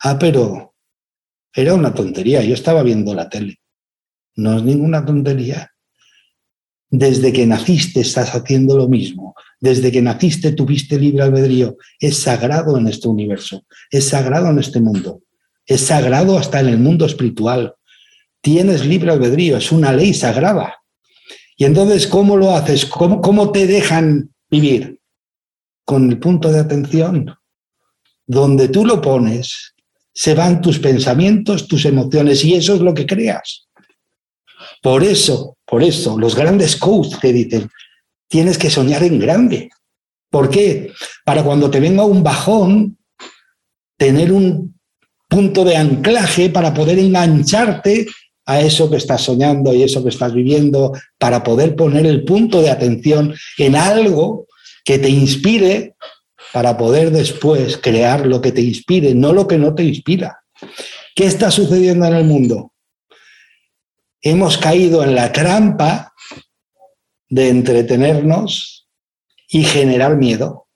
Ah, 0.00 0.18
pero 0.18 0.74
era 1.52 1.74
una 1.74 1.94
tontería. 1.94 2.42
Yo 2.42 2.54
estaba 2.54 2.82
viendo 2.82 3.14
la 3.14 3.28
tele. 3.28 3.60
No 4.36 4.56
es 4.56 4.62
ninguna 4.62 5.04
tontería. 5.04 5.70
Desde 6.90 7.32
que 7.32 7.46
naciste 7.46 8.00
estás 8.00 8.34
haciendo 8.34 8.76
lo 8.76 8.88
mismo. 8.88 9.34
Desde 9.60 9.90
que 9.90 10.02
naciste 10.02 10.52
tuviste 10.52 10.98
libre 10.98 11.22
albedrío. 11.22 11.76
Es 11.98 12.18
sagrado 12.18 12.78
en 12.78 12.86
este 12.86 13.08
universo. 13.08 13.64
Es 13.90 14.08
sagrado 14.08 14.50
en 14.50 14.58
este 14.58 14.80
mundo. 14.80 15.22
Es 15.66 15.80
sagrado 15.80 16.38
hasta 16.38 16.60
en 16.60 16.68
el 16.68 16.78
mundo 16.78 17.06
espiritual. 17.06 17.74
Tienes 18.40 18.84
libre 18.84 19.10
albedrío. 19.10 19.56
Es 19.56 19.72
una 19.72 19.92
ley 19.92 20.14
sagrada. 20.14 20.76
Y 21.56 21.64
entonces, 21.64 22.06
¿cómo 22.06 22.36
lo 22.36 22.50
haces? 22.54 22.86
¿Cómo, 22.86 23.20
cómo 23.20 23.52
te 23.52 23.66
dejan 23.66 24.34
vivir? 24.50 25.00
Con 25.84 26.10
el 26.10 26.18
punto 26.18 26.50
de 26.50 26.60
atención. 26.60 27.34
Donde 28.26 28.68
tú 28.68 28.84
lo 28.84 29.00
pones, 29.00 29.74
se 30.12 30.34
van 30.34 30.60
tus 30.60 30.78
pensamientos, 30.78 31.68
tus 31.68 31.84
emociones, 31.84 32.44
y 32.44 32.54
eso 32.54 32.74
es 32.74 32.80
lo 32.80 32.94
que 32.94 33.06
creas. 33.06 33.68
Por 34.82 35.02
eso, 35.02 35.56
por 35.66 35.82
eso, 35.82 36.18
los 36.18 36.34
grandes 36.34 36.76
coaches 36.76 37.18
que 37.18 37.32
dicen, 37.32 37.68
tienes 38.28 38.58
que 38.58 38.70
soñar 38.70 39.02
en 39.02 39.18
grande. 39.18 39.70
¿Por 40.30 40.50
qué? 40.50 40.92
Para 41.24 41.44
cuando 41.44 41.70
te 41.70 41.80
venga 41.80 42.04
un 42.04 42.22
bajón, 42.22 42.98
tener 43.96 44.32
un 44.32 44.78
punto 45.28 45.64
de 45.64 45.76
anclaje 45.76 46.50
para 46.50 46.72
poder 46.72 46.98
engancharte 46.98 48.06
a 48.46 48.60
eso 48.60 48.90
que 48.90 48.96
estás 48.96 49.22
soñando 49.22 49.74
y 49.74 49.82
eso 49.82 50.02
que 50.02 50.10
estás 50.10 50.34
viviendo, 50.34 50.92
para 51.18 51.42
poder 51.42 51.76
poner 51.76 52.06
el 52.06 52.24
punto 52.24 52.60
de 52.60 52.70
atención 52.70 53.34
en 53.58 53.76
algo 53.76 54.46
que 54.84 54.98
te 54.98 55.08
inspire 55.08 55.94
para 56.52 56.76
poder 56.76 57.10
después 57.10 57.78
crear 57.78 58.26
lo 58.26 58.40
que 58.40 58.52
te 58.52 58.60
inspire, 58.60 59.14
no 59.14 59.32
lo 59.32 59.48
que 59.48 59.58
no 59.58 59.74
te 59.74 59.82
inspira. 59.82 60.44
¿Qué 61.14 61.26
está 61.26 61.50
sucediendo 61.50 62.06
en 62.06 62.14
el 62.14 62.24
mundo? 62.24 62.72
Hemos 64.20 64.56
caído 64.58 65.02
en 65.02 65.14
la 65.14 65.32
trampa 65.32 66.12
de 67.28 67.48
entretenernos 67.48 68.88
y 69.48 69.64
generar 69.64 70.16
miedo. 70.16 70.68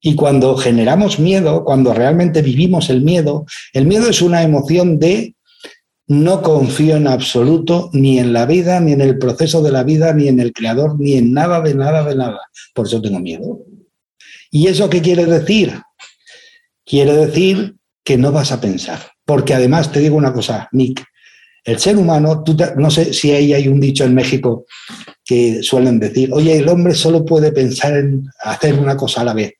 Y 0.00 0.14
cuando 0.14 0.56
generamos 0.56 1.18
miedo, 1.18 1.64
cuando 1.64 1.94
realmente 1.94 2.42
vivimos 2.42 2.90
el 2.90 3.02
miedo, 3.02 3.46
el 3.72 3.86
miedo 3.86 4.08
es 4.08 4.22
una 4.22 4.42
emoción 4.42 4.98
de 4.98 5.36
no 6.12 6.42
confío 6.42 6.96
en 6.96 7.06
absoluto 7.06 7.88
ni 7.94 8.18
en 8.18 8.34
la 8.34 8.44
vida, 8.44 8.80
ni 8.80 8.92
en 8.92 9.00
el 9.00 9.16
proceso 9.18 9.62
de 9.62 9.72
la 9.72 9.82
vida, 9.82 10.12
ni 10.12 10.28
en 10.28 10.40
el 10.40 10.52
creador, 10.52 11.00
ni 11.00 11.14
en 11.14 11.32
nada 11.32 11.62
de 11.62 11.74
nada 11.74 12.04
de 12.04 12.14
nada. 12.14 12.40
Por 12.74 12.86
eso 12.86 13.00
tengo 13.00 13.18
miedo. 13.18 13.60
¿Y 14.50 14.66
eso 14.66 14.90
qué 14.90 15.00
quiere 15.00 15.24
decir? 15.24 15.72
Quiere 16.84 17.14
decir 17.14 17.76
que 18.04 18.18
no 18.18 18.30
vas 18.30 18.52
a 18.52 18.60
pensar. 18.60 19.00
Porque 19.24 19.54
además 19.54 19.90
te 19.90 20.00
digo 20.00 20.16
una 20.16 20.34
cosa, 20.34 20.68
Nick, 20.72 21.02
el 21.64 21.78
ser 21.78 21.96
humano, 21.96 22.44
no 22.76 22.90
sé 22.90 23.14
si 23.14 23.30
ahí 23.30 23.54
hay 23.54 23.68
un 23.68 23.80
dicho 23.80 24.04
en 24.04 24.14
México 24.14 24.66
que 25.24 25.62
suelen 25.62 25.98
decir, 25.98 26.30
oye, 26.34 26.58
el 26.58 26.68
hombre 26.68 26.94
solo 26.94 27.24
puede 27.24 27.52
pensar 27.52 27.96
en 27.96 28.28
hacer 28.42 28.78
una 28.78 28.98
cosa 28.98 29.22
a 29.22 29.24
la 29.24 29.32
vez 29.32 29.54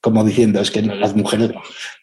como 0.00 0.24
diciendo, 0.24 0.60
es 0.60 0.70
que 0.70 0.82
las 0.82 1.14
mujeres 1.14 1.50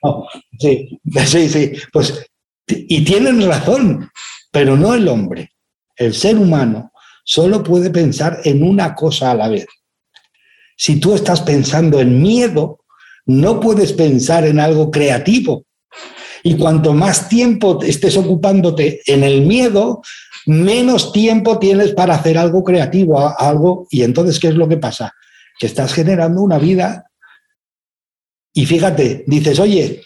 no. 0.04 0.26
sí, 0.60 1.00
sí, 1.26 1.50
sí. 1.50 1.72
Pues, 1.92 2.26
y 2.68 3.03
tienen 3.03 3.45
razón, 3.47 4.09
pero 4.51 4.76
no 4.76 4.93
el 4.93 5.07
hombre. 5.07 5.51
El 5.95 6.13
ser 6.13 6.38
humano 6.38 6.91
solo 7.24 7.63
puede 7.63 7.89
pensar 7.89 8.39
en 8.43 8.63
una 8.63 8.93
cosa 8.93 9.32
a 9.32 9.36
la 9.36 9.49
vez. 9.49 9.65
Si 10.76 10.99
tú 10.99 11.15
estás 11.15 11.41
pensando 11.41 11.99
en 11.99 12.22
miedo, 12.22 12.84
no 13.26 13.59
puedes 13.59 13.93
pensar 13.93 14.45
en 14.45 14.59
algo 14.59 14.91
creativo. 14.91 15.65
Y 16.43 16.55
cuanto 16.55 16.93
más 16.93 17.28
tiempo 17.30 17.82
estés 17.82 18.15
ocupándote 18.15 19.01
en 19.07 19.24
el 19.24 19.41
miedo, 19.41 20.01
menos 20.45 21.11
tiempo 21.11 21.57
tienes 21.57 21.93
para 21.93 22.15
hacer 22.15 22.38
algo 22.38 22.63
creativo, 22.63 23.34
algo. 23.38 23.88
Y 23.89 24.03
entonces, 24.03 24.39
¿qué 24.39 24.49
es 24.49 24.55
lo 24.55 24.70
que 24.70 24.78
pasa? 24.78 25.13
Que 25.59 25.65
estás 25.65 25.93
generando 25.93 26.41
una 26.41 26.59
vida 26.59 27.07
y 28.57 28.65
fíjate, 28.65 29.24
dices, 29.28 29.59
oye, 29.59 30.01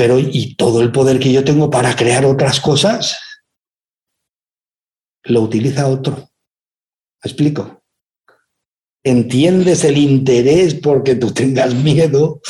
pero 0.00 0.18
¿y 0.18 0.54
todo 0.54 0.80
el 0.80 0.92
poder 0.92 1.18
que 1.20 1.30
yo 1.30 1.44
tengo 1.44 1.68
para 1.68 1.94
crear 1.94 2.24
otras 2.24 2.58
cosas? 2.58 3.18
Lo 5.24 5.42
utiliza 5.42 5.88
otro. 5.88 6.16
¿Me 6.16 7.30
explico? 7.30 7.82
Entiendes 9.04 9.84
el 9.84 9.98
interés 9.98 10.72
porque 10.72 11.16
tú 11.16 11.34
tengas 11.34 11.74
miedo, 11.74 12.40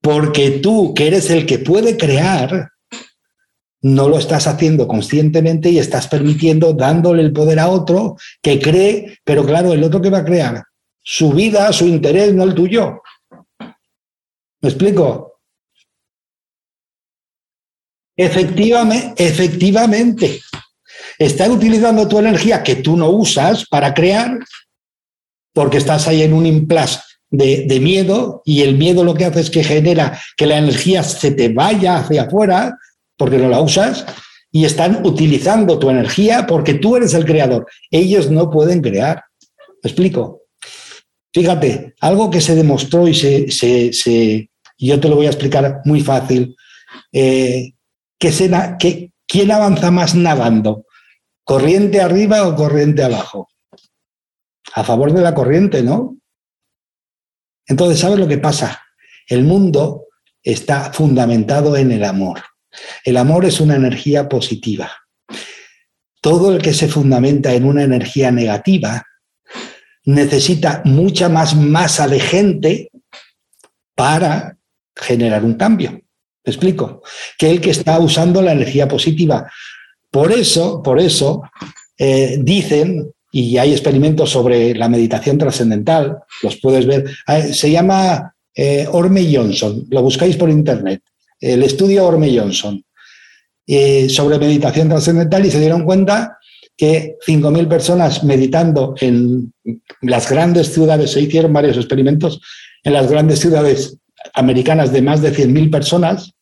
porque 0.00 0.60
tú, 0.62 0.94
que 0.94 1.08
eres 1.08 1.28
el 1.28 1.44
que 1.44 1.58
puede 1.58 1.98
crear, 1.98 2.70
no 3.82 4.08
lo 4.08 4.18
estás 4.18 4.46
haciendo 4.46 4.88
conscientemente 4.88 5.68
y 5.68 5.78
estás 5.78 6.08
permitiendo, 6.08 6.72
dándole 6.72 7.20
el 7.20 7.34
poder 7.34 7.58
a 7.58 7.68
otro 7.68 8.16
que 8.40 8.58
cree, 8.58 9.18
pero 9.24 9.44
claro, 9.44 9.74
el 9.74 9.84
otro 9.84 10.00
que 10.00 10.08
va 10.08 10.20
a 10.20 10.24
crear 10.24 10.64
su 11.04 11.34
vida, 11.34 11.70
su 11.74 11.86
interés, 11.86 12.32
no 12.32 12.44
el 12.44 12.54
tuyo. 12.54 13.02
¿Me 14.62 14.70
explico? 14.70 15.37
Efectivamente, 18.18 19.24
efectivamente. 19.24 20.40
Estás 21.18 21.48
utilizando 21.48 22.08
tu 22.08 22.18
energía 22.18 22.64
que 22.64 22.76
tú 22.76 22.96
no 22.96 23.10
usas 23.10 23.64
para 23.66 23.94
crear, 23.94 24.38
porque 25.52 25.78
estás 25.78 26.08
ahí 26.08 26.22
en 26.22 26.32
un 26.32 26.68
de, 27.30 27.66
de, 27.66 27.80
miedo 27.80 28.42
y 28.44 28.62
el 28.62 28.76
miedo 28.76 29.04
lo 29.04 29.14
que 29.14 29.24
hace 29.24 29.40
es 29.40 29.50
que 29.50 29.62
genera 29.62 30.20
que 30.36 30.46
la 30.46 30.58
energía 30.58 31.02
se 31.02 31.30
te 31.30 31.48
vaya 31.48 31.98
hacia 31.98 32.22
afuera 32.22 32.76
porque 33.16 33.38
no 33.38 33.48
la 33.48 33.60
usas 33.60 34.04
y 34.50 34.64
están 34.64 35.06
utilizando 35.06 35.78
tu 35.78 35.90
energía 35.90 36.46
porque 36.46 36.74
tú 36.74 36.96
eres 36.96 37.14
el 37.14 37.24
creador. 37.24 37.66
Ellos 37.90 38.30
no 38.30 38.50
pueden 38.50 38.80
crear. 38.80 39.22
¿Me 39.82 39.90
explico? 39.90 40.42
Fíjate, 41.32 41.94
algo 42.00 42.30
que 42.30 42.40
se 42.40 42.56
demostró 42.56 43.06
y 43.06 43.14
se, 43.14 43.50
se, 43.50 44.50
yo 44.78 44.98
te 44.98 45.08
lo 45.08 45.16
voy 45.16 45.26
a 45.26 45.30
explicar 45.30 45.82
muy 45.84 46.00
fácil. 46.00 46.56
Eh, 47.12 47.74
que, 48.18 49.12
¿Quién 49.26 49.50
avanza 49.50 49.90
más 49.90 50.14
nadando? 50.14 50.86
¿Corriente 51.44 52.00
arriba 52.00 52.46
o 52.48 52.56
corriente 52.56 53.02
abajo? 53.02 53.48
A 54.72 54.84
favor 54.84 55.12
de 55.12 55.20
la 55.20 55.34
corriente, 55.34 55.82
¿no? 55.82 56.16
Entonces, 57.66 58.00
¿sabes 58.00 58.18
lo 58.18 58.26
que 58.26 58.38
pasa? 58.38 58.82
El 59.26 59.44
mundo 59.44 60.06
está 60.42 60.92
fundamentado 60.92 61.76
en 61.76 61.92
el 61.92 62.04
amor. 62.04 62.42
El 63.04 63.18
amor 63.18 63.44
es 63.44 63.60
una 63.60 63.76
energía 63.76 64.28
positiva. 64.28 64.90
Todo 66.20 66.54
el 66.54 66.62
que 66.62 66.72
se 66.72 66.88
fundamenta 66.88 67.52
en 67.52 67.64
una 67.64 67.82
energía 67.82 68.30
negativa 68.30 69.04
necesita 70.04 70.80
mucha 70.84 71.28
más 71.28 71.54
masa 71.54 72.08
de 72.08 72.20
gente 72.20 72.90
para 73.94 74.56
generar 74.96 75.44
un 75.44 75.54
cambio. 75.54 76.00
¿Me 76.48 76.52
explico? 76.52 77.02
Que 77.36 77.50
el 77.50 77.60
que 77.60 77.68
está 77.68 77.98
usando 77.98 78.40
la 78.40 78.52
energía 78.52 78.88
positiva. 78.88 79.46
Por 80.10 80.32
eso, 80.32 80.82
por 80.82 80.98
eso, 80.98 81.42
eh, 81.98 82.38
dicen, 82.40 83.12
y 83.30 83.58
hay 83.58 83.72
experimentos 83.72 84.30
sobre 84.30 84.74
la 84.74 84.88
meditación 84.88 85.36
trascendental, 85.36 86.16
los 86.42 86.56
puedes 86.56 86.86
ver, 86.86 87.04
ah, 87.26 87.42
se 87.42 87.70
llama 87.70 88.34
eh, 88.54 88.86
Orme 88.90 89.30
Johnson, 89.30 89.84
lo 89.90 90.00
buscáis 90.00 90.38
por 90.38 90.48
internet, 90.48 91.02
el 91.38 91.62
estudio 91.62 92.06
Orme 92.06 92.34
Johnson, 92.34 92.82
eh, 93.66 94.08
sobre 94.08 94.38
meditación 94.38 94.88
trascendental 94.88 95.44
y 95.44 95.50
se 95.50 95.60
dieron 95.60 95.84
cuenta 95.84 96.38
que 96.78 97.16
5.000 97.26 97.68
personas 97.68 98.24
meditando 98.24 98.94
en 99.02 99.52
las 100.00 100.30
grandes 100.30 100.72
ciudades, 100.72 101.10
se 101.10 101.20
hicieron 101.20 101.52
varios 101.52 101.76
experimentos 101.76 102.40
en 102.84 102.94
las 102.94 103.10
grandes 103.10 103.38
ciudades 103.38 103.98
americanas 104.34 104.92
de 104.92 105.02
más 105.02 105.22
de 105.22 105.32
100.000 105.32 105.70
personas, 105.70 106.32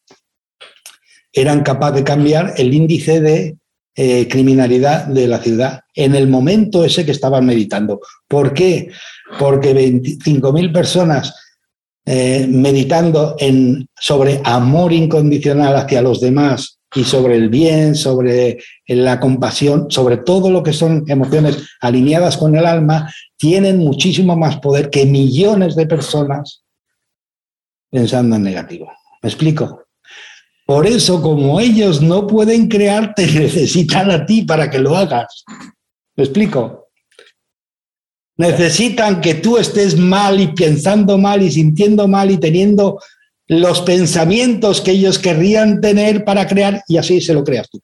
eran 1.37 1.63
capaces 1.63 1.97
de 1.97 2.05
cambiar 2.05 2.55
el 2.57 2.73
índice 2.73 3.21
de 3.21 3.59
eh, 3.95 4.27
criminalidad 4.29 5.07
de 5.07 5.29
la 5.29 5.39
ciudad 5.39 5.81
en 5.95 6.15
el 6.15 6.29
momento 6.29 6.83
ese 6.85 7.05
que 7.05 7.13
estaban 7.13 7.45
meditando. 7.45 8.01
¿Por 8.27 8.55
qué? 8.55 8.91
Porque 9.39 9.75
25.000 9.75 10.73
personas 10.73 11.35
eh, 12.07 12.47
meditando 12.49 13.37
sobre 14.01 14.41
amor 14.45 14.93
incondicional 14.93 15.77
hacia 15.77 16.03
los 16.03 16.21
demás 16.21 16.79
y 16.95 17.05
sobre 17.05 17.37
el 17.37 17.51
bien, 17.51 17.95
sobre 17.95 18.59
la 18.87 19.21
compasión, 19.21 19.91
sobre 19.91 20.19
todo 20.19 20.51
lo 20.51 20.63
que 20.63 20.73
son 20.73 21.05
emociones 21.09 21.69
alineadas 21.81 22.39
con 22.39 22.57
el 22.57 22.65
alma, 22.65 23.13
tienen 23.37 23.79
muchísimo 23.79 24.37
más 24.37 24.59
poder 24.59 24.89
que 24.89 25.05
millones 25.05 25.77
de 25.77 25.87
personas 25.87 26.65
pensando 27.91 28.37
en 28.37 28.43
negativo. 28.43 28.91
¿Me 29.23 29.29
explico? 29.29 29.86
Por 30.67 30.85
eso, 30.85 31.23
como 31.23 31.61
ellos 31.61 32.03
no 32.03 32.27
pueden 32.27 32.69
crearte, 32.69 33.27
necesitan 33.35 34.11
a 34.11 34.27
ti 34.27 34.43
para 34.43 34.69
que 34.69 34.79
lo 34.79 34.97
hagas. 34.97 35.45
¿Me 36.17 36.25
explico? 36.25 36.89
Necesitan 38.37 39.21
que 39.21 39.35
tú 39.35 39.57
estés 39.57 39.97
mal 39.97 40.41
y 40.41 40.49
pensando 40.49 41.17
mal 41.17 41.43
y 41.43 41.51
sintiendo 41.51 42.07
mal 42.07 42.31
y 42.31 42.37
teniendo 42.37 42.99
los 43.49 43.81
pensamientos 43.83 44.81
que 44.81 44.91
ellos 44.91 45.19
querrían 45.19 45.81
tener 45.81 46.25
para 46.25 46.47
crear 46.47 46.83
y 46.89 46.99
así 46.99 47.21
se 47.21 47.33
lo 47.33 47.45
creas 47.45 47.71
tú. 47.71 47.81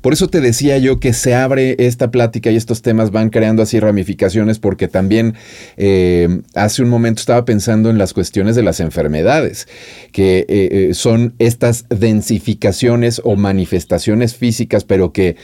Por 0.00 0.12
eso 0.12 0.28
te 0.28 0.40
decía 0.40 0.78
yo 0.78 1.00
que 1.00 1.12
se 1.12 1.34
abre 1.34 1.74
esta 1.80 2.12
plática 2.12 2.52
y 2.52 2.56
estos 2.56 2.82
temas 2.82 3.10
van 3.10 3.30
creando 3.30 3.62
así 3.62 3.80
ramificaciones 3.80 4.60
porque 4.60 4.86
también 4.86 5.34
eh, 5.76 6.40
hace 6.54 6.82
un 6.82 6.88
momento 6.88 7.18
estaba 7.18 7.44
pensando 7.44 7.90
en 7.90 7.98
las 7.98 8.14
cuestiones 8.14 8.54
de 8.54 8.62
las 8.62 8.78
enfermedades, 8.78 9.66
que 10.12 10.40
eh, 10.40 10.46
eh, 10.48 10.94
son 10.94 11.34
estas 11.40 11.86
densificaciones 11.88 13.20
o 13.24 13.34
manifestaciones 13.34 14.36
físicas, 14.36 14.84
pero 14.84 15.12
que 15.12 15.34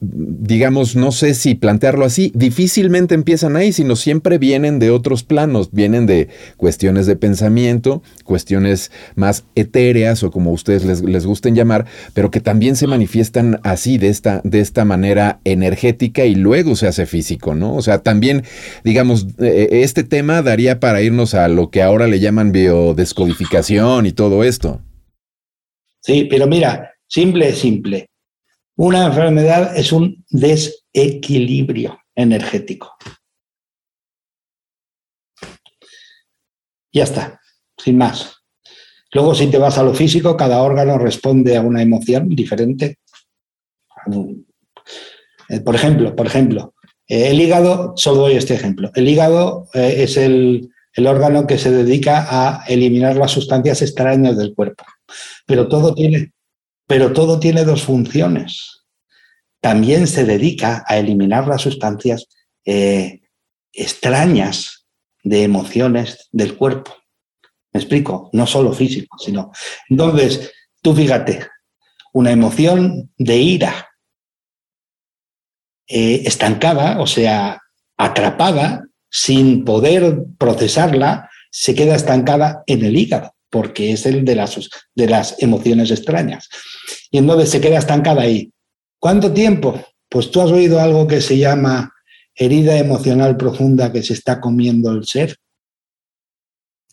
digamos, 0.00 0.96
no 0.96 1.12
sé 1.12 1.34
si 1.34 1.54
plantearlo 1.54 2.04
así, 2.04 2.32
difícilmente 2.34 3.14
empiezan 3.14 3.56
ahí, 3.56 3.72
sino 3.72 3.96
siempre 3.96 4.38
vienen 4.38 4.78
de 4.78 4.90
otros 4.90 5.22
planos, 5.22 5.70
vienen 5.72 6.06
de 6.06 6.28
cuestiones 6.56 7.06
de 7.06 7.16
pensamiento, 7.16 8.02
cuestiones 8.24 8.90
más 9.14 9.44
etéreas 9.54 10.22
o 10.22 10.30
como 10.30 10.52
ustedes 10.52 10.84
les, 10.84 11.02
les 11.02 11.26
gusten 11.26 11.54
llamar, 11.54 11.86
pero 12.12 12.30
que 12.30 12.40
también 12.40 12.76
se 12.76 12.86
manifiestan 12.86 13.60
así, 13.62 13.98
de 13.98 14.08
esta, 14.08 14.40
de 14.44 14.60
esta 14.60 14.84
manera 14.84 15.40
energética 15.44 16.24
y 16.24 16.34
luego 16.34 16.76
se 16.76 16.86
hace 16.86 17.06
físico, 17.06 17.54
¿no? 17.54 17.74
O 17.74 17.82
sea, 17.82 18.02
también, 18.02 18.44
digamos, 18.84 19.26
eh, 19.38 19.68
este 19.82 20.04
tema 20.04 20.42
daría 20.42 20.80
para 20.80 21.02
irnos 21.02 21.34
a 21.34 21.48
lo 21.48 21.70
que 21.70 21.82
ahora 21.82 22.06
le 22.06 22.20
llaman 22.20 22.52
biodescodificación 22.52 24.06
y 24.06 24.12
todo 24.12 24.44
esto. 24.44 24.80
Sí, 26.00 26.26
pero 26.28 26.46
mira, 26.46 26.92
simple, 27.08 27.52
simple. 27.52 28.06
Una 28.76 29.06
enfermedad 29.06 29.76
es 29.76 29.92
un 29.92 30.24
desequilibrio 30.30 32.00
energético. 32.14 32.96
Ya 36.92 37.04
está, 37.04 37.40
sin 37.76 37.98
más. 37.98 38.36
Luego, 39.12 39.34
si 39.34 39.46
te 39.46 39.58
vas 39.58 39.78
a 39.78 39.84
lo 39.84 39.94
físico, 39.94 40.36
cada 40.36 40.62
órgano 40.62 40.98
responde 40.98 41.56
a 41.56 41.62
una 41.62 41.82
emoción 41.82 42.28
diferente. 42.30 42.98
Eh, 45.48 45.60
por 45.60 45.74
ejemplo, 45.76 46.16
por 46.16 46.26
ejemplo, 46.26 46.74
eh, 47.06 47.30
el 47.30 47.40
hígado, 47.40 47.94
solo 47.96 48.22
doy 48.22 48.34
este 48.34 48.54
ejemplo. 48.54 48.90
El 48.94 49.08
hígado 49.08 49.68
eh, 49.72 50.02
es 50.02 50.16
el, 50.16 50.68
el 50.94 51.06
órgano 51.06 51.46
que 51.46 51.58
se 51.58 51.70
dedica 51.70 52.26
a 52.28 52.64
eliminar 52.66 53.16
las 53.16 53.30
sustancias 53.30 53.82
extrañas 53.82 54.36
del 54.36 54.54
cuerpo. 54.54 54.84
Pero 55.46 55.68
todo 55.68 55.94
tiene, 55.94 56.32
pero 56.86 57.12
todo 57.12 57.38
tiene 57.38 57.64
dos 57.64 57.82
funciones. 57.82 58.84
También 59.60 60.06
se 60.06 60.24
dedica 60.24 60.84
a 60.86 60.98
eliminar 60.98 61.46
las 61.46 61.62
sustancias 61.62 62.26
extrañas 63.72 64.86
de 65.22 65.42
emociones 65.42 66.28
del 66.32 66.56
cuerpo. 66.56 66.94
¿Me 67.72 67.80
explico? 67.80 68.30
No 68.32 68.46
solo 68.46 68.72
físico, 68.72 69.18
sino... 69.18 69.50
Entonces, 69.88 70.52
tú 70.80 70.94
fíjate, 70.94 71.48
una 72.12 72.30
emoción 72.30 73.10
de 73.18 73.36
ira 73.36 73.88
eh, 75.88 76.22
estancada, 76.24 77.00
o 77.00 77.06
sea, 77.06 77.60
atrapada, 77.96 78.84
sin 79.10 79.64
poder 79.64 80.18
procesarla, 80.38 81.28
se 81.50 81.74
queda 81.74 81.94
estancada 81.94 82.62
en 82.66 82.84
el 82.84 82.96
hígado, 82.96 83.34
porque 83.50 83.92
es 83.92 84.06
el 84.06 84.24
de 84.24 84.36
las, 84.36 84.70
de 84.94 85.08
las 85.08 85.42
emociones 85.42 85.90
extrañas. 85.90 86.48
Y 87.10 87.18
entonces 87.18 87.50
se 87.50 87.60
queda 87.60 87.78
estancada 87.78 88.22
ahí. 88.22 88.52
¿Cuánto 88.98 89.32
tiempo? 89.32 89.80
Pues 90.08 90.30
tú 90.30 90.40
has 90.40 90.50
oído 90.50 90.80
algo 90.80 91.06
que 91.06 91.20
se 91.20 91.36
llama 91.38 91.92
herida 92.34 92.76
emocional 92.78 93.36
profunda 93.36 93.92
que 93.92 94.02
se 94.02 94.14
está 94.14 94.40
comiendo 94.40 94.90
el 94.90 95.04
ser. 95.04 95.36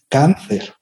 Cáncer. 0.10 0.74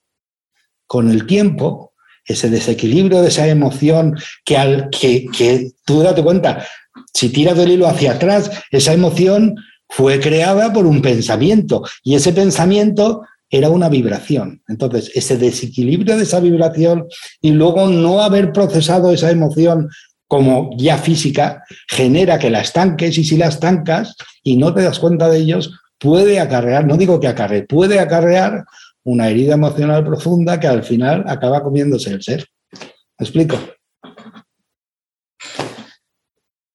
Con 0.88 1.10
el 1.10 1.26
tiempo, 1.28 1.94
ese 2.26 2.50
desequilibrio 2.50 3.22
de 3.22 3.30
esa 3.30 3.48
emoción 3.48 4.18
que, 4.44 4.58
al, 4.58 4.90
que, 4.90 5.28
que 5.28 5.72
tú 5.86 6.02
date 6.02 6.24
cuenta, 6.24 6.66
si 7.14 7.30
tiras 7.30 7.58
del 7.58 7.72
hilo 7.72 7.88
hacia 7.88 8.14
atrás, 8.14 8.52
esa 8.72 8.94
emoción 8.94 9.56
fue 9.88 10.20
creada 10.20 10.72
por 10.72 10.86
un 10.86 11.02
pensamiento 11.02 11.84
y 12.04 12.16
ese 12.16 12.32
pensamiento 12.34 13.22
era 13.50 13.70
una 13.70 13.90
vibración. 13.90 14.62
Entonces, 14.68 15.12
ese 15.16 15.38
desequilibrio 15.38 16.18
de 16.18 16.24
esa 16.24 16.40
vibración 16.40 17.08
y 17.42 17.52
luego 17.52 17.88
no 17.88 18.22
haber 18.22 18.52
procesado 18.52 19.12
esa 19.12 19.32
emoción 19.32 19.90
como 20.28 20.70
ya 20.78 20.98
física 20.98 21.64
genera 21.88 22.38
que 22.38 22.52
la 22.52 22.62
estanques 22.62 23.18
y 23.18 23.24
si 23.24 23.36
la 23.38 23.48
estancas 23.48 24.16
y 24.44 24.58
no 24.58 24.74
te 24.74 24.84
das 24.84 25.00
cuenta 25.00 25.28
de 25.28 25.40
ellos, 25.40 25.72
puede 25.98 26.40
acarrear, 26.40 26.86
no 26.86 26.98
digo 26.98 27.20
que 27.20 27.28
acarre, 27.28 27.64
puede 27.64 28.00
acarrear 28.00 28.64
una 29.04 29.30
herida 29.30 29.56
emocional 29.56 30.06
profunda 30.06 30.60
que 30.60 30.68
al 30.68 30.84
final 30.84 31.24
acaba 31.28 31.64
comiéndose 31.64 32.12
el 32.12 32.22
ser. 32.22 32.46
¿Me 32.72 33.26
explico? 33.26 33.58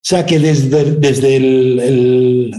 O 0.05 0.07
sea 0.07 0.27
que 0.27 0.39
desde, 0.39 0.97
desde 0.97 1.37
el, 1.37 2.53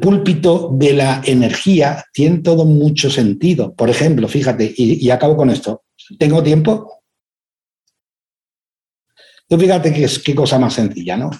púlpito 0.00 0.70
de 0.72 0.92
la 0.94 1.22
energía 1.24 2.04
tiene 2.12 2.38
todo 2.38 2.64
mucho 2.64 3.10
sentido. 3.10 3.74
Por 3.74 3.90
ejemplo, 3.90 4.28
fíjate, 4.28 4.72
y, 4.76 5.04
y 5.06 5.10
acabo 5.10 5.36
con 5.36 5.50
esto. 5.50 5.84
¿Tengo 6.18 6.42
tiempo? 6.42 7.02
Tú 9.48 9.58
fíjate 9.58 9.92
qué, 9.92 10.08
qué 10.24 10.34
cosa 10.34 10.58
más 10.58 10.74
sencilla, 10.74 11.16
¿no? 11.16 11.30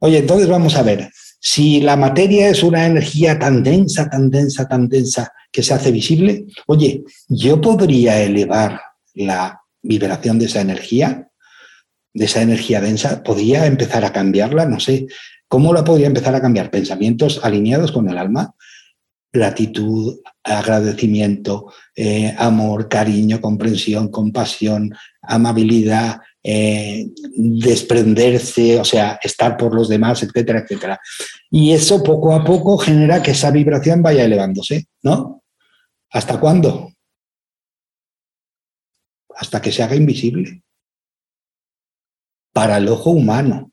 Oye, 0.00 0.18
entonces 0.18 0.48
vamos 0.48 0.76
a 0.76 0.82
ver. 0.82 1.10
Si 1.40 1.80
la 1.80 1.96
materia 1.96 2.48
es 2.48 2.62
una 2.62 2.86
energía 2.86 3.38
tan 3.38 3.62
densa, 3.62 4.08
tan 4.08 4.30
densa, 4.30 4.68
tan 4.68 4.88
densa 4.88 5.32
que 5.50 5.62
se 5.62 5.74
hace 5.74 5.90
visible, 5.90 6.46
oye, 6.66 7.02
yo 7.28 7.60
podría 7.60 8.22
elevar 8.22 8.80
la 9.14 9.60
vibración 9.82 10.38
de 10.38 10.46
esa 10.46 10.60
energía, 10.60 11.28
de 12.12 12.24
esa 12.24 12.42
energía 12.42 12.80
densa, 12.80 13.22
podría 13.22 13.66
empezar 13.66 14.04
a 14.04 14.12
cambiarla, 14.12 14.66
no 14.66 14.80
sé, 14.80 15.06
¿cómo 15.50 15.74
la 15.74 15.82
podría 15.82 16.06
empezar 16.06 16.34
a 16.34 16.40
cambiar? 16.40 16.70
Pensamientos 16.70 17.40
alineados 17.42 17.90
con 17.90 18.08
el 18.08 18.16
alma, 18.16 18.54
gratitud, 19.32 20.20
agradecimiento, 20.44 21.72
eh, 21.96 22.34
amor, 22.38 22.88
cariño, 22.88 23.40
comprensión, 23.40 24.08
compasión, 24.10 24.94
amabilidad, 25.20 26.20
eh, 26.42 27.08
desprenderse, 27.36 28.78
o 28.78 28.84
sea, 28.84 29.18
estar 29.22 29.56
por 29.56 29.74
los 29.74 29.88
demás, 29.88 30.22
etcétera, 30.22 30.60
etcétera. 30.60 31.00
Y 31.50 31.72
eso 31.72 32.02
poco 32.02 32.32
a 32.32 32.44
poco 32.44 32.78
genera 32.78 33.20
que 33.20 33.32
esa 33.32 33.50
vibración 33.50 34.02
vaya 34.02 34.24
elevándose, 34.24 34.86
¿no? 35.02 35.42
¿Hasta 36.10 36.38
cuándo? 36.38 36.92
Hasta 39.34 39.60
que 39.60 39.72
se 39.72 39.82
haga 39.82 39.96
invisible. 39.96 40.62
Para 42.52 42.78
el 42.78 42.86
ojo 42.86 43.10
humano. 43.10 43.69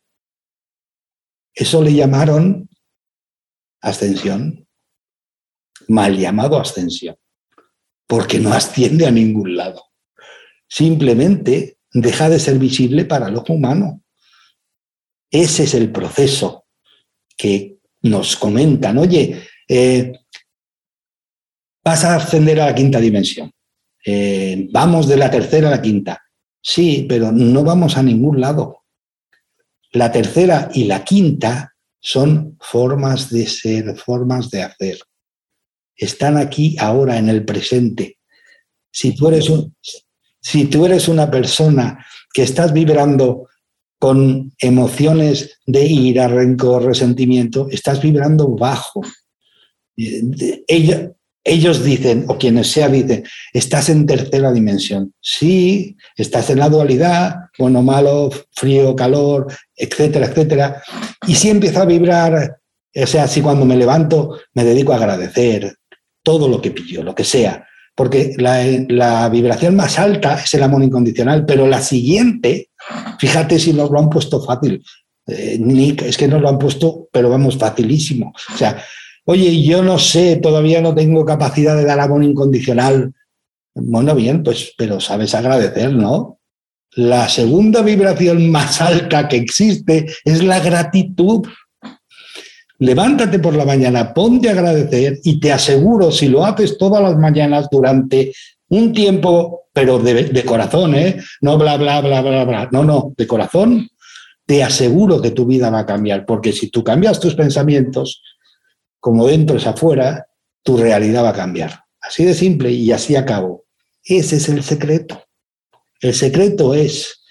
Eso 1.57 1.81
le 1.81 1.91
llamaron 1.91 2.69
ascensión. 3.81 4.67
Mal 5.87 6.15
llamado 6.15 6.59
ascensión. 6.59 7.15
Porque 8.05 8.37
no 8.37 8.53
asciende 8.53 9.07
a 9.07 9.11
ningún 9.11 9.57
lado. 9.57 9.83
Simplemente 10.69 11.79
deja 11.91 12.29
de 12.29 12.39
ser 12.39 12.59
visible 12.59 13.05
para 13.05 13.29
el 13.29 13.35
ojo 13.35 13.53
humano. 13.53 14.03
Ese 15.31 15.63
es 15.63 15.73
el 15.73 15.91
proceso 15.91 16.65
que 17.35 17.79
nos 18.03 18.35
comentan. 18.35 18.99
Oye, 18.99 19.41
eh, 19.67 20.13
vas 21.83 22.03
a 22.03 22.17
ascender 22.17 22.61
a 22.61 22.67
la 22.67 22.75
quinta 22.75 22.99
dimensión. 22.99 23.51
Eh, 24.05 24.67
vamos 24.71 25.07
de 25.07 25.17
la 25.17 25.31
tercera 25.31 25.69
a 25.69 25.71
la 25.71 25.81
quinta. 25.81 26.23
Sí, 26.61 27.07
pero 27.09 27.31
no 27.31 27.63
vamos 27.63 27.97
a 27.97 28.03
ningún 28.03 28.39
lado. 28.39 28.83
La 29.91 30.11
tercera 30.11 30.69
y 30.73 30.85
la 30.85 31.03
quinta 31.03 31.73
son 31.99 32.57
formas 32.59 33.29
de 33.29 33.47
ser, 33.47 33.97
formas 33.97 34.49
de 34.49 34.63
hacer. 34.63 34.99
Están 35.95 36.38
aquí 36.38 36.75
ahora 36.79 37.17
en 37.17 37.29
el 37.29 37.43
presente. 37.43 38.19
Si 38.91 39.15
tú 39.15 39.27
eres 39.29 39.49
un, 39.49 39.75
si 40.41 40.65
tú 40.65 40.85
eres 40.85 41.07
una 41.07 41.29
persona 41.29 42.05
que 42.33 42.43
estás 42.43 42.71
vibrando 42.71 43.47
con 43.99 44.53
emociones 44.59 45.59
de 45.65 45.85
ira, 45.85 46.27
rencor, 46.27 46.85
resentimiento, 46.85 47.67
estás 47.69 48.01
vibrando 48.01 48.49
bajo. 48.55 49.01
Ellos, 49.97 51.11
ellos 51.47 51.83
dicen, 51.83 52.25
o 52.27 52.37
quienes 52.37 52.69
sea 52.69 52.89
dicen, 52.89 53.23
estás 53.53 53.87
en 53.89 54.05
tercera 54.05 54.51
dimensión. 54.51 55.13
Sí, 55.21 55.95
estás 56.17 56.49
en 56.49 56.59
la 56.59 56.67
dualidad, 56.67 57.35
bueno, 57.57 57.81
malo, 57.81 58.29
frío, 58.51 58.95
calor, 58.95 59.47
etcétera, 59.75 60.25
etcétera. 60.27 60.83
Y 61.25 61.35
si 61.35 61.49
empiezo 61.49 61.81
a 61.81 61.85
vibrar, 61.85 62.57
o 62.93 63.07
sea, 63.07 63.27
si 63.27 63.41
cuando 63.41 63.65
me 63.65 63.77
levanto 63.77 64.39
me 64.53 64.65
dedico 64.65 64.91
a 64.91 64.97
agradecer 64.97 65.77
todo 66.21 66.49
lo 66.49 66.61
que 66.61 66.71
pillo, 66.71 67.01
lo 67.01 67.15
que 67.15 67.23
sea, 67.23 67.65
porque 67.95 68.35
la, 68.37 69.29
vibración 69.29 69.75
más 69.75 69.97
alta 69.97 70.41
es 70.43 70.53
el 70.53 70.63
amor 70.63 70.83
incondicional, 70.83 71.45
pero 71.45 71.65
la 71.65 71.81
siguiente, 71.81 72.71
fíjate 73.17 73.57
si 73.57 73.71
nos 73.71 73.89
lo 73.89 73.99
han 73.99 74.09
puesto 74.09 74.43
fácil, 74.43 74.83
eh, 75.27 75.57
Nick, 75.59 76.01
es 76.01 76.17
que 76.17 76.27
nos 76.27 76.41
lo 76.41 76.49
han 76.49 76.59
puesto, 76.59 77.07
pero 77.11 77.29
vamos, 77.29 77.57
facilísimo. 77.57 78.33
O 78.53 78.57
sea, 78.57 78.83
oye, 79.28 79.61
yo 79.61 79.84
no 79.84 79.99
sé, 79.99 80.38
todavía 80.38 80.82
no 80.82 80.95
tengo 80.95 81.25
capacidad 81.25 81.75
de 81.75 81.84
dar 81.84 81.99
amor 81.99 82.23
incondicional. 82.23 83.13
Bueno, 83.75 84.15
bien, 84.15 84.41
pues, 84.41 84.73
pero 84.78 84.99
sabes 84.99 85.36
agradecer, 85.36 85.93
¿no? 85.93 86.39
La 86.95 87.28
segunda 87.28 87.82
vibración 87.82 88.49
más 88.49 88.80
alta 88.82 89.28
que 89.28 89.36
existe 89.36 90.07
es 90.23 90.43
la 90.43 90.61
gratitud. 90.61 91.45
Levántate 92.80 93.39
por 93.39 93.53
la 93.53 93.65
mañana, 93.65 94.13
ponte 94.13 94.47
a 94.47 94.53
agradecer 94.53 95.19
y 95.23 95.39
te 95.41 95.51
aseguro, 95.51 96.11
si 96.11 96.30
lo 96.30 96.45
haces 96.45 96.78
todas 96.78 97.03
las 97.03 97.17
mañanas 97.17 97.67
durante 97.69 98.34
un 98.69 98.93
tiempo, 98.93 99.65
pero 99.73 99.99
de, 99.99 100.43
corazón, 100.45 100.95
¿eh? 100.95 101.17
No 101.41 101.57
bla, 101.57 101.75
bla, 101.75 101.99
bla, 101.99 102.21
bla, 102.21 102.45
bla. 102.45 102.69
No, 102.71 102.84
no, 102.86 103.13
de 103.17 103.28
corazón, 103.28 103.89
te 104.45 104.63
aseguro 104.63 105.21
que 105.21 105.32
tu 105.32 105.45
vida 105.45 105.69
va 105.69 105.80
a 105.80 105.86
cambiar, 105.86 106.25
porque 106.25 106.53
si 106.53 106.69
tú 106.69 106.82
cambias 106.82 107.19
tus 107.19 107.36
pensamientos, 107.36 108.21
como 109.07 109.25
dentro 109.25 109.55
es 109.55 109.65
afuera, 109.65 110.27
tu 110.61 110.75
realidad 110.75 111.23
va 111.23 111.29
a 111.29 111.33
cambiar. 111.33 111.85
Así 112.01 112.25
de 112.25 112.33
simple 112.33 112.71
y 112.71 112.91
así 112.91 113.15
acabo. 113.15 113.63
Ese 114.03 114.35
es 114.35 114.49
el 114.49 114.61
secreto. 114.63 115.23
El 116.01 116.13
secreto 116.13 116.73
es 116.73 117.21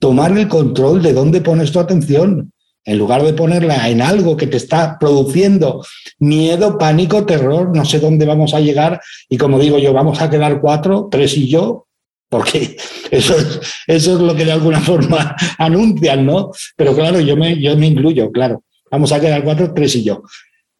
tomar 0.00 0.36
el 0.36 0.48
control 0.48 1.04
de 1.04 1.12
dónde 1.12 1.42
pones 1.42 1.70
tu 1.70 1.78
atención 1.78 2.52
en 2.84 2.98
lugar 2.98 3.22
de 3.22 3.34
ponerla 3.34 3.88
en 3.88 4.02
algo 4.02 4.36
que 4.36 4.48
te 4.48 4.56
está 4.56 4.98
produciendo 4.98 5.86
miedo, 6.18 6.76
pánico, 6.76 7.24
terror, 7.24 7.70
no 7.72 7.84
sé 7.84 8.00
dónde 8.00 8.26
vamos 8.26 8.52
a 8.52 8.58
llegar, 8.58 9.00
y 9.28 9.38
como 9.38 9.60
digo 9.60 9.78
yo, 9.78 9.92
vamos 9.92 10.20
a 10.20 10.28
quedar 10.28 10.60
cuatro, 10.60 11.06
tres 11.08 11.36
y 11.36 11.48
yo, 11.48 11.86
porque 12.28 12.76
eso 13.12 13.36
es, 13.36 13.60
eso 13.86 14.14
es 14.14 14.20
lo 14.20 14.34
que 14.34 14.44
de 14.44 14.52
alguna 14.52 14.80
forma 14.80 15.36
anuncian, 15.58 16.26
¿no? 16.26 16.50
Pero 16.74 16.96
claro, 16.96 17.20
yo 17.20 17.36
me, 17.36 17.60
yo 17.60 17.76
me 17.76 17.86
incluyo, 17.86 18.32
claro. 18.32 18.64
Vamos 18.90 19.12
a 19.12 19.20
quedar 19.20 19.44
cuatro, 19.44 19.72
tres 19.72 19.94
y 19.94 20.02
yo. 20.02 20.22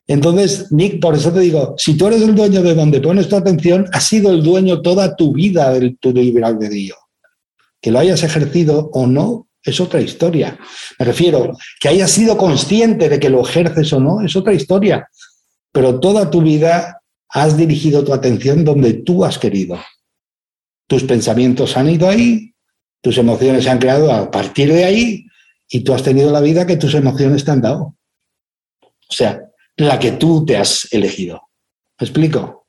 Entonces, 0.08 0.70
Nick, 0.70 1.00
por 1.00 1.14
eso 1.14 1.32
te 1.32 1.40
digo, 1.40 1.74
si 1.76 1.96
tú 1.96 2.06
eres 2.06 2.22
el 2.22 2.34
dueño 2.34 2.62
de 2.62 2.74
donde 2.74 3.00
pones 3.00 3.28
tu 3.28 3.36
atención, 3.36 3.86
has 3.92 4.04
sido 4.04 4.30
el 4.30 4.42
dueño 4.42 4.80
toda 4.80 5.16
tu 5.16 5.32
vida 5.32 5.72
de 5.72 5.96
tu 6.00 6.12
libre 6.12 6.44
albedrío. 6.44 6.94
Que 7.80 7.90
lo 7.90 7.98
hayas 7.98 8.22
ejercido 8.22 8.88
o 8.92 9.06
no, 9.06 9.48
es 9.62 9.80
otra 9.80 10.00
historia. 10.00 10.58
Me 10.98 11.06
refiero, 11.06 11.52
que 11.80 11.88
hayas 11.88 12.10
sido 12.12 12.36
consciente 12.36 13.08
de 13.08 13.18
que 13.18 13.30
lo 13.30 13.40
ejerces 13.40 13.92
o 13.92 14.00
no, 14.00 14.22
es 14.22 14.36
otra 14.36 14.54
historia. 14.54 15.08
Pero 15.72 15.98
toda 15.98 16.30
tu 16.30 16.40
vida 16.40 17.02
has 17.28 17.56
dirigido 17.56 18.04
tu 18.04 18.14
atención 18.14 18.64
donde 18.64 18.94
tú 18.94 19.24
has 19.24 19.38
querido. 19.38 19.78
Tus 20.86 21.02
pensamientos 21.02 21.76
han 21.76 21.90
ido 21.90 22.08
ahí, 22.08 22.54
tus 23.02 23.18
emociones 23.18 23.64
se 23.64 23.70
han 23.70 23.78
creado 23.78 24.12
a 24.12 24.30
partir 24.30 24.72
de 24.72 24.84
ahí 24.84 25.26
y 25.68 25.80
tú 25.80 25.92
has 25.94 26.02
tenido 26.04 26.30
la 26.30 26.40
vida 26.40 26.64
que 26.64 26.76
tus 26.76 26.94
emociones 26.94 27.44
te 27.44 27.50
han 27.50 27.60
dado. 27.60 27.96
O 28.82 29.12
sea, 29.12 29.45
la 29.76 29.98
que 29.98 30.12
tú 30.12 30.44
te 30.44 30.56
has 30.56 30.88
elegido. 30.92 31.42
¿Me 32.00 32.06
explico? 32.06 32.66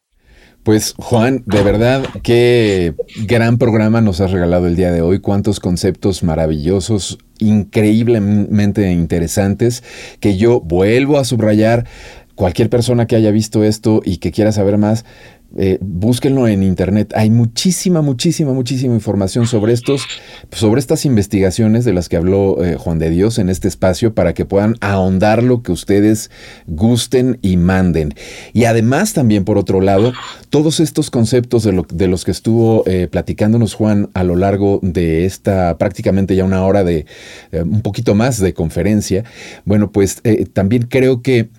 Pues 0.63 0.95
Juan, 0.97 1.43
de 1.45 1.63
verdad, 1.63 2.03
qué 2.23 2.93
gran 3.25 3.57
programa 3.57 4.01
nos 4.01 4.19
has 4.19 4.31
regalado 4.31 4.67
el 4.67 4.75
día 4.75 4.91
de 4.91 5.01
hoy, 5.01 5.19
cuántos 5.19 5.61
conceptos 5.61 6.23
maravillosos, 6.23 7.19
increíblemente 7.39 8.91
interesantes, 8.91 9.83
que 10.19 10.35
yo 10.35 10.59
vuelvo 10.59 11.19
a 11.19 11.23
subrayar. 11.23 11.85
Cualquier 12.35 12.69
persona 12.69 13.07
que 13.07 13.15
haya 13.15 13.31
visto 13.31 13.63
esto 13.63 14.01
y 14.03 14.17
que 14.17 14.31
quiera 14.31 14.51
saber 14.51 14.77
más, 14.77 15.05
eh, 15.59 15.79
búsquenlo 15.81 16.47
en 16.47 16.61
internet. 16.61 17.13
Hay 17.15 17.31
muchísima, 17.31 18.03
muchísima, 18.03 18.53
muchísima 18.53 18.93
información 18.93 19.47
sobre 19.47 19.73
estos, 19.73 20.05
sobre 20.51 20.79
estas 20.79 21.03
investigaciones 21.03 21.83
de 21.83 21.93
las 21.93 22.09
que 22.09 22.15
habló 22.15 22.63
eh, 22.63 22.75
Juan 22.75 22.99
de 22.99 23.09
Dios 23.09 23.39
en 23.39 23.49
este 23.49 23.67
espacio 23.67 24.13
para 24.13 24.35
que 24.35 24.45
puedan 24.45 24.75
ahondar 24.81 25.41
lo 25.41 25.63
que 25.63 25.71
ustedes 25.71 26.29
gusten 26.67 27.39
y 27.41 27.57
manden. 27.57 28.13
Y 28.53 28.65
además 28.65 29.13
también, 29.13 29.45
por 29.45 29.57
otro 29.57 29.81
lado, 29.81 30.13
todos 30.51 30.79
estos 30.79 31.09
conceptos 31.09 31.63
de, 31.63 32.07
los 32.07 32.23
que 32.23 32.31
estuvo 32.31 32.83
eh, 32.85 33.07
platicándonos 33.07 33.73
Juan 33.73 34.11
a 34.13 34.23
lo 34.23 34.35
largo 34.35 34.79
de 34.83 35.25
esta 35.25 35.79
prácticamente 35.79 36.35
ya 36.35 36.43
una 36.43 36.63
hora 36.63 36.83
de 36.83 37.07
un 37.51 37.81
poquito 37.81 38.13
más 38.13 38.39
de 38.39 38.53
conferencia, 38.53 39.23
bueno, 39.65 39.91
pues 39.91 40.21
también 40.53 40.83
creo 40.83 41.23
que 41.23 41.49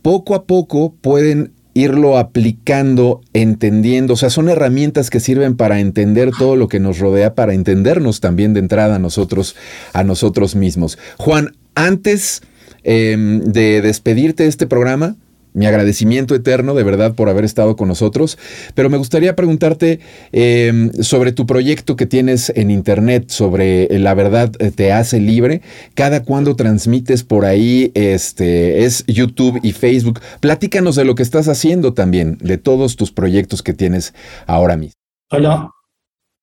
poco 0.00 0.34
a 0.34 0.46
poco 0.46 0.94
pueden 1.00 1.52
irlo 1.78 2.18
aplicando, 2.18 3.20
entendiendo, 3.32 4.14
o 4.14 4.16
sea, 4.16 4.30
son 4.30 4.48
herramientas 4.48 5.10
que 5.10 5.20
sirven 5.20 5.56
para 5.56 5.78
entender 5.78 6.30
todo 6.36 6.56
lo 6.56 6.68
que 6.68 6.80
nos 6.80 6.98
rodea, 6.98 7.34
para 7.34 7.54
entendernos 7.54 8.20
también 8.20 8.52
de 8.52 8.60
entrada 8.60 8.96
a 8.96 8.98
nosotros, 8.98 9.54
a 9.92 10.02
nosotros 10.02 10.56
mismos. 10.56 10.98
Juan, 11.18 11.56
antes 11.74 12.42
em, 12.82 13.40
de 13.40 13.80
despedirte 13.80 14.42
de 14.42 14.48
este 14.48 14.66
programa, 14.66 15.16
mi 15.54 15.66
agradecimiento 15.66 16.34
eterno 16.34 16.74
de 16.74 16.82
verdad 16.82 17.14
por 17.14 17.28
haber 17.28 17.44
estado 17.44 17.76
con 17.76 17.88
nosotros, 17.88 18.38
pero 18.74 18.90
me 18.90 18.96
gustaría 18.96 19.36
preguntarte 19.36 20.00
em, 20.32 20.92
sobre 21.02 21.32
tu 21.32 21.46
proyecto 21.46 21.96
que 21.96 22.06
tienes 22.06 22.50
en 22.54 22.70
internet, 22.70 23.28
sobre 23.28 23.84
eh, 23.84 23.98
la 23.98 24.14
verdad 24.14 24.52
eh, 24.58 24.70
te 24.70 24.92
hace 24.92 25.20
libre, 25.20 25.62
cada 25.94 26.22
cuando 26.22 26.56
transmites 26.56 27.22
por 27.22 27.44
ahí, 27.44 27.90
este, 27.94 28.84
es 28.84 29.04
YouTube 29.06 29.60
y 29.62 29.72
Facebook. 29.72 30.20
Platícanos 30.40 30.96
de 30.96 31.04
lo 31.04 31.14
que 31.14 31.22
estás 31.22 31.48
haciendo 31.48 31.94
también, 31.94 32.38
de 32.40 32.58
todos 32.58 32.96
tus 32.96 33.12
proyectos 33.12 33.62
que 33.62 33.74
tienes 33.74 34.14
ahora 34.46 34.76
mismo. 34.76 34.94
Bueno, 35.30 35.74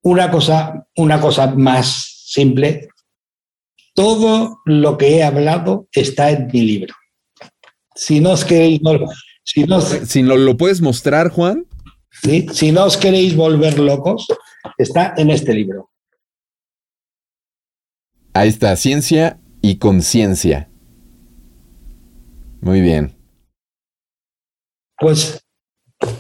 una 0.03 0.30
cosa, 0.30 0.88
una 0.95 1.20
cosa 1.20 1.47
más 1.56 2.24
simple. 2.26 2.89
Todo 3.93 4.60
lo 4.66 4.97
que 4.97 5.18
he 5.18 5.24
hablado 5.24 5.88
está 5.93 6.30
en 6.32 6.47
mi 6.53 6.62
libro. 6.62 6.93
Si 7.96 8.20
no 8.20 8.32
os 8.32 8.43
queréis, 8.43 8.82
si, 9.43 9.64
no, 9.64 9.82
si 9.82 10.22
no, 10.22 10.36
lo 10.36 10.58
puedes 10.58 10.82
mostrar, 10.82 11.30
Juan. 11.30 11.66
¿sí? 12.22 12.48
Si 12.52 12.72
no 12.72 12.86
os 12.86 12.98
queréis 12.98 13.36
volver 13.36 13.80
locos, 13.80 14.28
está 14.78 15.14
en 15.18 15.30
este 15.30 15.54
libro. 15.54 15.89
Ahí 18.34 18.50
está, 18.50 18.76
ciencia 18.76 19.39
y 19.62 19.78
conciencia. 19.78 20.70
Muy 22.62 22.82
bien. 22.82 23.16
Pues 25.00 25.46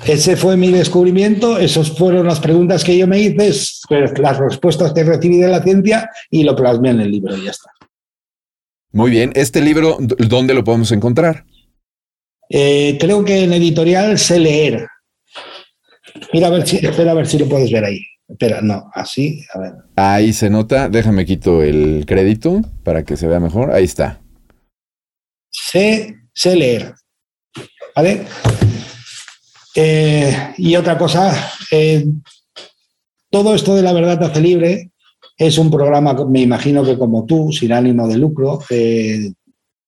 ese 0.05 0.37
fue 0.37 0.55
mi 0.55 0.71
descubrimiento, 0.71 1.57
esas 1.57 1.91
fueron 1.97 2.25
las 2.27 2.39
preguntas 2.39 2.83
que 2.83 2.97
yo 2.97 3.07
me 3.07 3.19
hice, 3.19 3.35
pues, 3.35 3.81
las 4.17 4.37
respuestas 4.37 4.93
que 4.93 5.03
recibí 5.03 5.37
de 5.37 5.47
la 5.47 5.61
ciencia 5.61 6.09
y 6.29 6.43
lo 6.43 6.55
plasmé 6.55 6.91
en 6.91 7.01
el 7.01 7.11
libro 7.11 7.35
y 7.35 7.45
ya 7.45 7.51
está. 7.51 7.71
Muy 8.91 9.11
bien, 9.11 9.31
¿este 9.35 9.59
libro 9.59 9.97
dónde 9.99 10.53
lo 10.53 10.63
podemos 10.63 10.91
encontrar? 10.93 11.45
Eh, 12.49 12.97
creo 12.99 13.23
que 13.23 13.43
en 13.43 13.53
editorial 13.53 14.17
sé 14.19 14.39
leer. 14.39 14.87
Mira, 16.31 16.47
a 16.47 16.51
ver 16.51 16.67
si, 16.67 16.77
espera 16.77 17.11
a 17.11 17.15
ver 17.15 17.27
si 17.27 17.37
lo 17.37 17.47
puedes 17.47 17.71
ver 17.71 17.85
ahí. 17.85 18.01
Espera, 18.27 18.61
no, 18.61 18.89
así, 18.93 19.43
a 19.53 19.59
ver. 19.59 19.73
Ahí 19.95 20.33
se 20.33 20.49
nota, 20.49 20.89
déjame 20.89 21.25
quito 21.25 21.61
el 21.61 22.05
crédito 22.07 22.61
para 22.83 23.03
que 23.03 23.17
se 23.17 23.27
vea 23.27 23.39
mejor. 23.39 23.71
Ahí 23.71 23.83
está. 23.83 24.21
Sé, 25.49 26.15
sé 26.33 26.55
leer. 26.55 26.93
¿Vale? 27.95 28.25
Eh, 29.75 30.53
y 30.57 30.75
otra 30.75 30.97
cosa, 30.97 31.33
eh, 31.71 32.05
todo 33.29 33.53
esto 33.55 33.75
de 33.75 33.81
la 33.81 33.93
verdad 33.93 34.23
hace 34.23 34.41
libre 34.41 34.91
es 35.37 35.57
un 35.57 35.69
programa, 35.69 36.13
me 36.25 36.41
imagino 36.41 36.83
que 36.83 36.97
como 36.97 37.25
tú, 37.25 37.51
sin 37.51 37.73
ánimo 37.73 38.07
de 38.07 38.17
lucro, 38.17 38.59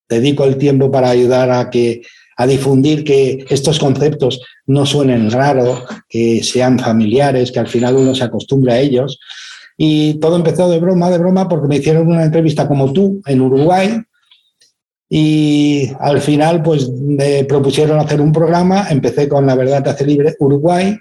dedico 0.10 0.44
el 0.44 0.58
tiempo 0.58 0.92
para 0.92 1.10
ayudar 1.10 1.52
a 1.52 1.70
que 1.70 2.02
a 2.38 2.48
difundir 2.48 3.04
que 3.04 3.46
estos 3.50 3.80
conceptos 3.80 4.40
no 4.68 4.86
suenen 4.86 5.32
raros, 5.32 5.84
que 6.08 6.44
sean 6.44 6.80
familiares, 6.80 7.52
que 7.52 7.60
al 7.60 7.68
final 7.68 7.96
uno 7.96 8.14
se 8.14 8.24
acostumbre 8.24 8.74
a 8.74 8.80
ellos. 8.80 9.20
Y 9.76 10.16
todo 10.16 10.36
empezó 10.36 10.70
de 10.70 10.80
broma, 10.80 11.10
de 11.10 11.18
broma, 11.18 11.50
porque 11.50 11.68
me 11.68 11.78
hicieron 11.78 12.08
una 12.08 12.24
entrevista 12.24 12.68
como 12.68 12.94
tú 12.94 13.22
en 13.26 13.42
Uruguay 13.42 14.02
y 15.10 15.90
al 16.00 16.22
final 16.22 16.62
pues 16.62 16.90
me 16.90 17.46
propusieron 17.46 18.00
hacer 18.00 18.20
un 18.20 18.32
programa, 18.32 18.88
empecé 18.90 19.30
con 19.30 19.46
La 19.46 19.56
Verdad 19.56 19.84
te 19.84 19.90
hace 19.92 20.06
libre 20.06 20.36
Uruguay 20.40 20.98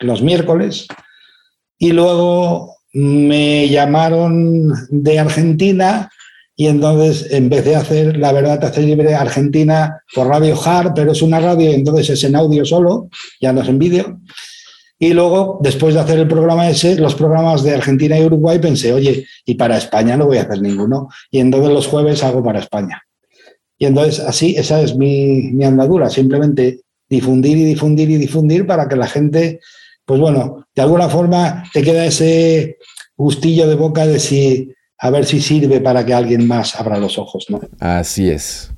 los 0.00 0.22
miércoles 0.22 0.86
y 1.78 1.92
luego 1.92 2.76
me 2.92 3.68
llamaron 3.68 4.72
de 4.90 5.18
Argentina 5.18 6.10
y 6.60 6.66
entonces 6.66 7.28
empecé 7.30 7.76
a 7.76 7.78
hacer 7.78 8.16
La 8.16 8.32
Verdad 8.32 8.64
Hace 8.64 8.82
Libre 8.82 9.14
Argentina 9.14 10.02
por 10.12 10.26
Radio 10.26 10.60
Hard, 10.60 10.92
pero 10.92 11.12
es 11.12 11.22
una 11.22 11.38
radio 11.38 11.70
entonces 11.70 12.10
es 12.10 12.24
en 12.24 12.34
audio 12.34 12.64
solo, 12.64 13.08
ya 13.40 13.52
no 13.52 13.62
es 13.62 13.68
en 13.68 13.78
vídeo. 13.78 14.18
Y 14.98 15.10
luego, 15.10 15.60
después 15.62 15.94
de 15.94 16.00
hacer 16.00 16.18
el 16.18 16.26
programa 16.26 16.68
ese, 16.68 16.96
los 16.96 17.14
programas 17.14 17.62
de 17.62 17.76
Argentina 17.76 18.18
y 18.18 18.24
Uruguay, 18.24 18.58
pensé, 18.58 18.92
oye, 18.92 19.24
y 19.44 19.54
para 19.54 19.78
España 19.78 20.16
no 20.16 20.26
voy 20.26 20.38
a 20.38 20.42
hacer 20.42 20.60
ninguno. 20.60 21.08
Y 21.30 21.38
entonces 21.38 21.70
los 21.70 21.86
jueves 21.86 22.24
hago 22.24 22.42
para 22.42 22.58
España. 22.58 23.04
Y 23.78 23.86
entonces 23.86 24.18
así, 24.18 24.56
esa 24.56 24.82
es 24.82 24.96
mi, 24.96 25.52
mi 25.52 25.64
andadura, 25.64 26.10
simplemente 26.10 26.80
difundir 27.08 27.56
y 27.56 27.64
difundir 27.66 28.10
y 28.10 28.16
difundir 28.16 28.66
para 28.66 28.88
que 28.88 28.96
la 28.96 29.06
gente, 29.06 29.60
pues 30.04 30.18
bueno, 30.18 30.66
de 30.74 30.82
alguna 30.82 31.08
forma 31.08 31.62
te 31.72 31.82
queda 31.82 32.04
ese 32.04 32.78
gustillo 33.16 33.68
de 33.68 33.76
boca 33.76 34.08
de 34.08 34.18
si 34.18 34.74
a 34.98 35.10
ver 35.10 35.24
si 35.24 35.40
sirve 35.40 35.80
para 35.80 36.04
que 36.04 36.14
alguien 36.14 36.46
más 36.46 36.74
abra 36.76 36.98
los 36.98 37.18
ojos, 37.18 37.46
¿no? 37.48 37.60
Así 37.78 38.28
es. 38.28 38.72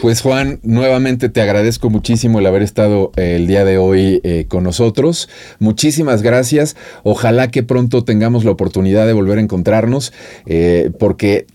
Pues 0.00 0.22
Juan, 0.22 0.60
nuevamente 0.62 1.28
te 1.28 1.42
agradezco 1.42 1.90
muchísimo 1.90 2.38
el 2.38 2.46
haber 2.46 2.62
estado 2.62 3.10
eh, 3.16 3.34
el 3.36 3.46
día 3.46 3.64
de 3.64 3.76
hoy 3.76 4.20
eh, 4.22 4.46
con 4.48 4.62
nosotros. 4.62 5.28
Muchísimas 5.58 6.22
gracias. 6.22 6.76
Ojalá 7.02 7.50
que 7.50 7.62
pronto 7.62 8.04
tengamos 8.04 8.44
la 8.44 8.52
oportunidad 8.52 9.06
de 9.06 9.12
volver 9.12 9.38
a 9.38 9.42
encontrarnos, 9.42 10.12
eh, 10.46 10.90
porque 10.98 11.46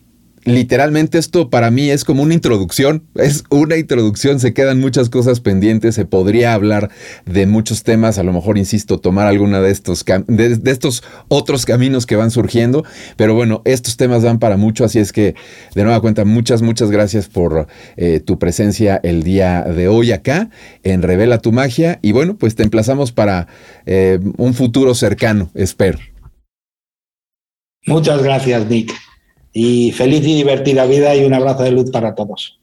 literalmente 0.45 1.17
esto 1.17 1.49
para 1.49 1.71
mí 1.71 1.89
es 1.89 2.05
como 2.05 2.23
una 2.23 2.35
introducción, 2.35 3.03
es 3.15 3.43
una 3.49 3.77
introducción, 3.77 4.39
se 4.39 4.53
quedan 4.53 4.79
muchas 4.79 5.09
cosas 5.09 5.39
pendientes, 5.41 5.95
se 5.95 6.05
podría 6.05 6.53
hablar 6.53 6.91
de 7.25 7.47
muchos 7.47 7.83
temas, 7.83 8.19
a 8.19 8.23
lo 8.23 8.31
mejor, 8.31 8.57
insisto, 8.57 8.99
tomar 8.99 9.27
alguna 9.27 9.59
de 9.59 9.71
estos, 9.71 10.05
de, 10.27 10.59
estos 10.71 11.03
otros 11.27 11.65
caminos 11.65 12.05
que 12.05 12.15
van 12.15 12.29
surgiendo, 12.29 12.85
pero 13.17 13.33
bueno, 13.33 13.63
estos 13.65 13.97
temas 13.97 14.21
dan 14.21 14.37
para 14.37 14.55
mucho, 14.55 14.85
así 14.85 14.99
es 14.99 15.11
que 15.11 15.35
de 15.73 15.83
nueva 15.83 15.99
cuenta, 15.99 16.23
muchas, 16.25 16.61
muchas 16.61 16.91
gracias 16.91 17.27
por 17.27 17.67
eh, 17.97 18.19
tu 18.19 18.37
presencia 18.37 18.99
el 19.03 19.23
día 19.23 19.63
de 19.63 19.87
hoy 19.87 20.11
acá 20.11 20.51
en 20.83 21.01
Revela 21.01 21.39
tu 21.39 21.51
Magia 21.51 21.97
y 22.03 22.11
bueno, 22.11 22.37
pues 22.37 22.53
te 22.53 22.63
emplazamos 22.63 23.11
para 23.11 23.47
eh, 23.87 24.19
un 24.37 24.53
futuro 24.53 24.93
cercano, 24.93 25.49
espero. 25.55 25.97
Muchas 27.87 28.21
gracias, 28.21 28.67
Nick 28.67 29.04
y 29.57 29.93
feliz 29.93 30.27
y 30.27 30.35
divertida 30.35 30.85
vida 30.85 31.15
y 31.15 31.23
un 31.23 31.33
abrazo 31.33 31.63
de 31.63 31.71
luz 31.71 31.89
para 31.89 32.13
todos. 32.13 32.59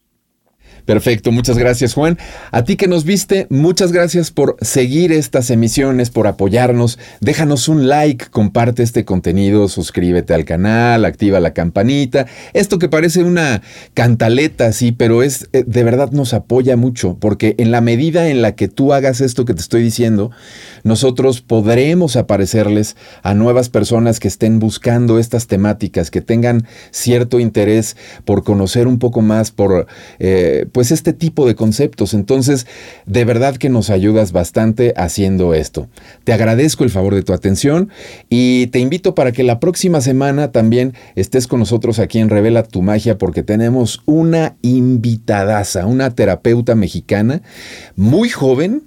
Perfecto, 0.85 1.31
muchas 1.31 1.59
gracias 1.59 1.95
Juan. 1.95 2.19
A 2.51 2.65
ti 2.65 2.77
que 2.77 2.89
nos 2.89 3.05
viste, 3.05 3.47
muchas 3.51 3.93
gracias 3.93 4.33
por 4.33 4.57
seguir 4.61 5.13
estas 5.13 5.51
emisiones, 5.51 6.11
por 6.11 6.27
apoyarnos. 6.27 6.99
Déjanos 7.21 7.69
un 7.69 7.89
like, 7.89 8.27
comparte 8.31 8.83
este 8.83 9.05
contenido, 9.05 9.69
suscríbete 9.69 10.35
al 10.35 10.45
canal, 10.45 11.05
activa 11.05 11.39
la 11.39 11.53
campanita. 11.53 12.27
Esto 12.53 12.81
que 12.81 12.89
parece 12.89 13.23
una 13.23 13.63
cantaleta, 13.95 14.73
sí, 14.73 14.91
pero 14.91 15.23
es 15.23 15.49
eh, 15.53 15.63
de 15.65 15.85
verdad 15.85 16.11
nos 16.11 16.35
apoya 16.35 16.77
mucho, 16.77 17.17
porque 17.21 17.55
en 17.59 17.71
la 17.71 17.81
medida 17.81 18.29
en 18.29 18.43
la 18.43 18.57
que 18.57 18.67
tú 18.67 18.93
hagas 18.93 19.21
esto 19.21 19.45
que 19.45 19.55
te 19.55 19.61
estoy 19.61 19.83
diciendo, 19.85 20.33
nosotros 20.83 21.43
podremos 21.43 22.17
aparecerles 22.17 22.97
a 23.23 23.35
nuevas 23.35 23.69
personas 23.69 24.19
que 24.19 24.29
estén 24.29 24.59
buscando 24.59 25.21
estas 25.21 25.47
temáticas, 25.47 26.11
que 26.11 26.23
tengan 26.23 26.67
cierto 26.91 27.39
interés 27.39 27.97
por 28.25 28.43
conocer 28.43 28.89
un 28.89 28.99
poco 28.99 29.23
más, 29.23 29.53
por... 29.53 29.87
Eh, 30.19 30.67
pues 30.73 30.91
este 30.91 31.13
tipo 31.13 31.47
de 31.47 31.55
conceptos. 31.55 32.15
Entonces, 32.15 32.67
de 33.07 33.25
verdad 33.25 33.57
que 33.57 33.69
nos 33.69 33.91
ayudas 33.91 34.33
bastante 34.33 34.95
haciendo 34.97 35.55
esto. 35.55 35.89
Te 36.25 36.33
agradezco 36.33 36.85
el 36.85 36.91
favor 36.91 37.15
de 37.15 37.23
tu 37.23 37.33
atención 37.33 37.91
y 38.29 38.67
te 38.69 38.79
invito 38.79 39.15
para 39.15 39.33
que 39.33 39.43
la 39.43 39.61
próxima 39.61 40.01
semana 40.01 40.51
también 40.51 40.95
estés 41.15 41.47
con 41.47 41.61
nosotros 41.61 41.99
aquí 41.99 42.19
en 42.19 42.31
Revela 42.31 42.63
tu 42.63 42.83
Magia 42.83 43.19
porque 43.19 43.43
tenemos 43.43 44.03
una 44.07 44.57
invitadaza, 44.63 45.87
una 45.87 46.15
terapeuta 46.15 46.75
mexicana 46.75 47.43
muy 47.97 48.29
joven, 48.29 48.83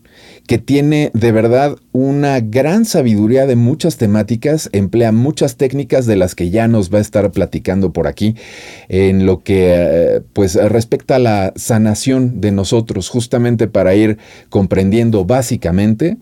que 0.48 0.58
tiene 0.58 1.12
de 1.14 1.32
verdad 1.32 1.76
una 1.91 2.39
gran 2.39 2.86
sabiduría 2.86 3.48
de 3.48 3.56
muchas 3.56 3.98
temáticas, 3.98 4.70
emplea 4.74 5.12
muchas 5.12 5.58
técnicas 5.58 6.06
de 6.06 6.16
las 6.16 6.36
que 6.36 6.50
ya 6.50 6.68
nos 6.68 6.93
va 6.93 7.00
a 7.00 7.02
estar 7.02 7.32
platicando 7.32 7.93
por 7.93 8.08
aquí 8.08 8.36
en 8.88 9.26
lo 9.26 9.39
que 9.39 9.74
eh, 9.76 10.22
pues 10.34 10.56
respecta 10.56 11.16
a 11.16 11.20
la 11.20 11.54
sanación 11.56 12.41
de 12.41 12.52
nosotros, 12.52 13.10
justamente 13.10 13.68
para 13.68 13.96
ir 13.96 14.18
comprendiendo 14.50 15.26
básicamente 15.26 16.18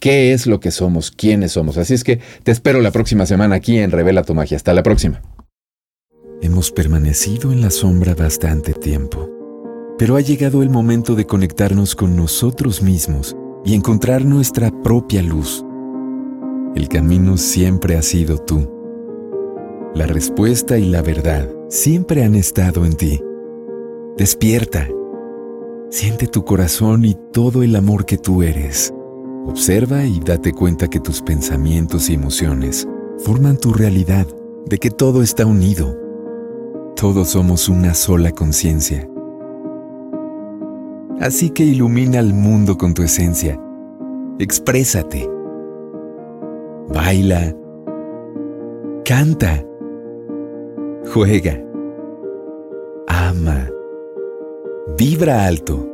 qué 0.00 0.32
es 0.32 0.46
lo 0.46 0.60
que 0.60 0.70
somos, 0.70 1.10
quiénes 1.10 1.52
somos. 1.52 1.78
Así 1.78 1.94
es 1.94 2.04
que 2.04 2.20
te 2.42 2.52
espero 2.52 2.80
la 2.82 2.90
próxima 2.90 3.24
semana 3.24 3.56
aquí 3.56 3.78
en 3.78 3.90
Revela 3.90 4.22
tu 4.22 4.34
Magia. 4.34 4.56
Hasta 4.56 4.74
la 4.74 4.82
próxima. 4.82 5.22
Hemos 6.42 6.70
permanecido 6.70 7.52
en 7.52 7.62
la 7.62 7.70
sombra 7.70 8.14
bastante 8.14 8.74
tiempo, 8.74 9.30
pero 9.98 10.16
ha 10.16 10.20
llegado 10.20 10.62
el 10.62 10.68
momento 10.68 11.14
de 11.14 11.24
conectarnos 11.24 11.94
con 11.94 12.14
nosotros 12.14 12.82
mismos 12.82 13.34
y 13.66 13.74
encontrar 13.74 14.24
nuestra 14.24 14.70
propia 14.70 15.22
luz. 15.24 15.66
El 16.76 16.88
camino 16.88 17.36
siempre 17.36 17.96
ha 17.96 18.02
sido 18.02 18.38
tú. 18.38 18.70
La 19.92 20.06
respuesta 20.06 20.78
y 20.78 20.88
la 20.88 21.02
verdad 21.02 21.50
siempre 21.68 22.22
han 22.22 22.36
estado 22.36 22.86
en 22.86 22.92
ti. 22.92 23.20
Despierta. 24.16 24.88
Siente 25.90 26.28
tu 26.28 26.44
corazón 26.44 27.04
y 27.04 27.16
todo 27.32 27.64
el 27.64 27.74
amor 27.74 28.06
que 28.06 28.18
tú 28.18 28.44
eres. 28.44 28.94
Observa 29.46 30.04
y 30.04 30.20
date 30.20 30.52
cuenta 30.52 30.86
que 30.86 31.00
tus 31.00 31.20
pensamientos 31.20 32.08
y 32.08 32.14
emociones 32.14 32.86
forman 33.18 33.56
tu 33.56 33.72
realidad, 33.72 34.28
de 34.66 34.78
que 34.78 34.90
todo 34.90 35.22
está 35.22 35.44
unido. 35.44 35.98
Todos 36.94 37.30
somos 37.30 37.68
una 37.68 37.94
sola 37.94 38.30
conciencia 38.30 39.08
Así 41.20 41.50
que 41.50 41.64
ilumina 41.64 42.18
al 42.18 42.34
mundo 42.34 42.76
con 42.76 42.92
tu 42.92 43.02
esencia. 43.02 43.58
Exprésate. 44.38 45.28
Baila. 46.88 47.54
Canta. 49.04 49.64
Juega. 51.12 51.58
Ama. 53.08 53.68
Vibra 54.98 55.46
alto. 55.46 55.88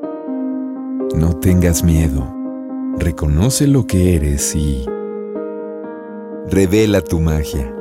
No 1.15 1.37
tengas 1.37 1.85
miedo. 1.85 2.27
Reconoce 2.99 3.67
lo 3.67 3.87
que 3.87 4.17
eres 4.17 4.55
y 4.57 4.85
revela 6.51 7.01
tu 7.01 7.21
magia. 7.21 7.73